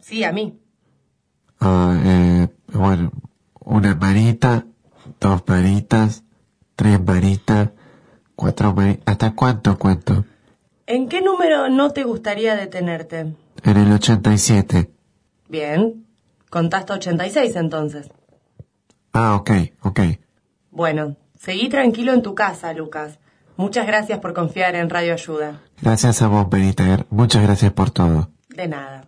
Sí, 0.00 0.22
a 0.22 0.32
mí. 0.32 0.60
Ah, 1.60 1.98
eh, 2.04 2.48
bueno, 2.74 3.12
una 3.64 3.94
marita, 3.94 4.66
dos 5.20 5.42
maritas, 5.46 6.24
tres 6.76 7.00
maritas, 7.00 7.70
cuatro 8.34 8.74
maritas. 8.74 9.02
¿Hasta 9.06 9.34
cuánto 9.34 9.78
cuento? 9.78 10.24
¿En 10.86 11.08
qué 11.08 11.22
número 11.22 11.68
no 11.68 11.90
te 11.90 12.04
gustaría 12.04 12.56
detenerte? 12.56 13.34
En 13.62 13.76
el 13.76 13.92
87. 13.92 14.90
Bien. 15.48 16.06
Contaste 16.50 16.92
86 16.92 17.56
entonces. 17.56 18.10
Ah, 19.12 19.36
ok, 19.36 19.50
ok. 19.82 20.00
Bueno, 20.70 21.16
seguí 21.38 21.68
tranquilo 21.68 22.12
en 22.12 22.22
tu 22.22 22.34
casa, 22.34 22.72
Lucas. 22.72 23.18
Muchas 23.56 23.86
gracias 23.86 24.18
por 24.18 24.32
confiar 24.34 24.74
en 24.74 24.90
Radio 24.90 25.12
Ayuda. 25.12 25.60
Gracias 25.80 26.22
a 26.22 26.28
vos, 26.28 26.48
Benita. 26.48 27.06
Muchas 27.10 27.42
gracias 27.42 27.72
por 27.72 27.90
todo. 27.90 28.30
De 28.48 28.68
nada. 28.68 29.04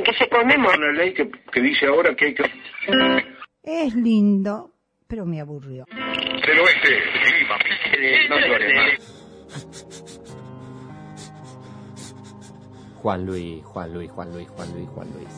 ¿En 0.00 0.04
qué 0.04 0.14
se 0.14 0.30
conmemora 0.30 0.78
la 0.78 0.92
ley 0.92 1.12
que, 1.12 1.30
que 1.52 1.60
dice 1.60 1.84
ahora 1.84 2.16
que 2.16 2.28
hay 2.28 2.34
que... 2.34 2.44
Es 3.62 3.94
lindo, 3.94 4.72
pero 5.06 5.26
me 5.26 5.42
aburrió. 5.42 5.84
Del 5.84 6.58
oeste, 6.58 6.96
eh, 7.98 8.28
no 8.30 8.40
llores 8.40 8.74
más. 8.74 8.88
Juan 13.02 13.26
Luis, 13.26 13.62
Juan 13.62 13.92
Luis, 13.92 14.10
Juan 14.10 14.32
Luis, 14.32 14.48
Juan 14.48 14.72
Luis, 14.72 14.88
Juan 14.88 15.08
Luis. 15.12 15.28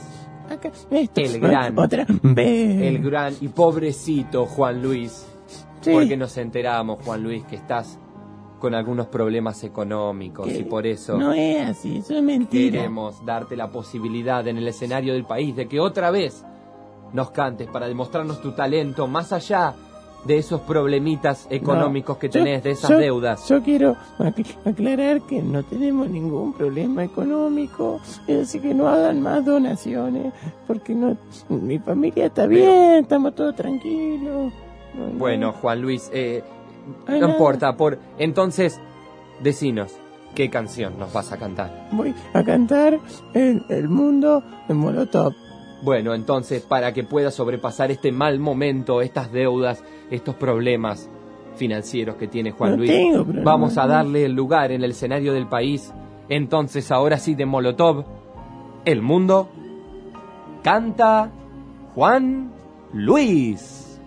Acá, 0.48 0.70
El 1.16 1.40
gran. 1.40 1.76
Otra 1.76 2.06
vez. 2.22 2.82
El 2.82 3.02
gran 3.02 3.34
y 3.40 3.48
pobrecito 3.48 4.46
Juan 4.46 4.80
Luis. 4.80 5.28
Sí. 5.80 5.90
Porque 5.90 6.16
nos 6.16 6.36
enteramos, 6.36 7.04
Juan 7.04 7.24
Luis, 7.24 7.42
que 7.46 7.56
estás 7.56 7.98
con 8.62 8.76
algunos 8.76 9.08
problemas 9.08 9.64
económicos 9.64 10.48
y 10.48 10.62
por 10.62 10.86
eso 10.86 11.18
No 11.18 11.32
es 11.32 11.68
así, 11.68 11.96
eso 11.98 12.14
es 12.16 12.22
mentira. 12.22 12.78
queremos 12.78 13.24
darte 13.26 13.56
la 13.56 13.72
posibilidad 13.72 14.46
en 14.46 14.56
el 14.56 14.68
escenario 14.68 15.14
del 15.14 15.24
país 15.24 15.56
de 15.56 15.66
que 15.66 15.80
otra 15.80 16.12
vez 16.12 16.44
nos 17.12 17.32
cantes 17.32 17.66
para 17.66 17.88
demostrarnos 17.88 18.40
tu 18.40 18.52
talento 18.52 19.08
más 19.08 19.32
allá 19.32 19.74
de 20.24 20.38
esos 20.38 20.60
problemitas 20.60 21.48
económicos 21.50 22.14
No, 22.14 22.20
que 22.20 22.28
yo- 22.28 22.32
tenés, 22.34 22.62
de 22.62 22.70
esas 22.70 22.90
yo- 22.90 22.98
deudas. 22.98 23.48
Yo 23.48 23.60
quiero 23.64 23.96
acl- 24.20 24.56
aclarar 24.64 25.22
que 25.22 25.42
no 25.42 25.64
tenemos 25.64 26.08
ningún 26.08 26.52
problema 26.52 27.02
económico, 27.02 28.00
es 28.28 28.38
decir, 28.38 28.62
que 28.62 28.74
no 28.74 28.86
hagan 28.86 29.20
más 29.20 29.44
donaciones, 29.44 30.32
porque 30.68 30.94
no, 30.94 31.16
mi 31.48 31.80
familia 31.80 32.26
está 32.26 32.46
bien, 32.46 33.02
estamos 33.02 33.34
todos 33.34 33.56
tranquilos. 33.56 34.52
No, 34.94 35.06
no. 35.08 35.18
Bueno, 35.18 35.52
Juan 35.52 35.82
Luis, 35.82 36.08
eh, 36.14 36.44
no 37.08 37.18
nada. 37.18 37.32
importa, 37.32 37.76
por 37.76 37.98
entonces 38.18 38.80
decinos 39.42 39.94
qué 40.34 40.50
canción 40.50 40.98
nos 40.98 41.12
vas 41.12 41.32
a 41.32 41.38
cantar. 41.38 41.88
voy 41.92 42.14
a 42.32 42.42
cantar 42.42 42.98
el, 43.34 43.64
el 43.68 43.88
mundo 43.88 44.42
de 44.68 44.74
Molotov. 44.74 45.34
Bueno, 45.82 46.14
entonces, 46.14 46.62
para 46.62 46.92
que 46.92 47.02
puedas 47.02 47.34
sobrepasar 47.34 47.90
este 47.90 48.12
mal 48.12 48.38
momento, 48.38 49.02
estas 49.02 49.32
deudas, 49.32 49.82
estos 50.10 50.36
problemas 50.36 51.10
financieros 51.56 52.16
que 52.16 52.28
tiene 52.28 52.52
Juan 52.52 52.72
No 52.72 52.76
Luis, 52.78 52.90
tengo 52.90 53.26
vamos 53.42 53.76
a 53.78 53.86
darle 53.86 54.24
el 54.24 54.32
lugar 54.32 54.70
en 54.70 54.84
el 54.84 54.92
escenario 54.92 55.32
del 55.32 55.48
país. 55.48 55.92
Entonces, 56.28 56.90
ahora 56.92 57.18
sí, 57.18 57.34
de 57.34 57.46
Molotov, 57.46 58.04
el 58.84 59.02
mundo 59.02 59.48
canta 60.62 61.30
Juan 61.94 62.52
Luis. 62.92 64.00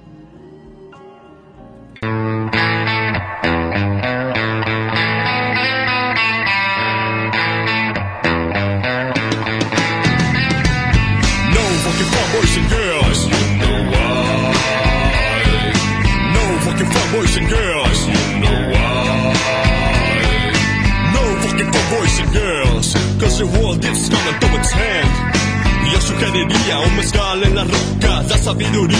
Bienvenue 28.58 28.95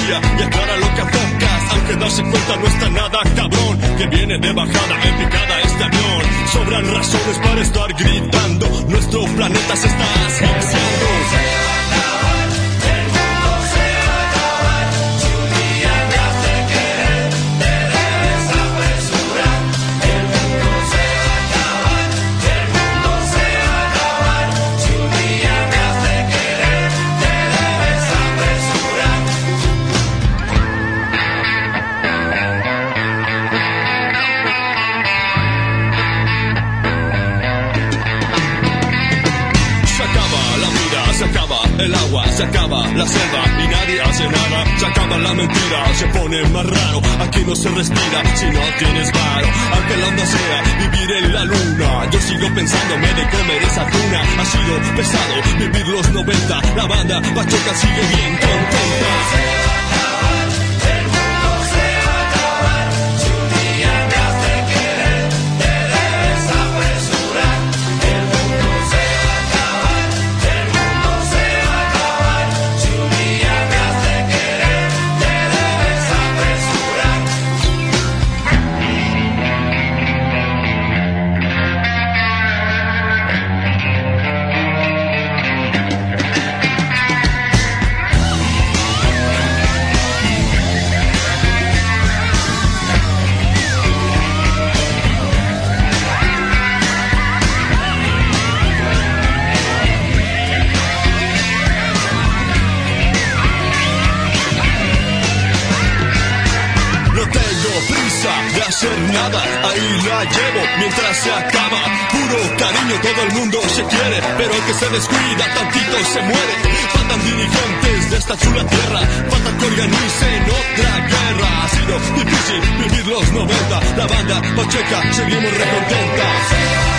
se 111.26 111.32
acaba. 111.32 111.82
Puro 112.14 112.40
cariño, 112.58 112.96
todo 113.02 113.20
el 113.28 113.32
mundo 113.34 113.58
se 113.76 113.84
quiere, 113.84 114.18
pero 114.38 114.54
el 114.54 114.64
que 114.68 114.74
se 114.74 114.90
descuida 114.90 115.44
tantito 115.58 115.98
se 116.14 116.22
muere. 116.22 116.54
Faltan 116.94 117.22
dirigentes 117.26 118.12
de 118.12 118.18
esta 118.18 118.38
chula 118.38 118.64
tierra, 118.68 119.02
falta 119.32 119.50
que 119.58 119.66
organicen 119.66 120.42
otra 120.62 120.92
guerra. 121.14 121.50
Ha 121.64 121.70
sido 121.78 121.94
difícil 122.22 122.62
vivir 122.84 123.08
los 123.08 123.32
90, 123.32 123.82
la 123.98 124.08
banda 124.08 124.36
Pacheca, 124.56 125.14
seguimos 125.14 125.52
recontentas. 125.52 126.95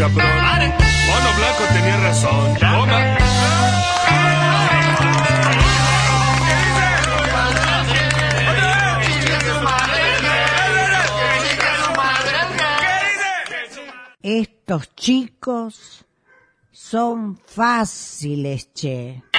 Cabrón. 0.00 0.26
Mono 1.06 1.30
Blanco 1.36 1.64
tenía 1.74 1.96
razón. 1.98 2.54
Toma. 2.58 3.18
Estos 14.22 14.94
chicos 14.94 16.04
son 16.70 17.38
fáciles, 17.46 18.70
che. 18.74 19.29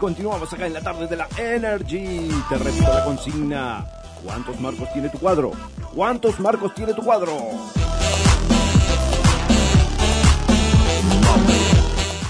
Continuamos 0.00 0.50
acá 0.52 0.66
en 0.66 0.72
la 0.72 0.80
tarde 0.80 1.06
de 1.06 1.16
la 1.16 1.28
Energy. 1.36 2.30
Te 2.48 2.56
repito 2.56 2.92
la 2.92 3.04
consigna. 3.04 3.86
¿Cuántos 4.24 4.58
marcos 4.58 4.92
tiene 4.92 5.10
tu 5.10 5.18
cuadro? 5.18 5.52
¿Cuántos 5.94 6.40
marcos 6.40 6.74
tiene 6.74 6.94
tu 6.94 7.02
cuadro? 7.02 7.36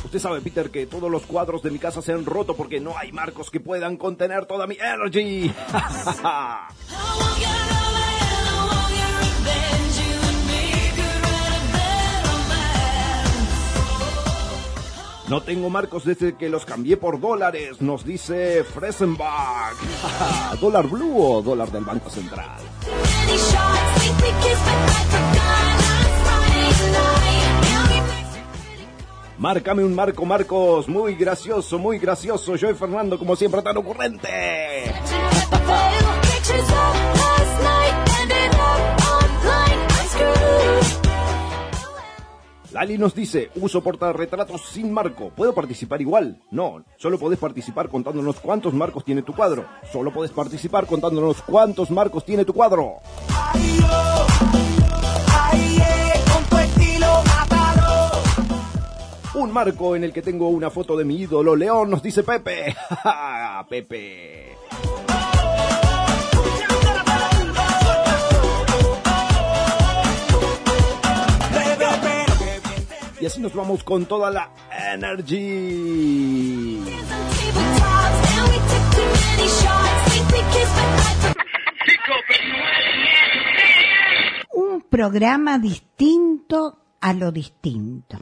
Usted 0.04 0.18
sabe, 0.18 0.40
Peter, 0.40 0.70
que 0.70 0.86
todos 0.86 1.08
los 1.10 1.22
cuadros 1.22 1.62
de 1.62 1.70
mi 1.70 1.78
casa 1.78 2.02
se 2.02 2.12
han 2.12 2.26
roto 2.26 2.56
porque 2.56 2.80
no 2.80 2.98
hay 2.98 3.12
marcos 3.12 3.50
que 3.50 3.60
puedan 3.60 3.96
contener 3.96 4.46
toda 4.46 4.66
mi 4.66 4.76
energy. 4.76 5.52
No 15.30 15.40
tengo 15.40 15.70
marcos 15.70 16.04
desde 16.04 16.34
que 16.34 16.48
los 16.48 16.64
cambié 16.64 16.96
por 16.96 17.20
dólares, 17.20 17.80
nos 17.80 18.04
dice 18.04 18.64
Fresenbach. 18.64 19.76
¿Dólar 20.60 20.88
blue 20.88 21.22
o 21.22 21.40
dólar 21.40 21.70
del 21.70 21.84
Banco 21.84 22.10
Central? 22.10 22.58
Márcame 29.38 29.84
un 29.84 29.94
marco, 29.94 30.24
Marcos. 30.26 30.88
Muy 30.88 31.14
gracioso, 31.14 31.78
muy 31.78 32.00
gracioso. 32.00 32.56
Yo 32.56 32.68
y 32.68 32.74
Fernando, 32.74 33.16
como 33.16 33.36
siempre, 33.36 33.62
tan 33.62 33.76
ocurrente. 33.76 34.28
Lali 42.72 42.98
nos 42.98 43.14
dice, 43.16 43.50
uso 43.56 43.82
portarretratos 43.82 44.62
sin 44.62 44.92
marco. 44.92 45.30
¿Puedo 45.30 45.52
participar 45.52 46.00
igual? 46.00 46.40
No, 46.52 46.84
solo 46.98 47.18
podés 47.18 47.38
participar 47.38 47.88
contándonos 47.88 48.38
cuántos 48.38 48.72
marcos 48.74 49.04
tiene 49.04 49.22
tu 49.22 49.34
cuadro. 49.34 49.66
Solo 49.90 50.12
podés 50.12 50.30
participar 50.30 50.86
contándonos 50.86 51.42
cuántos 51.42 51.90
marcos 51.90 52.24
tiene 52.24 52.44
tu 52.44 52.52
cuadro. 52.52 52.98
Un 59.34 59.52
marco 59.52 59.96
en 59.96 60.04
el 60.04 60.12
que 60.12 60.22
tengo 60.22 60.48
una 60.48 60.70
foto 60.70 60.96
de 60.96 61.04
mi 61.04 61.16
ídolo 61.16 61.56
León, 61.56 61.90
nos 61.90 62.02
dice 62.02 62.22
Pepe. 62.22 62.76
Pepe. 63.68 64.56
Y 73.20 73.26
así 73.26 73.40
nos 73.40 73.54
vamos 73.54 73.84
con 73.84 74.06
toda 74.06 74.30
la 74.30 74.50
energy. 74.94 76.80
Un 84.54 84.80
programa 84.88 85.58
distinto 85.58 86.78
a 87.00 87.12
lo 87.12 87.30
distinto. 87.30 88.16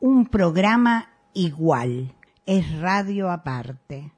Un 0.00 0.26
programa 0.26 1.10
igual. 1.34 2.12
Es 2.44 2.80
radio 2.80 3.30
aparte. 3.30 4.12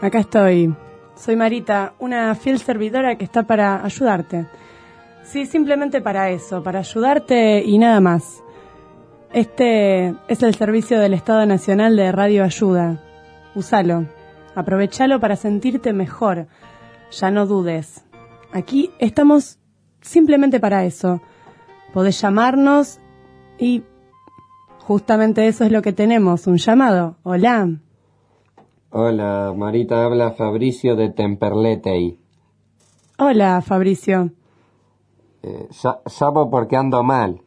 Acá 0.00 0.20
estoy. 0.20 0.74
Soy 1.18 1.34
Marita, 1.34 1.94
una 1.98 2.32
fiel 2.36 2.60
servidora 2.60 3.18
que 3.18 3.24
está 3.24 3.42
para 3.42 3.84
ayudarte. 3.84 4.46
Sí, 5.24 5.46
simplemente 5.46 6.00
para 6.00 6.30
eso, 6.30 6.62
para 6.62 6.78
ayudarte 6.78 7.62
y 7.64 7.76
nada 7.76 8.00
más. 8.00 8.42
Este 9.32 10.14
es 10.28 10.42
el 10.44 10.54
servicio 10.54 11.00
del 11.00 11.14
Estado 11.14 11.44
Nacional 11.44 11.96
de 11.96 12.12
Radio 12.12 12.44
Ayuda. 12.44 13.02
Úsalo. 13.56 14.06
Aprovechalo 14.54 15.18
para 15.18 15.34
sentirte 15.34 15.92
mejor. 15.92 16.46
Ya 17.10 17.32
no 17.32 17.46
dudes. 17.46 18.04
Aquí 18.52 18.92
estamos 19.00 19.58
simplemente 20.00 20.60
para 20.60 20.84
eso. 20.84 21.20
Podés 21.92 22.20
llamarnos 22.20 23.00
y 23.58 23.82
justamente 24.78 25.48
eso 25.48 25.64
es 25.64 25.72
lo 25.72 25.82
que 25.82 25.92
tenemos, 25.92 26.46
un 26.46 26.58
llamado. 26.58 27.16
Hola. 27.24 27.68
Hola, 28.90 29.52
Marita, 29.56 30.04
habla 30.04 30.32
Fabricio 30.32 30.96
de 30.96 31.10
Temperletey. 31.10 32.18
Hola, 33.18 33.60
Fabricio. 33.60 34.30
Eh, 35.42 35.68
llamo 36.20 36.50
porque 36.50 36.76
ando 36.76 37.02
mal. 37.02 37.42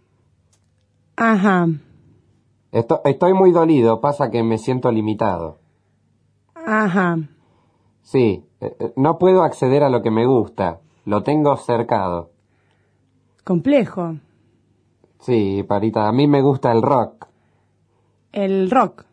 Ajá. 1.15 1.67
Esto- 2.71 3.01
estoy 3.05 3.33
muy 3.33 3.51
dolido, 3.51 3.99
pasa 4.01 4.29
que 4.29 4.43
me 4.43 4.57
siento 4.57 4.91
limitado. 4.91 5.57
Ajá. 6.55 7.17
Sí, 8.03 8.45
eh, 8.59 8.75
eh, 8.79 8.93
no 8.95 9.17
puedo 9.17 9.43
acceder 9.43 9.83
a 9.83 9.89
lo 9.89 10.01
que 10.01 10.11
me 10.11 10.25
gusta, 10.25 10.79
lo 11.05 11.23
tengo 11.23 11.57
cercado. 11.57 12.29
Complejo. 13.43 14.15
Sí, 15.19 15.65
Marita, 15.67 16.07
a 16.07 16.11
mí 16.11 16.27
me 16.27 16.41
gusta 16.41 16.71
el 16.71 16.81
rock. 16.81 17.25
El 18.31 18.69
rock. 18.71 19.05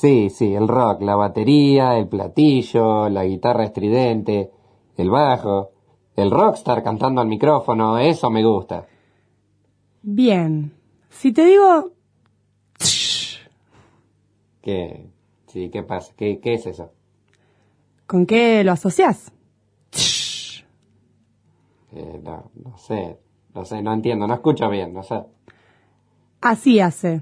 Sí, 0.00 0.30
sí, 0.30 0.54
el 0.54 0.66
rock, 0.66 1.02
la 1.02 1.14
batería, 1.14 1.98
el 1.98 2.08
platillo, 2.08 3.10
la 3.10 3.22
guitarra 3.26 3.64
estridente, 3.64 4.50
el 4.96 5.10
bajo, 5.10 5.72
el 6.16 6.30
rockstar 6.30 6.82
cantando 6.82 7.20
al 7.20 7.28
micrófono, 7.28 7.98
eso 7.98 8.30
me 8.30 8.42
gusta. 8.42 8.86
Bien. 10.00 10.72
Si 11.10 11.32
te 11.32 11.44
digo 11.44 11.92
¿Qué? 14.62 15.10
Sí, 15.48 15.68
¿qué 15.68 15.82
pasa? 15.82 16.14
¿Qué, 16.16 16.40
qué 16.40 16.54
es 16.54 16.64
eso? 16.64 16.92
¿Con 18.06 18.24
qué 18.24 18.64
lo 18.64 18.72
asocias? 18.72 19.30
Eh, 21.92 22.20
no, 22.22 22.50
no 22.54 22.78
sé, 22.78 23.18
no 23.54 23.66
sé, 23.66 23.82
no 23.82 23.92
entiendo, 23.92 24.26
no 24.26 24.32
escucho 24.32 24.66
bien, 24.70 24.94
no 24.94 25.02
sé. 25.02 25.22
Así 26.40 26.80
hace. 26.80 27.20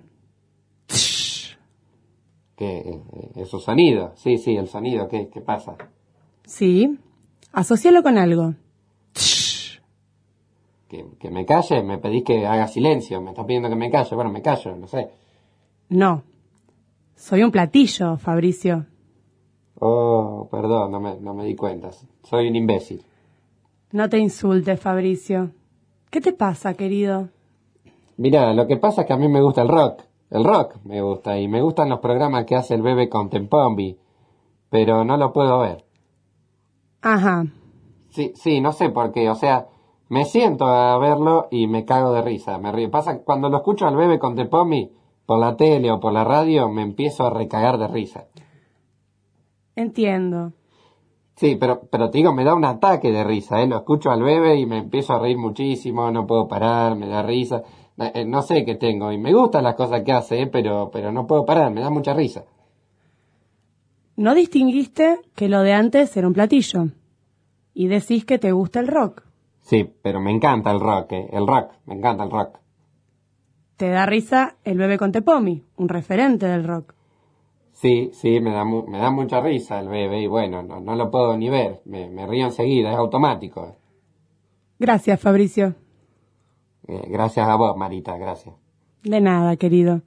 ¿Qué? 2.59 2.79
eh, 2.81 3.31
¿Es 3.37 3.49
su 3.49 3.61
sonido? 3.61 4.13
Sí, 4.17 4.37
sí, 4.37 4.57
el 4.57 4.67
sonido, 4.69 5.07
¿qué, 5.09 5.29
qué 5.29 5.41
pasa? 5.41 5.77
Sí. 6.45 6.99
Asocialo 7.53 8.03
con 8.03 8.19
algo. 8.19 8.55
¿Que, 10.89 11.05
¿Que 11.21 11.31
me 11.31 11.45
calle? 11.47 11.83
¿Me 11.85 11.99
pedís 11.99 12.25
que 12.25 12.47
haga 12.47 12.67
silencio? 12.67 13.21
¿Me 13.21 13.31
estás 13.31 13.45
pidiendo 13.47 13.69
que 13.69 13.77
me 13.77 13.91
calle? 13.91 14.15
Bueno, 14.17 14.33
me 14.33 14.43
callo, 14.43 14.75
no 14.77 14.89
sé. 14.89 15.09
No. 15.91 16.23
Soy 17.15 17.43
un 17.45 17.51
platillo, 17.53 18.17
Fabricio. 18.17 18.87
Oh, 19.81 20.49
perdón, 20.51 20.91
no 20.91 20.99
me, 21.01 21.17
no 21.21 21.35
me 21.35 21.45
di 21.45 21.55
cuenta. 21.55 21.91
Soy 22.25 22.49
un 22.49 22.57
imbécil. 22.57 23.05
No 23.93 24.09
te 24.09 24.19
insultes, 24.19 24.81
Fabricio. 24.81 25.53
¿Qué 26.11 26.21
te 26.21 26.33
pasa, 26.33 26.75
querido? 26.75 27.29
Mira, 28.17 28.53
lo 28.53 28.67
que 28.67 28.77
pasa 28.79 29.03
es 29.03 29.07
que 29.07 29.13
a 29.13 29.17
mí 29.17 29.29
me 29.29 29.41
gusta 29.43 29.63
el 29.63 29.69
rock. 29.69 30.03
El 30.31 30.45
rock 30.45 30.77
me 30.85 31.01
gusta 31.01 31.39
y 31.39 31.49
me 31.49 31.63
gustan 31.63 31.89
los 31.89 32.01
programas 32.01 32.45
que 32.45 32.57
hace 32.57 32.75
el 32.75 32.83
bebé 32.83 33.09
con 33.09 33.31
Tempombi, 33.31 33.99
pero 34.71 35.05
no 35.05 35.17
lo 35.17 35.33
puedo 35.33 35.61
ver. 35.61 35.85
Ajá. 37.03 37.47
Sí, 38.11 38.33
sí, 38.35 38.61
no 38.61 38.73
sé 38.73 38.91
por 38.91 39.13
qué, 39.13 39.31
o 39.31 39.35
sea, 39.35 39.69
me 40.09 40.25
siento 40.25 40.67
a 40.67 40.99
verlo 40.99 41.49
y 41.51 41.67
me 41.67 41.85
cago 41.85 42.13
de 42.13 42.23
risa, 42.23 42.59
me 42.59 42.73
río. 42.73 42.91
Pasa 42.91 43.23
cuando 43.23 43.49
lo 43.49 43.59
escucho 43.59 43.87
al 43.87 43.97
bebé 43.97 44.19
con 44.19 44.35
Tempombi 44.35 44.91
por 45.27 45.39
la 45.39 45.57
tele 45.57 45.91
o 45.91 46.01
por 46.01 46.13
la 46.13 46.25
radio, 46.25 46.69
me 46.69 46.83
empiezo 46.83 47.27
a 47.27 47.31
recagar 47.31 47.79
de 47.79 47.89
risa. 47.89 48.27
Entiendo. 49.77 50.53
Sí, 51.37 51.55
pero, 51.55 51.83
pero 51.91 52.11
te 52.11 52.19
digo, 52.19 52.33
me 52.33 52.43
da 52.43 52.55
un 52.55 52.65
ataque 52.65 53.13
de 53.13 53.23
risa, 53.23 53.63
¿eh? 53.63 53.69
Lo 53.69 53.77
escucho 53.77 54.11
al 54.11 54.23
bebé 54.23 54.57
y 54.57 54.67
me 54.67 54.79
empiezo 54.79 55.13
a 55.13 55.21
reír 55.21 55.39
muchísimo, 55.39 56.11
no 56.11 56.27
puedo 56.27 56.49
parar, 56.49 56.97
me 56.97 57.07
da 57.07 57.23
risa. 57.23 57.63
Eh, 58.01 58.13
eh, 58.15 58.25
no 58.25 58.43
sé 58.43 58.65
qué 58.65 58.77
tengo 58.77 59.11
y 59.13 59.19
me 59.19 59.33
gustan 59.33 59.65
las 59.65 59.75
cosas 59.75 60.03
que 60.03 60.13
hace, 60.13 60.47
pero, 60.47 60.91
pero 60.93 61.11
no 61.13 61.27
puedo 61.27 61.45
parar, 61.45 61.73
me 61.73 61.81
da 61.81 61.91
mucha 61.91 62.15
risa. 62.15 62.45
No 64.17 64.35
distinguiste 64.35 65.21
que 65.35 65.49
lo 65.49 65.63
de 65.63 65.73
antes 65.73 66.17
era 66.17 66.27
un 66.27 66.35
platillo. 66.35 66.89
Y 67.75 67.87
decís 67.89 68.25
que 68.25 68.39
te 68.39 68.51
gusta 68.53 68.81
el 68.81 68.89
rock. 68.89 69.23
Sí, 69.63 69.89
pero 70.03 70.21
me 70.21 70.31
encanta 70.33 70.71
el 70.73 70.81
rock, 70.81 71.13
¿eh? 71.13 71.29
El 71.33 71.47
rock, 71.47 71.71
me 71.87 71.95
encanta 71.95 72.25
el 72.25 72.31
rock. 72.31 72.59
Te 73.77 73.89
da 73.91 74.07
risa 74.07 74.57
el 74.65 74.79
bebé 74.79 74.99
con 74.99 75.13
Tepomi, 75.13 75.63
un 75.77 75.89
referente 75.89 76.47
del 76.47 76.65
rock. 76.65 76.95
Sí, 77.73 78.11
sí, 78.13 78.41
me 78.41 78.51
da, 78.51 78.65
mu- 78.65 78.87
me 78.89 78.99
da 78.99 79.11
mucha 79.11 79.41
risa 79.41 79.79
el 79.79 79.89
bebé 79.89 80.23
y 80.23 80.27
bueno, 80.27 80.65
no, 80.65 80.81
no 80.81 80.97
lo 80.97 81.13
puedo 81.13 81.37
ni 81.37 81.49
ver, 81.49 81.81
me, 81.85 82.09
me 82.11 82.27
río 82.27 82.47
enseguida, 82.47 82.91
es 82.91 82.97
automático. 82.97 83.77
Gracias, 84.81 85.21
Fabricio. 85.21 85.75
Eh, 86.89 87.03
gracias 87.07 87.47
a 87.47 87.55
vos, 87.57 87.77
Marita, 87.77 88.17
gracias. 88.17 88.55
De 89.03 89.21
nada, 89.21 89.57
querido. 89.57 90.03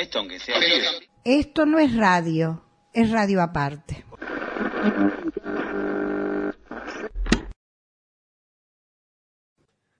Esto 0.00 0.18
aunque 0.18 0.38
sea... 0.38 0.56
Esto 1.24 1.66
no 1.66 1.78
es 1.78 1.96
radio, 1.96 2.64
es 2.92 3.10
radio 3.10 3.42
aparte. 3.42 4.04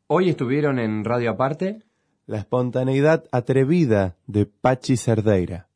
Hoy 0.09 0.31
estuvieron 0.31 0.79
en 0.79 1.05
Radio 1.05 1.31
Aparte. 1.33 1.83
La 2.27 2.39
espontaneidad 2.39 3.25
atrevida 3.31 4.17
de 4.27 4.47
Pachi 4.47 4.97
Cerdeira. 4.97 5.68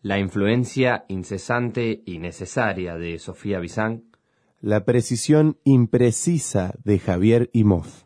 La 0.00 0.20
influencia 0.20 1.04
incesante 1.08 2.04
y 2.06 2.20
necesaria 2.20 2.96
de 2.96 3.18
Sofía 3.18 3.58
Bizán. 3.58 4.04
La 4.60 4.84
precisión 4.84 5.58
imprecisa 5.64 6.72
de 6.84 7.00
Javier 7.00 7.50
Imhoff. 7.52 8.04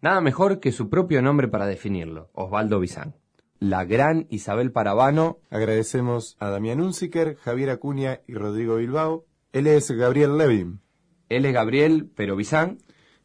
Nada 0.00 0.20
mejor 0.20 0.58
que 0.58 0.72
su 0.72 0.90
propio 0.90 1.22
nombre 1.22 1.46
para 1.46 1.66
definirlo, 1.66 2.30
Osvaldo 2.32 2.80
Bizán. 2.80 3.14
La 3.60 3.84
gran 3.84 4.26
Isabel 4.28 4.72
Parabano. 4.72 5.38
Agradecemos 5.50 6.36
a 6.40 6.50
Damián 6.50 6.80
Unziker, 6.80 7.36
Javier 7.36 7.70
Acuña 7.70 8.20
y 8.26 8.34
Rodrigo 8.34 8.76
Bilbao. 8.76 9.24
Él 9.52 9.68
es 9.68 9.88
Gabriel 9.92 10.36
Levin. 10.36 10.80
Él 11.28 11.44
es 11.46 11.54
Gabriel, 11.54 12.10
pero 12.16 12.34
Bizán. 12.34 12.78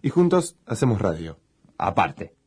Y 0.04 0.10
juntos 0.10 0.58
hacemos 0.68 1.02
radio. 1.02 1.40
Aparte. 1.80 2.39